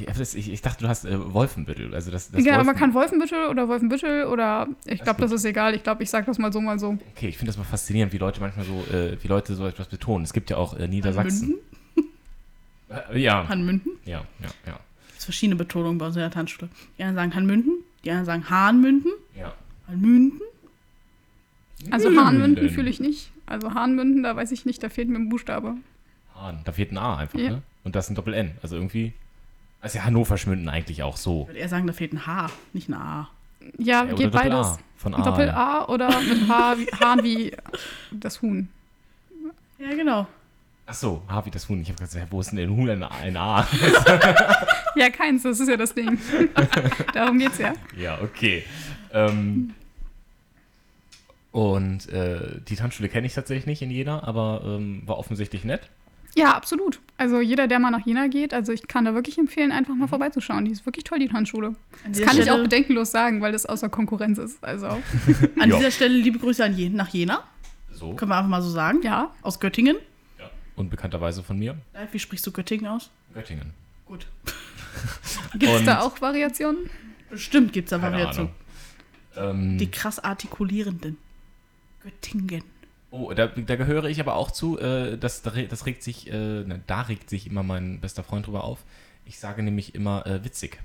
Ich, 0.00 0.08
ich, 0.20 0.36
ich, 0.36 0.52
ich 0.54 0.60
dachte, 0.62 0.82
du 0.82 0.88
hast 0.88 1.04
äh, 1.04 1.32
Wolfenbüttel. 1.32 1.94
Also 1.94 2.10
das, 2.10 2.30
das 2.32 2.44
Ja, 2.44 2.56
man 2.56 2.66
Wolfen- 2.66 2.78
kann 2.78 2.94
Wolfenbüttel 2.94 3.46
oder 3.46 3.68
Wolfenbüttel 3.68 4.24
oder 4.24 4.66
ich 4.86 5.02
glaube, 5.02 5.20
das 5.20 5.30
ist 5.30 5.44
egal. 5.44 5.74
Ich 5.76 5.84
glaube, 5.84 6.02
ich 6.02 6.10
sage 6.10 6.26
das 6.26 6.38
mal 6.38 6.52
so, 6.52 6.60
mal 6.60 6.78
so. 6.80 6.98
Okay, 7.14 7.28
ich 7.28 7.36
finde 7.38 7.50
das 7.50 7.58
mal 7.58 7.64
faszinierend, 7.64 8.12
wie 8.12 8.18
Leute 8.18 8.40
manchmal 8.40 8.64
so, 8.66 8.72
äh, 8.92 9.16
wie 9.22 9.28
Leute 9.28 9.54
so 9.54 9.66
etwas 9.66 9.86
betonen. 9.86 10.24
Es 10.24 10.32
gibt 10.32 10.50
ja 10.50 10.56
auch 10.56 10.76
äh, 10.76 10.88
Niedersachsen. 10.88 11.54
Äh, 13.12 13.20
ja. 13.20 13.46
Hanmünden? 13.48 13.92
Ja, 14.04 14.24
ja, 14.42 14.48
ja. 14.66 14.80
Es 15.16 15.24
verschiedene 15.24 15.56
Betonungen 15.56 15.98
bei 15.98 16.06
uns 16.06 16.16
in 16.16 16.20
der 16.22 16.30
Tanzschule. 16.30 16.70
Die 16.98 17.02
einen 17.04 17.14
sagen 17.14 17.34
Hanmünden, 17.34 17.72
die 18.04 18.10
anderen 18.10 18.26
sagen 18.26 18.50
Hahnmünden, 18.50 19.12
Ja. 19.36 19.52
Hanmünden. 19.86 20.40
Also 21.90 22.08
Münden. 22.08 22.26
Hahnmünden 22.26 22.70
fühle 22.70 22.90
ich 22.90 22.98
nicht. 22.98 23.30
Also 23.46 23.74
Hahnmünden, 23.74 24.22
da 24.24 24.34
weiß 24.34 24.50
ich 24.52 24.64
nicht, 24.66 24.82
da 24.82 24.88
fehlt 24.88 25.08
mir 25.08 25.16
ein 25.18 25.28
Buchstabe. 25.28 25.74
Hahn. 26.34 26.60
Da 26.64 26.72
fehlt 26.72 26.90
ein 26.92 26.98
A 26.98 27.16
einfach, 27.18 27.38
Ja. 27.38 27.50
ne? 27.50 27.62
Und 27.84 27.94
das 27.94 28.06
ist 28.06 28.10
ein 28.10 28.14
Doppel-N. 28.16 28.52
Also 28.62 28.74
irgendwie. 28.76 29.12
Also 29.80 29.98
ja, 29.98 30.04
Hannover 30.04 30.36
schmünden 30.38 30.68
eigentlich 30.68 31.02
auch 31.02 31.16
so. 31.16 31.42
Ich 31.42 31.48
würde 31.48 31.60
eher 31.60 31.68
sagen, 31.68 31.86
da 31.86 31.92
fehlt 31.92 32.12
ein 32.12 32.26
H, 32.26 32.50
nicht 32.72 32.88
ein 32.88 32.94
A. 32.94 33.30
Ja, 33.78 34.04
Ja, 34.04 34.12
geht 34.14 34.32
beides. 34.32 34.78
Von 34.96 35.14
A. 35.14 35.22
Doppel 35.22 35.50
A 35.50 35.84
oder 35.86 36.08
mit 36.20 36.48
H 36.48 36.78
wie, 36.78 36.86
Hahn 36.86 37.22
wie 37.22 37.52
das 38.10 38.42
Huhn. 38.42 38.68
Ja, 39.78 39.94
genau. 39.94 40.26
Ach 40.86 40.94
so, 40.94 41.22
H 41.28 41.46
wie 41.46 41.50
das 41.50 41.68
Huhn. 41.68 41.80
Ich 41.80 41.88
habe 41.90 42.00
gesagt, 42.00 42.26
wo 42.30 42.40
ist 42.40 42.50
denn 42.50 42.58
ein 42.58 42.70
Huhn 42.70 42.88
ein 42.90 43.02
A? 43.02 43.08
Ein 43.22 43.36
A? 43.36 43.66
Ja, 44.96 45.10
keins, 45.10 45.44
das 45.44 45.60
ist 45.60 45.68
ja 45.68 45.76
das 45.76 45.94
Ding. 45.94 46.18
Darum 47.14 47.38
geht's 47.38 47.58
ja. 47.58 47.74
ja, 47.96 48.18
okay. 48.20 48.64
Ähm, 49.12 49.74
und 51.52 52.08
äh, 52.08 52.60
die 52.68 52.74
Tanzschule 52.74 53.08
kenne 53.08 53.26
ich 53.26 53.34
tatsächlich 53.34 53.66
nicht 53.66 53.82
in 53.82 53.90
Jena, 53.90 54.24
aber 54.24 54.62
ähm, 54.64 55.02
war 55.06 55.18
offensichtlich 55.18 55.64
nett. 55.64 55.88
Ja, 56.38 56.54
absolut. 56.54 57.00
Also 57.16 57.40
jeder, 57.40 57.66
der 57.66 57.78
mal 57.80 57.90
nach 57.90 58.06
Jena 58.06 58.28
geht, 58.28 58.54
also 58.54 58.72
ich 58.72 58.86
kann 58.86 59.04
da 59.04 59.14
wirklich 59.14 59.38
empfehlen, 59.38 59.72
einfach 59.72 59.94
mal 59.94 60.06
vorbeizuschauen. 60.06 60.64
Die 60.64 60.70
ist 60.70 60.86
wirklich 60.86 61.04
toll, 61.04 61.18
die 61.18 61.28
Tanzschule. 61.28 61.68
An 61.68 61.74
Das 62.12 62.20
kann 62.22 62.36
ich 62.36 62.42
Stelle- 62.44 62.54
auch 62.58 62.62
bedenkenlos 62.62 63.10
sagen, 63.10 63.40
weil 63.40 63.52
das 63.52 63.66
außer 63.66 63.88
Konkurrenz 63.88 64.38
ist. 64.38 64.62
Also, 64.62 64.86
An 65.58 65.70
dieser 65.70 65.90
Stelle 65.90 66.16
liebe 66.16 66.38
Grüße 66.38 66.64
an 66.64 66.76
Je 66.76 66.88
nach 66.90 67.08
Jena. 67.08 67.42
So. 67.92 68.14
Können 68.14 68.30
wir 68.30 68.36
einfach 68.36 68.48
mal 68.50 68.62
so 68.62 68.70
sagen. 68.70 69.00
ja. 69.02 69.32
Aus 69.42 69.58
Göttingen. 69.58 69.96
Ja. 70.38 70.48
Und 70.76 70.90
bekannterweise 70.90 71.42
von 71.42 71.58
mir. 71.58 71.76
Live, 71.94 72.12
Wie 72.12 72.18
sprichst 72.20 72.46
du 72.46 72.52
Göttingen 72.52 72.86
aus? 72.86 73.10
Göttingen. 73.34 73.72
Gut. 74.06 74.26
Gibt 75.58 75.72
es 75.72 75.84
da 75.84 76.00
auch 76.00 76.20
Variationen? 76.20 76.88
Bestimmt 77.30 77.72
gibt 77.72 77.86
es 77.86 77.90
da 77.90 78.00
Variationen. 78.02 78.52
Ähm, 79.36 79.76
Die 79.78 79.90
krass 79.90 80.18
artikulierenden. 80.18 81.16
Göttingen. 82.02 82.62
Oh, 83.10 83.32
da, 83.32 83.46
da 83.46 83.76
gehöre 83.76 84.04
ich 84.04 84.20
aber 84.20 84.36
auch 84.36 84.50
zu. 84.50 84.78
Äh, 84.78 85.16
das, 85.16 85.42
das 85.42 85.86
regt 85.86 86.02
sich, 86.02 86.28
äh, 86.28 86.32
ne, 86.64 86.80
da 86.86 87.02
regt 87.02 87.30
sich 87.30 87.46
immer 87.46 87.62
mein 87.62 88.00
bester 88.00 88.22
Freund 88.22 88.46
drüber 88.46 88.64
auf. 88.64 88.84
Ich 89.24 89.38
sage 89.38 89.62
nämlich 89.62 89.94
immer 89.94 90.26
äh, 90.26 90.44
witzig. 90.44 90.78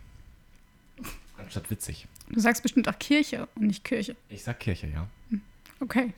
Anstatt 1.38 1.70
witzig. 1.70 2.08
Du 2.30 2.40
sagst 2.40 2.64
bestimmt 2.64 2.88
auch 2.88 2.98
Kirche 2.98 3.48
und 3.56 3.68
nicht 3.68 3.84
Kirche. 3.84 4.16
Ich 4.30 4.44
sag 4.44 4.60
Kirche, 4.60 4.88
ja. 4.88 5.08
Okay. 5.80 6.14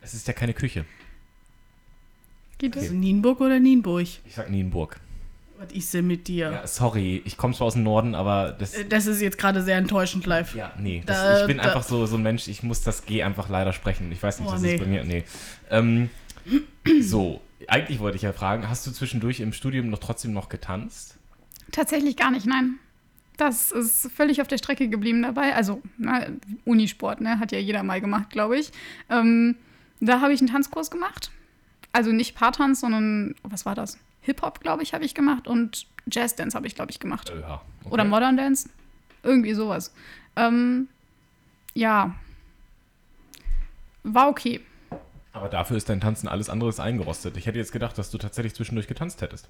Es 0.00 0.14
ist 0.14 0.26
ja 0.26 0.32
keine 0.32 0.54
Küche. 0.54 0.86
Geht 2.56 2.76
das? 2.76 2.84
Also 2.84 2.94
Nienburg 2.94 3.40
oder 3.40 3.60
Nienburg? 3.60 4.06
Ich 4.24 4.34
sag 4.34 4.50
Nienburg. 4.50 4.98
Was 5.62 5.72
ist 5.72 5.92
denn 5.92 6.06
mit 6.06 6.26
dir? 6.26 6.50
Ja, 6.52 6.66
sorry, 6.66 7.20
ich 7.26 7.36
komme 7.36 7.52
zwar 7.54 7.66
aus 7.66 7.74
dem 7.74 7.82
Norden, 7.82 8.14
aber 8.14 8.52
das. 8.58 8.72
Äh, 8.74 8.86
Das 8.86 9.06
ist 9.06 9.20
jetzt 9.20 9.36
gerade 9.36 9.62
sehr 9.62 9.76
enttäuschend 9.76 10.24
live. 10.24 10.54
Ja, 10.54 10.72
nee. 10.78 11.02
Das, 11.04 11.18
Da- 11.18 11.40
ich 11.42 11.46
bin 11.46 11.58
da- 11.58 11.64
einfach 11.64 11.82
so, 11.82 12.06
so 12.06 12.16
ein 12.16 12.22
Mensch, 12.22 12.48
ich 12.48 12.62
muss 12.62 12.80
das 12.82 13.04
G 13.04 13.22
einfach 13.22 13.50
leider 13.50 13.74
sprechen. 13.74 14.10
Ich 14.10 14.22
weiß 14.22 14.40
nicht, 14.40 14.48
Oh, 14.48 14.52
das 14.52 14.62
nee. 14.62 14.74
ist 14.76 14.80
bei 14.80 14.86
mir. 14.86 15.04
Nee. 15.04 15.24
Ähm, 15.70 16.08
So, 17.02 17.42
eigentlich 17.68 18.00
wollte 18.00 18.16
ich 18.16 18.22
ja 18.22 18.32
fragen, 18.32 18.68
hast 18.70 18.86
du 18.86 18.90
zwischendurch 18.90 19.40
im 19.40 19.52
Studium 19.52 19.90
noch 19.90 19.98
trotzdem 19.98 20.32
noch 20.32 20.48
getanzt? 20.48 21.18
Tatsächlich 21.72 22.16
gar 22.16 22.30
nicht, 22.30 22.46
nein. 22.46 22.78
Das 23.36 23.70
ist 23.70 24.10
völlig 24.12 24.40
auf 24.40 24.48
der 24.48 24.56
Strecke 24.58 24.88
geblieben 24.88 25.20
dabei. 25.22 25.54
Also, 25.54 25.82
na, 25.98 26.26
Unisport, 26.64 27.20
ne? 27.20 27.38
Hat 27.38 27.52
ja 27.52 27.58
jeder 27.58 27.82
mal 27.82 28.00
gemacht, 28.00 28.30
glaube 28.30 28.58
ich. 28.58 28.70
Ähm, 29.10 29.56
da 30.00 30.22
habe 30.22 30.32
ich 30.32 30.40
einen 30.40 30.48
Tanzkurs 30.48 30.90
gemacht. 30.90 31.30
Also 31.92 32.12
nicht 32.12 32.34
Paartanz, 32.34 32.80
sondern, 32.80 33.34
was 33.42 33.66
war 33.66 33.74
das? 33.74 33.98
Hip-Hop, 34.22 34.60
glaube 34.60 34.82
ich, 34.82 34.94
habe 34.94 35.04
ich 35.04 35.14
gemacht 35.14 35.48
und 35.48 35.86
Jazz-Dance 36.10 36.56
habe 36.56 36.66
ich, 36.66 36.74
glaube 36.74 36.90
ich, 36.90 37.00
gemacht. 37.00 37.30
Äh, 37.30 37.40
ja. 37.40 37.60
okay. 37.82 37.92
Oder 37.92 38.04
Modern 38.04 38.36
Dance. 38.36 38.68
Irgendwie 39.22 39.54
sowas. 39.54 39.92
Ähm, 40.36 40.88
ja. 41.74 42.14
War 44.02 44.28
okay. 44.28 44.60
Aber 45.32 45.48
dafür 45.48 45.76
ist 45.76 45.88
dein 45.88 46.00
Tanzen 46.00 46.26
alles 46.26 46.48
andere 46.50 46.70
eingerostet. 46.82 47.36
Ich 47.36 47.46
hätte 47.46 47.58
jetzt 47.58 47.72
gedacht, 47.72 47.96
dass 47.98 48.10
du 48.10 48.18
tatsächlich 48.18 48.54
zwischendurch 48.54 48.88
getanzt 48.88 49.22
hättest. 49.22 49.48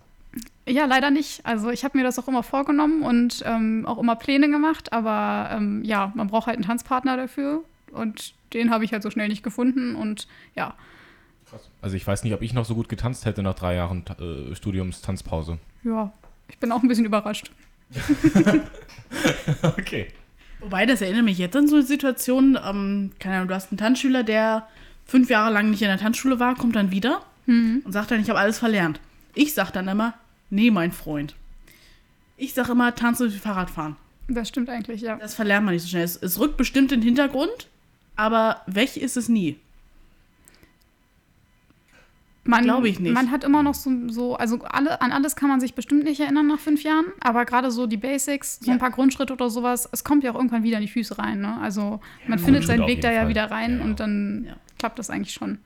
Ja, 0.66 0.84
leider 0.84 1.10
nicht. 1.10 1.44
Also 1.46 1.70
ich 1.70 1.84
habe 1.84 1.96
mir 1.96 2.04
das 2.04 2.18
auch 2.18 2.28
immer 2.28 2.42
vorgenommen 2.42 3.02
und 3.02 3.42
ähm, 3.46 3.86
auch 3.86 3.98
immer 3.98 4.16
Pläne 4.16 4.50
gemacht, 4.50 4.92
aber 4.92 5.50
ähm, 5.52 5.82
ja, 5.84 6.12
man 6.14 6.28
braucht 6.28 6.46
halt 6.46 6.56
einen 6.56 6.66
Tanzpartner 6.66 7.16
dafür 7.16 7.64
und 7.92 8.34
den 8.52 8.70
habe 8.70 8.84
ich 8.84 8.92
halt 8.92 9.02
so 9.02 9.10
schnell 9.10 9.28
nicht 9.28 9.42
gefunden 9.42 9.94
und 9.94 10.28
ja. 10.54 10.74
Also 11.82 11.96
ich 11.96 12.06
weiß 12.06 12.24
nicht, 12.24 12.34
ob 12.34 12.42
ich 12.42 12.52
noch 12.52 12.64
so 12.64 12.74
gut 12.74 12.88
getanzt 12.88 13.24
hätte 13.24 13.42
nach 13.42 13.54
drei 13.54 13.74
Jahren 13.74 14.04
äh, 14.20 14.54
Studiums-Tanzpause. 14.54 15.58
Ja, 15.84 16.12
ich 16.48 16.58
bin 16.58 16.70
auch 16.72 16.82
ein 16.82 16.88
bisschen 16.88 17.04
überrascht. 17.06 17.50
okay. 19.62 20.08
Wobei, 20.60 20.86
das 20.86 21.00
erinnert 21.00 21.24
mich 21.24 21.38
jetzt 21.38 21.56
an 21.56 21.68
so 21.68 21.76
eine 21.76 21.84
Situation, 21.84 22.58
ähm, 22.64 23.12
keine 23.18 23.36
Ahnung, 23.36 23.48
du 23.48 23.54
hast 23.54 23.72
einen 23.72 23.78
Tanzschüler, 23.78 24.22
der 24.22 24.68
fünf 25.06 25.30
Jahre 25.30 25.52
lang 25.52 25.70
nicht 25.70 25.82
in 25.82 25.88
der 25.88 25.98
Tanzschule 25.98 26.38
war, 26.38 26.54
kommt 26.54 26.76
dann 26.76 26.90
wieder 26.90 27.22
Mhm. 27.46 27.82
und 27.84 27.92
sagt 27.92 28.10
dann, 28.10 28.20
ich 28.20 28.28
habe 28.28 28.38
alles 28.38 28.58
verlernt. 28.58 29.00
Ich 29.34 29.54
sag 29.54 29.70
dann 29.72 29.88
immer, 29.88 30.14
nee, 30.50 30.70
mein 30.70 30.92
Freund. 30.92 31.34
Ich 32.36 32.54
sag 32.54 32.68
immer, 32.68 32.94
tanzen 32.94 33.32
wie 33.32 33.38
Fahrradfahren. 33.38 33.96
Das 34.28 34.48
stimmt 34.48 34.68
eigentlich, 34.68 35.00
ja. 35.00 35.16
Das 35.16 35.34
verlernt 35.34 35.64
man 35.64 35.74
nicht 35.74 35.82
so 35.82 35.88
schnell. 35.88 36.04
Es, 36.04 36.16
es 36.16 36.38
rückt 36.38 36.56
bestimmt 36.56 36.92
in 36.92 37.00
den 37.00 37.06
Hintergrund, 37.06 37.68
aber 38.14 38.60
weg 38.66 38.96
ist 38.96 39.16
es 39.16 39.28
nie. 39.28 39.56
Man, 42.50 42.64
Glaube 42.64 42.88
ich 42.88 42.98
nicht. 43.00 43.12
Man 43.12 43.30
hat 43.30 43.44
immer 43.44 43.62
noch 43.62 43.74
so, 43.74 43.90
so 44.08 44.34
also 44.36 44.62
alle, 44.64 45.00
an 45.00 45.12
alles 45.12 45.36
kann 45.36 45.48
man 45.48 45.60
sich 45.60 45.74
bestimmt 45.74 46.04
nicht 46.04 46.20
erinnern 46.20 46.46
nach 46.46 46.58
fünf 46.58 46.82
Jahren, 46.82 47.06
aber 47.20 47.44
gerade 47.44 47.70
so 47.70 47.86
die 47.86 47.96
Basics, 47.96 48.58
so 48.60 48.66
Ja. 48.66 48.72
ein 48.74 48.78
paar 48.78 48.90
Grundschritte 48.90 49.32
oder 49.32 49.48
sowas, 49.50 49.88
es 49.92 50.04
kommt 50.04 50.24
ja 50.24 50.30
auch 50.32 50.34
irgendwann 50.36 50.62
wieder 50.62 50.76
in 50.78 50.82
die 50.82 50.88
Füße 50.88 51.18
rein. 51.18 51.40
Ne? 51.40 51.58
Also 51.62 52.00
man 52.26 52.38
gut, 52.38 52.44
findet 52.46 52.64
seinen 52.66 52.86
Weg 52.86 53.00
da 53.00 53.08
jeden 53.08 53.14
ja 53.14 53.20
Fall. 53.22 53.28
wieder 53.30 53.50
rein 53.50 53.78
Ja. 53.78 53.84
und 53.84 54.00
dann 54.00 54.44
Ja. 54.48 54.56
klappt 54.78 54.98
das 54.98 55.10
eigentlich 55.10 55.32
schon. 55.34 55.58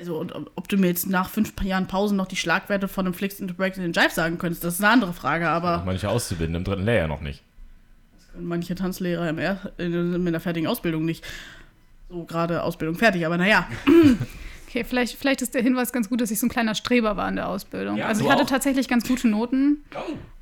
Also, 0.00 0.16
und 0.16 0.32
ob 0.54 0.68
du 0.68 0.76
mir 0.76 0.86
jetzt 0.86 1.08
nach 1.08 1.28
fünf 1.28 1.60
Jahren 1.60 1.88
Pause 1.88 2.14
noch 2.14 2.28
die 2.28 2.36
Schlagwerte 2.36 2.86
von 2.86 3.04
einem 3.04 3.14
Flicks 3.14 3.40
into 3.40 3.54
Break 3.54 3.76
in 3.76 3.82
den 3.82 3.92
Jive 3.92 4.10
sagen 4.12 4.38
könntest, 4.38 4.62
das 4.62 4.74
ist 4.74 4.80
eine 4.80 4.92
andere 4.92 5.12
Frage, 5.12 5.48
aber 5.48 5.82
Manche 5.84 6.08
Auszubildende 6.08 6.58
im 6.58 6.62
dritten 6.64 6.84
Lehrjahr 6.84 7.08
noch 7.08 7.20
nicht. 7.20 7.42
manche 8.38 8.76
Tanzlehrer 8.76 9.28
im 9.28 9.38
er 9.38 9.72
in, 9.76 9.92
in 10.14 10.24
der 10.26 10.40
fertigen 10.40 10.68
Ausbildung 10.68 11.04
nicht. 11.04 11.24
So 12.08 12.22
gerade 12.24 12.62
Ausbildung 12.62 12.96
fertig, 12.96 13.26
aber 13.26 13.38
naja. 13.38 13.66
Okay, 14.68 14.84
vielleicht, 14.84 15.16
vielleicht 15.16 15.40
ist 15.40 15.54
der 15.54 15.62
Hinweis 15.62 15.92
ganz 15.92 16.10
gut, 16.10 16.20
dass 16.20 16.30
ich 16.30 16.38
so 16.38 16.46
ein 16.46 16.50
kleiner 16.50 16.74
Streber 16.74 17.16
war 17.16 17.26
in 17.26 17.36
der 17.36 17.48
Ausbildung. 17.48 17.96
Ja, 17.96 18.06
also 18.06 18.22
ich 18.22 18.30
hatte 18.30 18.42
auch? 18.42 18.46
tatsächlich 18.46 18.86
ganz 18.86 19.08
gute 19.08 19.26
Noten. 19.26 19.82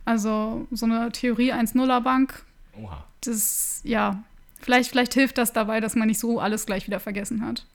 Also 0.05 0.67
so 0.73 0.87
eine 0.87 1.13
Theorie 1.13 1.53
1-0er 1.53 2.01
Bank, 2.01 2.43
Oha. 2.81 3.05
das, 3.21 3.83
ja, 3.85 4.25
vielleicht, 4.61 4.91
vielleicht 4.91 5.15
hilft 5.15 5.39
das 5.39 5.53
dabei, 5.53 5.79
dass 5.79 5.95
man 5.95 6.09
nicht 6.09 6.19
so 6.19 6.41
alles 6.41 6.67
gleich 6.67 6.89
wieder 6.89 6.99
vergessen 6.99 7.47
hat. 7.47 7.67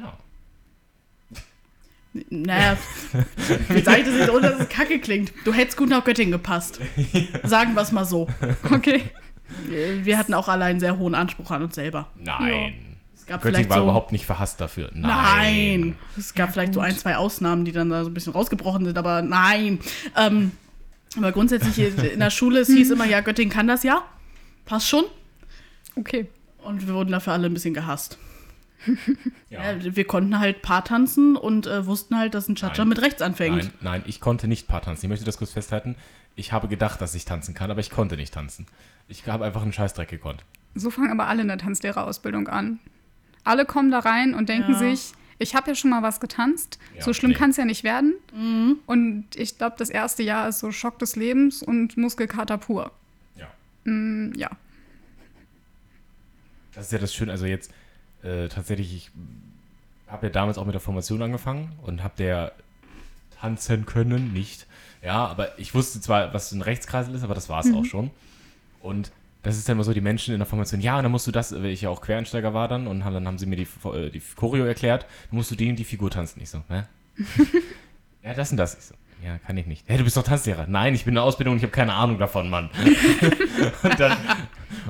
Ja. 0.00 0.18
Naja, 2.28 2.76
wie 3.68 3.80
sage 3.80 4.00
ich 4.00 4.06
das 4.06 4.18
jetzt, 4.18 4.30
ohne 4.30 4.50
dass 4.50 4.60
es 4.60 4.68
kacke 4.68 4.98
klingt? 4.98 5.32
Du 5.44 5.52
hättest 5.52 5.76
gut 5.76 5.90
nach 5.90 6.04
Göttingen 6.04 6.32
gepasst. 6.32 6.80
Sagen 7.44 7.74
wir 7.74 7.82
es 7.82 7.92
mal 7.92 8.04
so. 8.04 8.28
Okay. 8.70 9.02
Wir 9.68 10.18
hatten 10.18 10.34
auch 10.34 10.48
alle 10.48 10.64
einen 10.64 10.80
sehr 10.80 10.98
hohen 10.98 11.14
Anspruch 11.14 11.50
an 11.52 11.62
uns 11.62 11.74
selber. 11.76 12.08
Nein. 12.16 12.93
Es 13.24 13.28
gab 13.28 13.42
vielleicht 13.42 13.70
war 13.70 13.78
so. 13.78 13.84
überhaupt 13.84 14.12
nicht 14.12 14.26
verhasst 14.26 14.60
dafür. 14.60 14.90
Nein. 14.92 15.00
Nein. 15.00 15.96
Es 16.18 16.34
gab 16.34 16.52
vielleicht 16.52 16.74
so 16.74 16.80
ein, 16.80 16.94
zwei 16.94 17.16
Ausnahmen, 17.16 17.64
die 17.64 17.72
dann 17.72 17.88
da 17.88 18.04
so 18.04 18.10
ein 18.10 18.14
bisschen 18.14 18.34
rausgebrochen 18.34 18.84
sind, 18.84 18.98
aber 18.98 19.22
nein. 19.22 19.78
Ähm, 20.14 20.52
aber 21.16 21.32
grundsätzlich 21.32 21.78
in 21.78 22.20
der 22.20 22.28
Schule, 22.28 22.60
es 22.60 22.68
hieß 22.68 22.90
immer, 22.92 23.06
ja, 23.06 23.22
Göttingen 23.22 23.50
kann 23.50 23.66
das 23.66 23.82
ja. 23.82 24.02
Passt 24.66 24.88
schon. 24.88 25.04
Okay. 25.96 26.26
Und 26.62 26.86
wir 26.86 26.92
wurden 26.92 27.12
dafür 27.12 27.32
alle 27.32 27.46
ein 27.46 27.54
bisschen 27.54 27.74
gehasst. 27.74 28.18
Ja. 29.48 29.72
Ja, 29.72 29.96
wir 29.96 30.04
konnten 30.04 30.40
halt 30.40 30.60
Paar 30.62 30.84
tanzen 30.84 31.36
und 31.36 31.68
äh, 31.68 31.86
wussten 31.86 32.18
halt, 32.18 32.34
dass 32.34 32.48
ein 32.48 32.56
Cha-Cha 32.56 32.84
mit 32.84 33.00
rechts 33.00 33.22
anfängt. 33.22 33.56
Nein, 33.56 33.70
nein, 33.80 34.02
ich 34.04 34.20
konnte 34.20 34.48
nicht 34.48 34.66
Paar 34.66 34.82
tanzen. 34.82 35.06
Ich 35.06 35.08
möchte 35.08 35.24
das 35.24 35.38
kurz 35.38 35.52
festhalten. 35.52 35.94
Ich 36.34 36.50
habe 36.52 36.66
gedacht, 36.66 37.00
dass 37.00 37.14
ich 37.14 37.24
tanzen 37.24 37.54
kann, 37.54 37.70
aber 37.70 37.78
ich 37.78 37.90
konnte 37.90 38.16
nicht 38.16 38.34
tanzen. 38.34 38.66
Ich 39.06 39.26
habe 39.28 39.44
einfach 39.44 39.62
einen 39.62 39.72
Scheißdreck 39.72 40.08
gekonnt. 40.08 40.44
So 40.74 40.90
fangen 40.90 41.12
aber 41.12 41.28
alle 41.28 41.42
in 41.42 41.48
der 41.48 41.58
Tanzlehrerausbildung 41.58 42.48
an. 42.48 42.80
Alle 43.44 43.66
kommen 43.66 43.90
da 43.90 44.00
rein 44.00 44.34
und 44.34 44.48
denken 44.48 44.72
Ja. 44.72 44.78
sich, 44.78 45.12
ich 45.38 45.54
habe 45.54 45.70
ja 45.70 45.74
schon 45.74 45.90
mal 45.90 46.02
was 46.02 46.20
getanzt. 46.20 46.78
Ja, 46.96 47.02
so 47.02 47.12
schlimm 47.12 47.32
nee. 47.32 47.36
kann 47.36 47.50
es 47.50 47.56
ja 47.56 47.64
nicht 47.64 47.84
werden. 47.84 48.14
Mhm. 48.32 48.78
Und 48.86 49.26
ich 49.36 49.58
glaube, 49.58 49.76
das 49.78 49.90
erste 49.90 50.22
Jahr 50.22 50.48
ist 50.48 50.60
so 50.60 50.72
Schock 50.72 50.98
des 50.98 51.16
Lebens 51.16 51.62
und 51.62 51.96
Muskelkater 51.96 52.56
pur. 52.58 52.92
Ja. 53.36 53.48
Mm, 53.84 54.32
ja. 54.36 54.50
Das 56.74 56.86
ist 56.86 56.92
ja 56.92 56.98
das 56.98 57.14
Schöne. 57.14 57.32
Also 57.32 57.46
jetzt 57.46 57.72
äh, 58.22 58.48
tatsächlich, 58.48 58.94
ich 58.94 59.10
habe 60.08 60.26
ja 60.26 60.32
damals 60.32 60.58
auch 60.58 60.64
mit 60.64 60.74
der 60.74 60.80
Formation 60.80 61.22
angefangen 61.22 61.72
und 61.82 62.02
habe 62.02 62.14
der 62.16 62.52
tanzen 63.40 63.86
können, 63.86 64.32
nicht. 64.32 64.66
Ja, 65.02 65.26
aber 65.26 65.58
ich 65.58 65.74
wusste 65.74 66.00
zwar, 66.00 66.32
was 66.32 66.52
ein 66.52 66.62
Rechtskreisel 66.62 67.14
ist, 67.14 67.22
aber 67.22 67.34
das 67.34 67.48
war 67.48 67.60
es 67.60 67.72
auch 67.74 67.84
schon. 67.84 68.10
Und 68.80 69.12
das 69.44 69.56
ist 69.56 69.68
dann 69.68 69.76
immer 69.76 69.84
so, 69.84 69.92
die 69.92 70.00
Menschen 70.00 70.32
in 70.34 70.40
der 70.40 70.46
Formation, 70.46 70.80
ja, 70.80 70.96
und 70.96 71.04
dann 71.04 71.12
musst 71.12 71.26
du 71.26 71.30
das, 71.30 71.54
weil 71.54 71.66
ich 71.66 71.82
ja 71.82 71.90
auch 71.90 72.00
Quereinsteiger 72.00 72.54
war 72.54 72.66
dann 72.66 72.86
und 72.86 73.00
dann 73.00 73.26
haben 73.26 73.38
sie 73.38 73.46
mir 73.46 73.56
die, 73.56 73.68
die 74.12 74.22
Choreo 74.36 74.64
erklärt, 74.64 75.02
dann 75.30 75.36
musst 75.36 75.50
du 75.50 75.54
den 75.54 75.76
die 75.76 75.84
Figur 75.84 76.10
tanzen. 76.10 76.40
Ich 76.42 76.50
so, 76.50 76.62
hä? 76.68 76.84
ja, 78.22 78.34
das 78.34 78.50
und 78.50 78.56
das. 78.56 78.74
Ich 78.74 78.84
so, 78.84 78.94
ja, 79.22 79.38
kann 79.38 79.56
ich 79.56 79.66
nicht. 79.66 79.84
Hey, 79.86 79.98
du 79.98 80.04
bist 80.04 80.16
doch 80.16 80.22
Tanzlehrer. 80.22 80.66
Nein, 80.66 80.94
ich 80.94 81.04
bin 81.04 81.12
in 81.12 81.16
der 81.16 81.24
Ausbildung 81.24 81.52
und 81.52 81.58
ich 81.58 81.62
habe 81.62 81.72
keine 81.72 81.92
Ahnung 81.92 82.18
davon, 82.18 82.48
Mann. 82.48 82.70
und, 83.82 84.00
dann, 84.00 84.16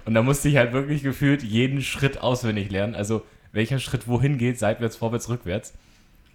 und 0.05 0.15
dann 0.15 0.25
musste 0.25 0.49
ich 0.49 0.57
halt 0.57 0.73
wirklich 0.73 1.03
gefühlt 1.03 1.43
jeden 1.43 1.83
Schritt 1.83 2.19
auswendig 2.19 2.71
lernen. 2.71 2.95
Also, 2.95 3.23
welcher 3.53 3.79
Schritt 3.81 4.09
wohin 4.09 4.39
geht, 4.39 4.59
seitwärts, 4.59 4.97
vorwärts, 4.97 5.29
rückwärts. 5.29 5.75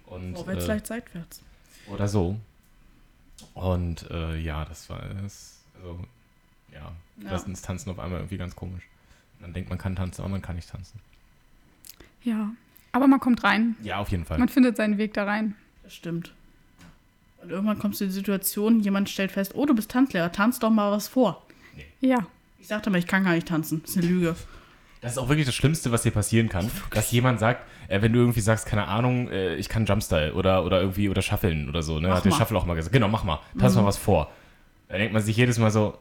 Und, 0.06 0.34
Vorwärts, 0.34 0.64
äh, 0.64 0.68
leicht, 0.68 0.86
seitwärts. 0.86 1.42
oder 1.88 2.08
so. 2.08 2.36
Und 3.54 4.10
äh, 4.10 4.36
ja, 4.36 4.64
das 4.64 4.88
war 4.90 5.02
das, 5.22 5.62
also, 5.76 6.00
ja, 6.72 6.92
Ja. 7.22 7.30
das 7.30 7.44
ist 7.44 7.64
Tanzen 7.64 7.90
auf 7.90 7.98
einmal 7.98 8.20
irgendwie 8.20 8.36
ganz 8.38 8.54
komisch. 8.56 8.82
Man 9.40 9.52
denkt, 9.52 9.70
man 9.70 9.78
kann 9.78 9.96
tanzen, 9.96 10.20
aber 10.22 10.30
man 10.30 10.42
kann 10.42 10.56
nicht 10.56 10.68
tanzen. 10.70 11.00
Ja. 12.22 12.50
Aber 12.92 13.06
man 13.06 13.20
kommt 13.20 13.44
rein. 13.44 13.76
Ja, 13.82 13.98
auf 13.98 14.10
jeden 14.10 14.24
Fall. 14.24 14.38
Man 14.38 14.48
findet 14.48 14.76
seinen 14.76 14.98
Weg 14.98 15.14
da 15.14 15.24
rein. 15.24 15.54
Das 15.82 15.94
stimmt. 15.94 16.32
Und 17.42 17.50
irgendwann 17.50 17.78
kommst 17.78 18.00
du 18.00 18.04
in 18.04 18.10
die 18.10 18.14
Situation, 18.14 18.80
jemand 18.80 19.08
stellt 19.08 19.32
fest, 19.32 19.52
oh, 19.54 19.64
du 19.64 19.74
bist 19.74 19.90
Tanzlehrer, 19.90 20.30
tanz 20.32 20.58
doch 20.58 20.70
mal 20.70 20.90
was 20.92 21.08
vor. 21.08 21.46
Ja. 22.00 22.26
Ich 22.58 22.66
sagte 22.68 22.90
mal, 22.90 22.98
ich 22.98 23.06
kann 23.06 23.24
gar 23.24 23.32
nicht 23.32 23.48
tanzen. 23.48 23.80
Das 23.82 23.92
ist 23.92 23.96
eine 23.98 24.06
Lüge. 24.06 24.36
Das 25.00 25.12
ist 25.12 25.18
auch 25.18 25.30
wirklich 25.30 25.46
das 25.46 25.54
Schlimmste, 25.54 25.90
was 25.92 26.02
dir 26.02 26.10
passieren 26.10 26.50
kann, 26.50 26.70
dass 26.90 27.10
jemand 27.10 27.40
sagt, 27.40 27.66
äh, 27.88 28.02
wenn 28.02 28.12
du 28.12 28.18
irgendwie 28.18 28.40
sagst, 28.40 28.66
keine 28.66 28.86
Ahnung, 28.86 29.30
äh, 29.30 29.54
ich 29.54 29.70
kann 29.70 29.86
Jumpstyle 29.86 30.34
oder, 30.34 30.62
oder 30.66 30.80
irgendwie 30.82 31.08
oder 31.08 31.22
Shuffeln 31.22 31.70
oder 31.70 31.82
so, 31.82 31.98
ne? 32.00 32.08
Mach 32.08 32.16
Hat 32.18 32.24
der 32.26 32.32
mal. 32.32 32.36
Shuffle 32.38 32.58
auch 32.58 32.66
mal 32.66 32.74
gesagt. 32.74 32.92
Genau, 32.92 33.08
mach 33.08 33.24
mal. 33.24 33.40
Tanz 33.58 33.74
mal 33.76 33.86
was 33.86 33.96
vor. 33.96 34.30
Da 34.88 34.98
denkt 34.98 35.14
man 35.14 35.22
sich 35.22 35.34
jedes 35.38 35.56
Mal 35.58 35.70
so, 35.70 35.96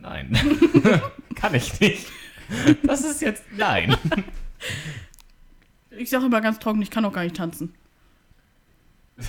nein, 0.00 0.36
kann 1.34 1.54
ich 1.54 1.78
nicht. 1.80 2.06
Das 2.82 3.04
ist 3.04 3.20
jetzt, 3.20 3.44
nein. 3.56 3.96
Ich 5.90 6.10
sage 6.10 6.26
immer 6.26 6.40
ganz 6.40 6.58
trocken, 6.58 6.80
ich 6.82 6.90
kann 6.90 7.04
auch 7.04 7.12
gar 7.12 7.24
nicht 7.24 7.36
tanzen. 7.36 7.74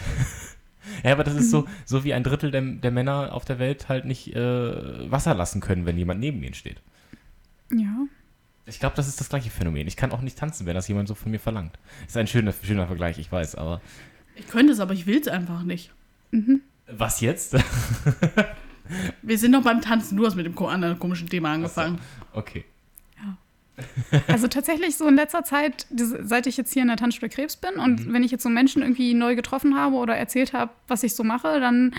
Ja, 1.04 1.14
aber 1.14 1.24
das 1.24 1.36
ist 1.36 1.52
so, 1.52 1.66
so 1.86 2.04
wie 2.04 2.14
ein 2.14 2.24
Drittel 2.24 2.52
der, 2.52 2.62
der 2.62 2.92
Männer 2.92 3.34
auf 3.34 3.46
der 3.46 3.60
Welt 3.60 3.90
halt 3.90 4.06
nicht 4.06 4.36
äh, 4.36 5.12
Wasser 5.12 5.34
lassen 5.34 5.62
können, 5.62 5.86
wenn 5.86 5.98
jemand 5.98 6.20
neben 6.20 6.42
ihnen 6.44 6.56
steht. 6.56 6.82
Ja. 7.72 8.06
Ich 8.66 8.80
glaube, 8.80 8.96
das 8.96 9.08
ist 9.08 9.20
das 9.20 9.30
gleiche 9.30 9.50
Phänomen. 9.50 9.88
Ich 9.88 9.96
kann 9.96 10.12
auch 10.12 10.22
nicht 10.22 10.38
tanzen, 10.38 10.66
wenn 10.66 10.76
das 10.76 10.88
jemand 10.88 11.08
so 11.08 11.16
von 11.16 11.32
mir 11.32 11.40
verlangt. 11.40 11.78
Ist 12.08 12.18
ein 12.18 12.28
schöner, 12.28 12.54
schöner 12.64 12.88
Vergleich, 12.88 13.18
ich 13.18 13.32
weiß, 13.32 13.56
aber 13.56 13.82
Ich 14.36 14.48
könnte 14.48 14.74
es, 14.74 14.80
aber 14.80 14.94
ich 14.94 15.06
will 15.06 15.20
es 15.22 15.28
einfach 15.28 15.64
nicht. 15.64 15.92
was 16.88 17.22
jetzt? 17.22 17.56
Wir 19.30 19.38
sind 19.38 19.52
noch 19.52 19.62
beim 19.62 19.80
Tanzen, 19.80 20.18
du 20.18 20.26
hast 20.26 20.34
mit 20.34 20.48
dem 20.48 20.58
anderen 20.58 20.98
komischen 20.98 21.30
Thema 21.30 21.54
angefangen. 21.54 22.00
Okay. 22.34 22.66
Also 24.28 24.50
tatsächlich 24.50 24.98
so 24.98 25.08
in 25.08 25.16
letzter 25.16 25.46
Zeit, 25.46 25.88
seit 25.90 26.48
ich 26.48 26.58
jetzt 26.58 26.74
hier 26.74 26.82
in 26.82 26.90
der 26.90 26.98
Tanzschule 26.98 27.30
Krebs 27.30 27.56
bin 27.56 27.76
und 27.76 28.12
wenn 28.12 28.24
ich 28.24 28.32
jetzt 28.32 28.44
so 28.44 28.50
Menschen 28.50 28.82
irgendwie 28.82 29.14
neu 29.14 29.38
getroffen 29.38 29.78
habe 29.78 29.96
oder 29.96 30.18
erzählt 30.18 30.52
habe, 30.52 30.72
was 30.90 31.02
ich 31.04 31.16
so 31.16 31.24
mache, 31.24 31.62
dann 31.62 31.96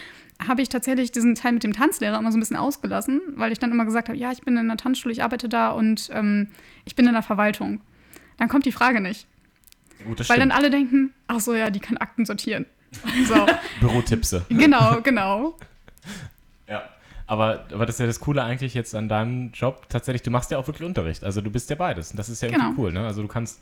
habe 0.47 0.61
ich 0.61 0.69
tatsächlich 0.69 1.11
diesen 1.11 1.37
Teil 1.37 1.53
mit 1.53 1.65
dem 1.65 1.73
Tanzlehrer 1.73 2.19
immer 2.19 2.33
so 2.33 2.37
ein 2.37 2.41
bisschen 2.41 2.59
ausgelassen, 2.59 3.23
weil 3.35 3.51
ich 3.51 3.59
dann 3.59 3.71
immer 3.71 3.87
gesagt 3.87 4.11
habe, 4.11 4.19
ja, 4.19 4.31
ich 4.31 4.43
bin 4.43 4.59
in 4.59 4.69
der 4.69 4.77
Tanzschule, 4.77 5.13
ich 5.13 5.23
arbeite 5.23 5.49
da 5.49 5.71
und 5.71 6.11
ähm, 6.13 6.49
ich 6.85 6.97
bin 6.97 7.07
in 7.07 7.15
der 7.15 7.23
Verwaltung. 7.23 7.81
Dann 8.37 8.51
kommt 8.51 8.67
die 8.67 8.73
Frage 8.73 9.01
nicht. 9.01 9.27
Gut, 10.05 10.21
das 10.21 10.29
Weil 10.29 10.39
dann 10.39 10.51
stimmt. 10.51 10.63
alle 10.63 10.71
denken, 10.71 11.15
ach 11.29 11.41
so, 11.41 11.55
ja, 11.55 11.71
die 11.71 11.81
kann 11.81 11.97
Akten 11.97 12.27
sortieren. 12.27 12.67
So, 13.27 13.47
Bürotipse. 13.81 14.45
genau, 14.51 15.01
genau. 15.01 15.57
Ja. 16.69 16.91
Aber, 17.31 17.65
aber 17.73 17.87
das 17.87 17.95
ist 17.97 18.01
ja 18.01 18.07
das 18.07 18.19
Coole 18.19 18.43
eigentlich 18.43 18.75
jetzt 18.75 18.93
an 18.95 19.09
deinem 19.09 19.53
Job. 19.53 19.89
Tatsächlich, 19.89 20.23
du 20.23 20.31
machst 20.33 20.51
ja 20.51 20.59
auch 20.59 20.67
wirklich 20.67 20.85
Unterricht. 20.87 21.23
Also 21.23 21.41
du 21.41 21.49
bist 21.51 21.71
ja 21.71 21.77
beides. 21.77 22.11
Und 22.11 22.17
das 22.19 22.29
ist 22.29 22.43
ja 22.43 22.49
irgendwie 22.49 22.67
Genau. 22.67 22.81
cool, 22.83 22.93
ne? 22.93 23.07
Also 23.07 23.23
du 23.23 23.29
kannst 23.29 23.61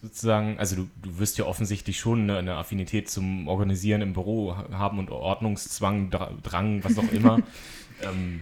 sozusagen, 0.00 0.58
also 0.58 0.76
du, 0.76 0.88
du 1.02 1.18
wirst 1.18 1.36
ja 1.36 1.44
offensichtlich 1.44 1.98
schon 2.00 2.22
eine, 2.22 2.38
eine 2.38 2.54
Affinität 2.54 3.10
zum 3.10 3.46
Organisieren 3.46 4.00
im 4.00 4.14
Büro 4.14 4.56
ha- 4.56 4.64
haben 4.72 4.98
und 4.98 5.10
Ordnungszwang, 5.10 6.08
Dra 6.08 6.30
Drang, 6.42 6.82
was 6.82 6.96
auch 6.96 7.12
immer. 7.12 7.40
ähm, 8.02 8.40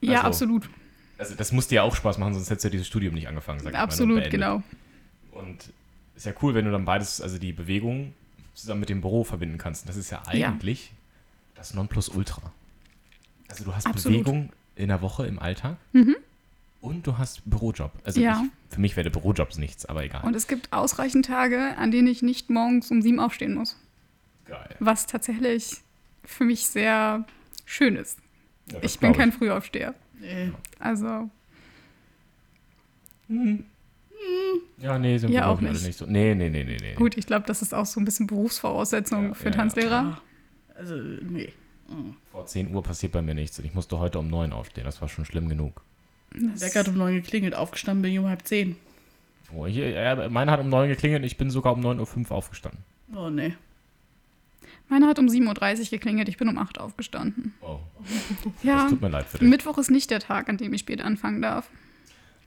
Ja, 0.00 0.22
Also, 0.22 0.26
absolut. 0.28 0.70
also 1.18 1.34
das 1.34 1.52
muss 1.52 1.68
dir 1.68 1.74
ja 1.76 1.82
auch 1.82 1.94
Spaß 1.94 2.16
machen, 2.16 2.32
sonst 2.32 2.48
hättest 2.48 2.64
du 2.64 2.68
ja 2.68 2.72
dieses 2.72 2.86
Studium 2.86 3.12
nicht 3.12 3.28
angefangen, 3.28 3.58
sag 3.60 3.66
ich 3.68 3.72
mal, 3.74 3.78
ne, 3.80 3.84
und 3.84 3.90
Absolut, 3.90 4.30
genau. 4.30 4.62
Und 5.32 5.70
ist 6.16 6.24
ja 6.24 6.32
cool, 6.40 6.54
wenn 6.54 6.64
du 6.64 6.70
dann 6.72 6.86
beides, 6.86 7.20
also 7.20 7.36
die 7.36 7.52
Bewegung 7.52 8.14
zusammen 8.54 8.80
mit 8.80 8.88
dem 8.88 9.02
Büro 9.02 9.24
verbinden 9.24 9.58
kannst. 9.58 9.82
Und 9.82 9.90
das 9.90 9.96
ist 9.98 10.10
ja 10.10 10.22
Ja. 10.32 10.48
eigentlich 10.48 10.92
das 11.56 11.74
Nonplusultra. 11.74 12.50
Also 13.54 13.64
du 13.70 13.74
hast 13.76 13.86
Absolut. 13.86 14.24
Bewegung 14.24 14.50
in 14.74 14.88
der 14.88 15.00
Woche 15.00 15.26
im 15.26 15.38
Alltag 15.38 15.76
Mhm. 15.92 16.16
und 16.80 17.06
du 17.06 17.18
hast 17.18 17.48
Bürojob. 17.48 17.92
Also 18.02 18.20
Ja. 18.20 18.42
ich, 18.44 18.74
für 18.74 18.80
mich 18.80 18.96
wäre 18.96 19.04
der 19.04 19.10
Bürojob 19.18 19.56
nichts, 19.58 19.86
aber 19.86 20.02
egal. 20.02 20.24
Und 20.24 20.34
es 20.34 20.48
gibt 20.48 20.72
ausreichend 20.72 21.26
Tage, 21.26 21.76
an 21.78 21.92
denen 21.92 22.08
ich 22.08 22.20
nicht 22.22 22.50
morgens 22.50 22.90
um 22.90 23.00
sieben 23.00 23.20
aufstehen 23.20 23.54
muss. 23.54 23.76
Geil. 24.46 24.74
Was 24.80 25.06
tatsächlich 25.06 25.76
für 26.24 26.42
mich 26.44 26.66
sehr 26.66 27.24
schön 27.64 27.94
ist. 27.94 28.18
Ja, 28.72 28.78
Ich 28.82 28.98
bin 28.98 29.12
kein 29.12 29.30
Frühaufsteher. 29.30 29.94
Nee. 30.20 30.50
Also, 30.80 31.30
Ja, 34.78 34.98
nee, 34.98 35.16
sind 35.18 35.30
Ja, 35.30 35.42
wir 35.42 35.48
auch 35.48 35.60
nicht. 35.60 35.84
nicht. 35.86 35.96
so. 35.98 36.06
Nee, 36.06 36.34
nee, 36.34 36.50
nee, 36.50 36.64
nee, 36.64 36.76
nee. 36.80 36.94
gut, 36.94 37.16
ich 37.16 37.26
glaube, 37.26 37.46
das 37.46 37.62
ist 37.62 37.72
auch 37.72 37.86
so 37.86 38.00
ein 38.00 38.04
bisschen 38.04 38.26
Berufsvoraussetzung 38.26 39.28
Ja, 39.28 39.34
für 39.34 39.44
ja, 39.44 39.50
ja. 39.50 39.56
Tanzlehrer. 39.56 40.20
Also, 40.76 40.96
nee. 40.96 41.52
Mhm. 41.88 42.16
Vor 42.32 42.46
10 42.46 42.74
Uhr 42.74 42.82
passiert 42.82 43.12
bei 43.12 43.22
mir 43.22 43.34
nichts 43.34 43.58
und 43.58 43.64
ich 43.64 43.74
musste 43.74 43.98
heute 43.98 44.18
um 44.18 44.28
9 44.28 44.52
aufstehen. 44.52 44.84
Das 44.84 45.00
war 45.00 45.08
schon 45.08 45.24
schlimm 45.24 45.48
genug. 45.48 45.82
Das- 46.32 46.60
Wecker 46.62 46.80
hat 46.80 46.88
um 46.88 46.96
neun 46.96 47.14
geklingelt, 47.14 47.54
aufgestanden 47.54 48.02
bin 48.02 48.12
ich 48.12 48.18
um 48.18 48.26
halb 48.26 48.42
zehn. 48.46 48.76
Oh, 49.54 49.66
hier, 49.66 49.94
äh, 49.94 50.28
meine 50.30 50.50
hat 50.50 50.58
um 50.60 50.68
9 50.68 50.88
geklingelt 50.88 51.22
und 51.22 51.26
ich 51.26 51.36
bin 51.36 51.50
sogar 51.50 51.74
um 51.74 51.80
9.05 51.80 52.30
Uhr 52.30 52.36
aufgestanden. 52.36 52.80
Oh, 53.14 53.30
nee. 53.30 53.54
Meine 54.88 55.06
hat 55.06 55.18
um 55.18 55.26
7.30 55.28 55.80
Uhr 55.84 55.90
geklingelt, 55.90 56.28
ich 56.28 56.36
bin 56.36 56.48
um 56.48 56.58
8 56.58 56.78
Uhr 56.78 56.84
aufgestanden. 56.84 57.54
Oh, 57.60 57.78
Ja, 58.62 58.82
das 58.82 58.90
tut 58.90 59.00
mir 59.00 59.08
leid 59.08 59.26
für 59.26 59.38
dich. 59.38 59.48
Mittwoch 59.48 59.78
ist 59.78 59.90
nicht 59.90 60.10
der 60.10 60.20
Tag, 60.20 60.48
an 60.48 60.56
dem 60.56 60.72
ich 60.74 60.80
spät 60.80 61.00
anfangen 61.02 61.40
darf. 61.40 61.68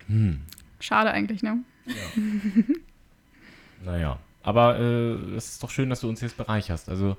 Hm. 0.08 0.42
Schade 0.80 1.12
eigentlich, 1.12 1.42
ne? 1.44 1.60
Naja, 3.86 4.20
aber 4.44 4.80
äh, 4.80 5.14
es 5.36 5.50
ist 5.52 5.64
doch 5.64 5.70
schön, 5.70 5.90
dass 5.90 6.02
du 6.02 6.10
uns 6.10 6.22
jetzt 6.22 6.38
bereicherst. 6.38 6.90
Also, 6.90 7.18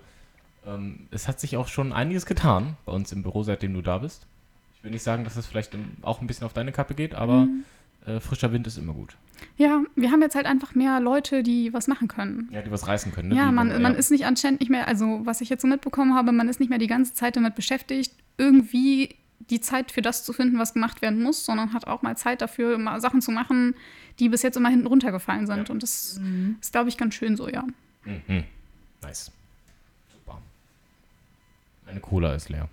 es 1.10 1.28
hat 1.28 1.40
sich 1.40 1.56
auch 1.56 1.68
schon 1.68 1.92
einiges 1.92 2.26
getan 2.26 2.76
bei 2.84 2.92
uns 2.92 3.10
im 3.12 3.22
Büro, 3.22 3.42
seitdem 3.42 3.72
du 3.74 3.80
da 3.82 3.98
bist. 3.98 4.26
Ich 4.76 4.84
will 4.84 4.90
nicht 4.90 5.02
sagen, 5.02 5.24
dass 5.24 5.36
es 5.36 5.46
vielleicht 5.46 5.74
ähm, 5.74 5.92
auch 6.02 6.20
ein 6.20 6.26
bisschen 6.26 6.44
auf 6.46 6.52
deine 6.52 6.72
Kappe 6.72 6.94
geht, 6.94 7.14
aber 7.14 7.46
Mhm. 7.46 7.64
äh, 8.06 8.20
frischer 8.20 8.52
Wind 8.52 8.66
ist 8.66 8.76
immer 8.78 8.92
gut. 8.92 9.16
Ja, 9.56 9.82
wir 9.96 10.10
haben 10.10 10.20
jetzt 10.22 10.34
halt 10.34 10.46
einfach 10.46 10.74
mehr 10.74 11.00
Leute, 11.00 11.42
die 11.42 11.72
was 11.72 11.88
machen 11.88 12.06
können. 12.08 12.48
Ja, 12.52 12.60
die 12.62 12.70
was 12.70 12.86
reißen 12.86 13.12
können. 13.12 13.28
Ne? 13.30 13.36
Ja, 13.36 13.50
man, 13.50 13.80
man 13.82 13.94
ist 13.94 14.10
nicht 14.10 14.26
anscheinend 14.26 14.60
nicht 14.60 14.68
mehr, 14.70 14.86
also 14.88 15.20
was 15.24 15.40
ich 15.40 15.48
jetzt 15.48 15.62
so 15.62 15.68
mitbekommen 15.68 16.14
habe, 16.14 16.32
man 16.32 16.48
ist 16.48 16.60
nicht 16.60 16.68
mehr 16.68 16.78
die 16.78 16.86
ganze 16.86 17.14
Zeit 17.14 17.36
damit 17.36 17.54
beschäftigt, 17.54 18.12
irgendwie 18.36 19.16
die 19.50 19.60
Zeit 19.60 19.90
für 19.92 20.02
das 20.02 20.24
zu 20.24 20.32
finden, 20.32 20.58
was 20.58 20.74
gemacht 20.74 21.00
werden 21.02 21.22
muss, 21.22 21.44
sondern 21.44 21.72
hat 21.72 21.86
auch 21.86 22.02
mal 22.02 22.16
Zeit 22.16 22.42
dafür, 22.42 22.76
mal 22.78 23.00
Sachen 23.00 23.22
zu 23.22 23.30
machen, 23.30 23.74
die 24.18 24.28
bis 24.28 24.42
jetzt 24.42 24.56
immer 24.56 24.68
hinten 24.68 24.86
runtergefallen 24.88 25.46
sind. 25.46 25.68
Ja. 25.68 25.72
Und 25.72 25.82
das 25.82 26.18
Mhm. 26.20 26.56
ist, 26.60 26.72
glaube 26.72 26.88
ich, 26.88 26.96
ganz 26.98 27.14
schön 27.14 27.36
so, 27.36 27.48
ja. 27.48 27.64
Mhm. 28.04 28.44
Nice. 29.02 29.30
Meine 31.88 32.00
Cola 32.00 32.34
ist 32.34 32.48
leer. 32.48 32.68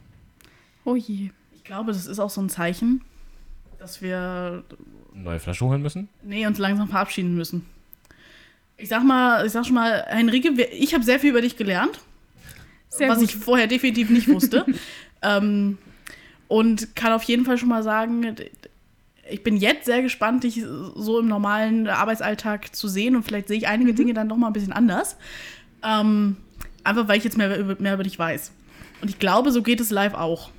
Oh 0.84 0.95
je. 0.95 1.30
Ich 1.55 1.63
glaube, 1.63 1.91
das 1.91 2.05
ist 2.05 2.20
auch 2.20 2.30
so 2.30 2.41
ein 2.41 2.49
Zeichen, 2.49 3.01
dass 3.80 4.01
wir 4.01 4.63
Eine 5.13 5.24
neue 5.24 5.39
Flasche 5.39 5.66
holen 5.66 5.82
müssen? 5.82 6.09
nee, 6.22 6.45
uns 6.45 6.59
langsam 6.59 6.88
verabschieden 6.89 7.36
müssen. 7.36 7.66
Ich 8.78 8.89
sag 8.89 9.03
mal, 9.03 9.45
ich 9.45 9.51
sag 9.53 9.66
schon 9.66 9.76
mal, 9.76 10.03
Henrike, 10.07 10.49
ich 10.63 10.93
habe 10.93 11.03
sehr 11.03 11.20
viel 11.20 11.30
über 11.32 11.41
dich 11.41 11.55
gelernt, 11.57 11.99
Sehr 12.89 13.09
was 13.09 13.20
gut. 13.20 13.30
ich 13.30 13.36
vorher 13.36 13.68
definitiv 13.68 14.09
nicht 14.09 14.28
wusste. 14.28 14.66
ähm, 15.24 15.78
und 16.47 16.95
kann 16.95 17.13
auf 17.13 17.24
jeden 17.24 17.45
Fall 17.45 17.57
schon 17.57 17.70
mal 17.70 17.82
sagen, 17.84 18.36
ich 19.32 19.41
bin 19.43 19.57
jetzt 19.57 19.86
sehr 19.86 20.01
gespannt, 20.03 20.43
dich 20.43 20.61
so 20.95 21.20
im 21.20 21.28
normalen 21.28 21.88
Arbeitsalltag 21.88 22.76
zu 22.76 22.88
sehen 22.88 23.16
und 23.16 23.24
vielleicht 23.24 23.47
sehe 23.47 23.57
ich 23.57 23.68
einige 23.68 23.93
Mhm. 23.93 23.95
Dinge 23.95 24.13
dann 24.13 24.28
noch 24.28 24.38
mal 24.38 24.47
ein 24.47 24.53
bisschen 24.53 24.74
anders. 24.74 25.16
Ähm, 25.82 26.36
einfach 26.84 27.07
weil 27.07 27.18
ich 27.18 27.24
jetzt 27.24 27.38
mehr 27.38 27.57
über, 27.57 27.76
mehr 27.80 27.93
über 27.95 28.03
dich 28.03 28.20
weiß. 28.20 28.51
Und 29.02 29.10
ich 29.10 29.20
glaube, 29.20 29.52
so 29.52 29.62
geht 29.62 29.80
es 29.80 29.91
live 29.91 30.14
auch. 30.14 30.50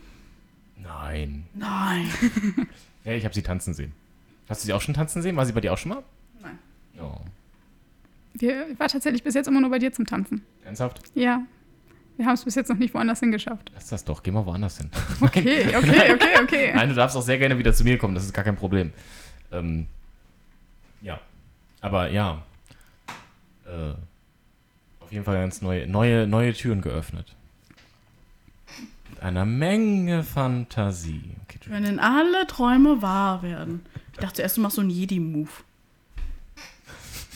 Nein. 0.77 1.47
Nein. 1.55 2.09
Ja, 3.05 3.13
ich 3.13 3.25
habe 3.25 3.33
sie 3.33 3.43
tanzen 3.43 3.73
sehen. 3.73 3.93
Hast 4.49 4.63
du 4.63 4.67
sie 4.67 4.73
auch 4.73 4.81
schon 4.81 4.93
tanzen 4.93 5.23
sehen? 5.23 5.37
War 5.37 5.47
sie 5.47 5.53
bei 5.53 5.61
dir 5.61 5.73
auch 5.73 5.79
schon 5.79 5.91
mal? 5.91 6.03
Nein. 6.43 6.59
Oh. 7.01 7.21
Wir, 8.35 8.69
ich 8.69 8.81
war 8.81 8.89
tatsächlich 8.89 9.23
bis 9.23 9.35
jetzt 9.35 9.47
immer 9.47 9.61
nur 9.61 9.71
bei 9.71 9.79
dir 9.79 9.93
zum 9.93 10.07
Tanzen. 10.07 10.43
Ernsthaft? 10.65 11.03
Ja. 11.15 11.43
Wir 12.17 12.27
haben 12.27 12.35
es 12.35 12.45
bis 12.45 12.57
jetzt 12.57 12.69
noch 12.69 12.77
nicht 12.79 12.93
woanders 12.95 13.21
hingeschafft. 13.21 13.71
Lass 13.75 13.89
das 13.89 14.05
doch. 14.05 14.25
Geh 14.25 14.33
mal 14.33 14.45
woanders 14.45 14.79
hin. 14.79 14.91
Okay, 15.21 15.69
okay, 15.77 16.15
okay, 16.15 16.43
okay. 16.43 16.73
Nein, 16.75 16.89
du 16.89 16.97
darfst 16.97 17.17
auch 17.17 17.23
sehr 17.23 17.39
gerne 17.39 17.57
wieder 17.59 17.73
zu 17.73 17.85
mir 17.85 17.97
kommen. 17.97 18.17
Das 18.17 18.25
ist 18.25 18.33
gar 18.33 18.45
kein 18.45 18.57
Problem. 18.57 18.93
Ähm, 19.53 19.87
ja. 21.01 21.21
Aber 21.81 22.11
ja. 22.11 22.43
Äh, 23.67 23.93
auf 24.99 25.13
jeden 25.13 25.25
Fall 25.25 25.37
ganz 25.37 25.63
neue, 25.63 25.87
neue, 25.87 26.27
neue 26.27 26.53
Türen 26.53 26.81
geöffnet. 26.81 27.37
Mit 29.11 29.23
einer 29.23 29.45
Menge 29.45 30.23
Fantasie. 30.23 31.23
Okay, 31.45 31.59
Wenn 31.67 31.99
alle 31.99 32.47
Träume 32.47 33.03
wahr 33.03 33.43
werden. 33.43 33.81
Ich 34.13 34.19
dachte 34.19 34.35
zuerst, 34.37 34.57
du 34.57 34.61
machst 34.63 34.77
so 34.77 34.81
einen 34.83 34.91
Jedi-Move. 34.91 35.51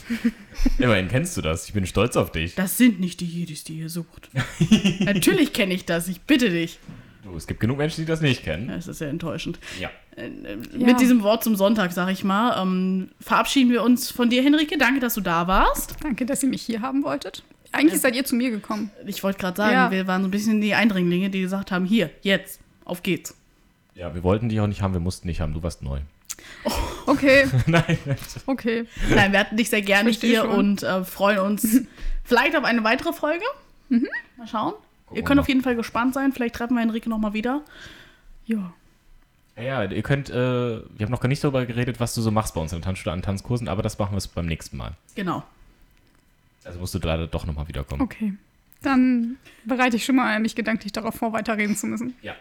Immerhin 0.79 1.09
kennst 1.09 1.37
du 1.37 1.41
das. 1.43 1.67
Ich 1.67 1.73
bin 1.73 1.87
stolz 1.87 2.17
auf 2.17 2.33
dich. 2.33 2.55
Das 2.55 2.77
sind 2.77 3.01
nicht 3.01 3.21
die 3.21 3.27
Jedis, 3.27 3.65
die 3.65 3.75
ihr 3.79 3.89
sucht. 3.89 4.29
Natürlich 5.01 5.53
kenne 5.53 5.75
ich 5.75 5.85
das, 5.85 6.09
ich 6.09 6.21
bitte 6.23 6.51
dich. 6.51 6.79
Du, 7.23 7.37
es 7.37 7.47
gibt 7.47 7.61
genug 7.61 7.79
Menschen, 7.79 8.01
die 8.03 8.07
das 8.07 8.21
nicht 8.21 8.43
kennen. 8.43 8.69
Ja, 8.71 8.77
Es 8.77 8.89
ist 8.89 8.99
sehr 8.99 9.11
enttäuschend. 9.11 9.59
Ja. 9.79 9.91
Äh, 10.17 10.27
äh, 10.27 10.59
Ja. 10.77 10.87
Mit 10.87 11.01
diesem 11.01 11.23
Wort 11.23 11.45
zum 11.45 11.55
Sonntag, 11.55 11.93
sag 11.93 12.09
ich 12.11 12.25
mal, 12.25 12.61
ähm, 12.61 13.11
verabschieden 13.21 13.71
wir 13.71 13.83
uns 13.83 14.11
von 14.11 14.31
dir, 14.31 14.43
Henrike. 14.43 14.79
Danke, 14.79 15.01
dass 15.01 15.15
du 15.15 15.21
da 15.21 15.47
warst. 15.47 15.97
Danke, 16.03 16.25
dass 16.27 16.43
ihr 16.43 16.49
mich 16.49 16.63
hier 16.63 16.81
haben 16.81 17.03
wolltet. 17.05 17.43
Eigentlich 17.73 18.01
seid 18.01 18.15
ihr 18.17 18.25
zu 18.25 18.35
mir 18.35 18.51
gekommen. 18.51 18.91
Ich 19.07 19.23
wollte 19.23 19.39
gerade 19.39 19.57
sagen, 19.57 19.73
Ja. 19.73 19.91
wir 19.91 20.07
waren 20.07 20.23
so 20.23 20.29
ein 20.29 20.31
bisschen 20.33 20.61
die 20.61 20.75
Eindringlinge, 20.75 21.31
die 21.31 21.41
gesagt 21.41 21.71
haben, 21.71 21.85
hier, 21.85 22.11
jetzt, 22.23 22.61
auf 22.85 23.03
geht's. 23.03 23.35
Ja, 23.95 24.15
wir 24.15 24.23
wollten 24.23 24.49
dich 24.49 24.61
auch 24.61 24.67
nicht 24.67 24.83
haben, 24.83 24.93
wir 24.93 25.01
mussten 25.01 25.29
dich 25.29 25.41
haben. 25.41 25.53
Du 25.55 25.63
warst 25.63 25.83
neu. 25.83 26.01
Okay, 27.07 27.47
Nein. 27.67 27.99
okay. 28.47 28.87
Nein, 29.11 29.33
wir 29.33 29.39
hatten 29.41 29.57
dich 29.57 29.69
sehr 29.71 29.83
gerne 29.83 30.11
Versteh 30.11 30.29
hier 30.29 30.41
schon. 30.43 30.51
und 30.51 30.83
äh, 30.83 31.05
freuen 31.05 31.39
uns 31.41 31.81
vielleicht 32.25 32.57
auf 32.57 32.65
eine 32.65 32.83
weitere 32.85 33.13
Folge. 33.13 33.45
Mal 33.89 34.47
schauen. 34.47 34.73
Gucken 34.73 34.81
Ihr 35.11 35.17
wir 35.17 35.23
könnt 35.25 35.37
mal. 35.37 35.43
auf 35.43 35.49
jeden 35.49 35.63
Fall 35.63 35.77
gespannt 35.77 36.15
sein. 36.15 36.33
Vielleicht 36.33 36.55
treffen 36.55 36.75
wir 36.75 36.81
Henrike 36.81 37.09
nochmal 37.11 37.35
wieder. 37.35 37.63
Ja. 38.47 38.73
Ja, 39.57 39.63
ja, 39.63 39.85
ihr 39.85 40.03
könnt, 40.03 40.31
äh, 40.31 40.35
wir 40.35 41.05
haben 41.05 41.11
noch 41.11 41.21
gar 41.21 41.29
nicht 41.29 41.43
darüber 41.45 41.67
geredet, 41.67 42.01
was 42.01 42.15
du 42.15 42.23
so 42.23 42.31
machst 42.31 42.55
bei 42.55 42.61
uns 42.61 42.73
in 42.73 42.79
der 42.79 42.85
Tanzschule 42.87 43.13
an 43.13 43.21
Tanzkursen, 43.23 43.69
aber 43.69 43.83
das 43.83 43.99
machen 43.99 44.17
wir 44.17 44.23
beim 44.35 44.47
nächsten 44.47 44.77
Mal. 44.77 44.93
Genau. 45.17 45.43
Also 46.65 46.79
musst 46.79 46.95
du 46.95 46.99
leider 46.99 47.27
doch 47.27 47.47
nochmal 47.47 47.69
wiederkommen. 47.69 48.03
Okay. 48.03 48.35
Dann 48.83 49.37
bereite 49.65 49.97
ich 49.97 50.05
schon 50.05 50.17
mal 50.17 50.39
mich 50.41 50.55
gedanklich 50.55 50.93
darauf 50.93 51.15
vor, 51.15 51.33
weiterreden 51.33 51.77
zu 51.77 51.87
müssen. 51.87 52.15
Ja. 52.23 52.35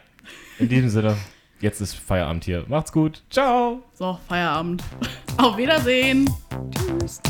In 0.58 0.70
diesem 0.70 0.90
Sinne, 0.90 1.18
jetzt 1.60 1.82
ist 1.82 1.96
Feierabend 1.96 2.46
hier. 2.46 2.66
Macht's 2.68 2.92
gut. 2.92 3.24
Ciao. 3.30 3.84
So, 3.94 4.20
Feierabend. 4.28 4.84
Auf 5.38 5.58
Wiedersehen. 5.58 6.30
Tschüss. 7.00 7.22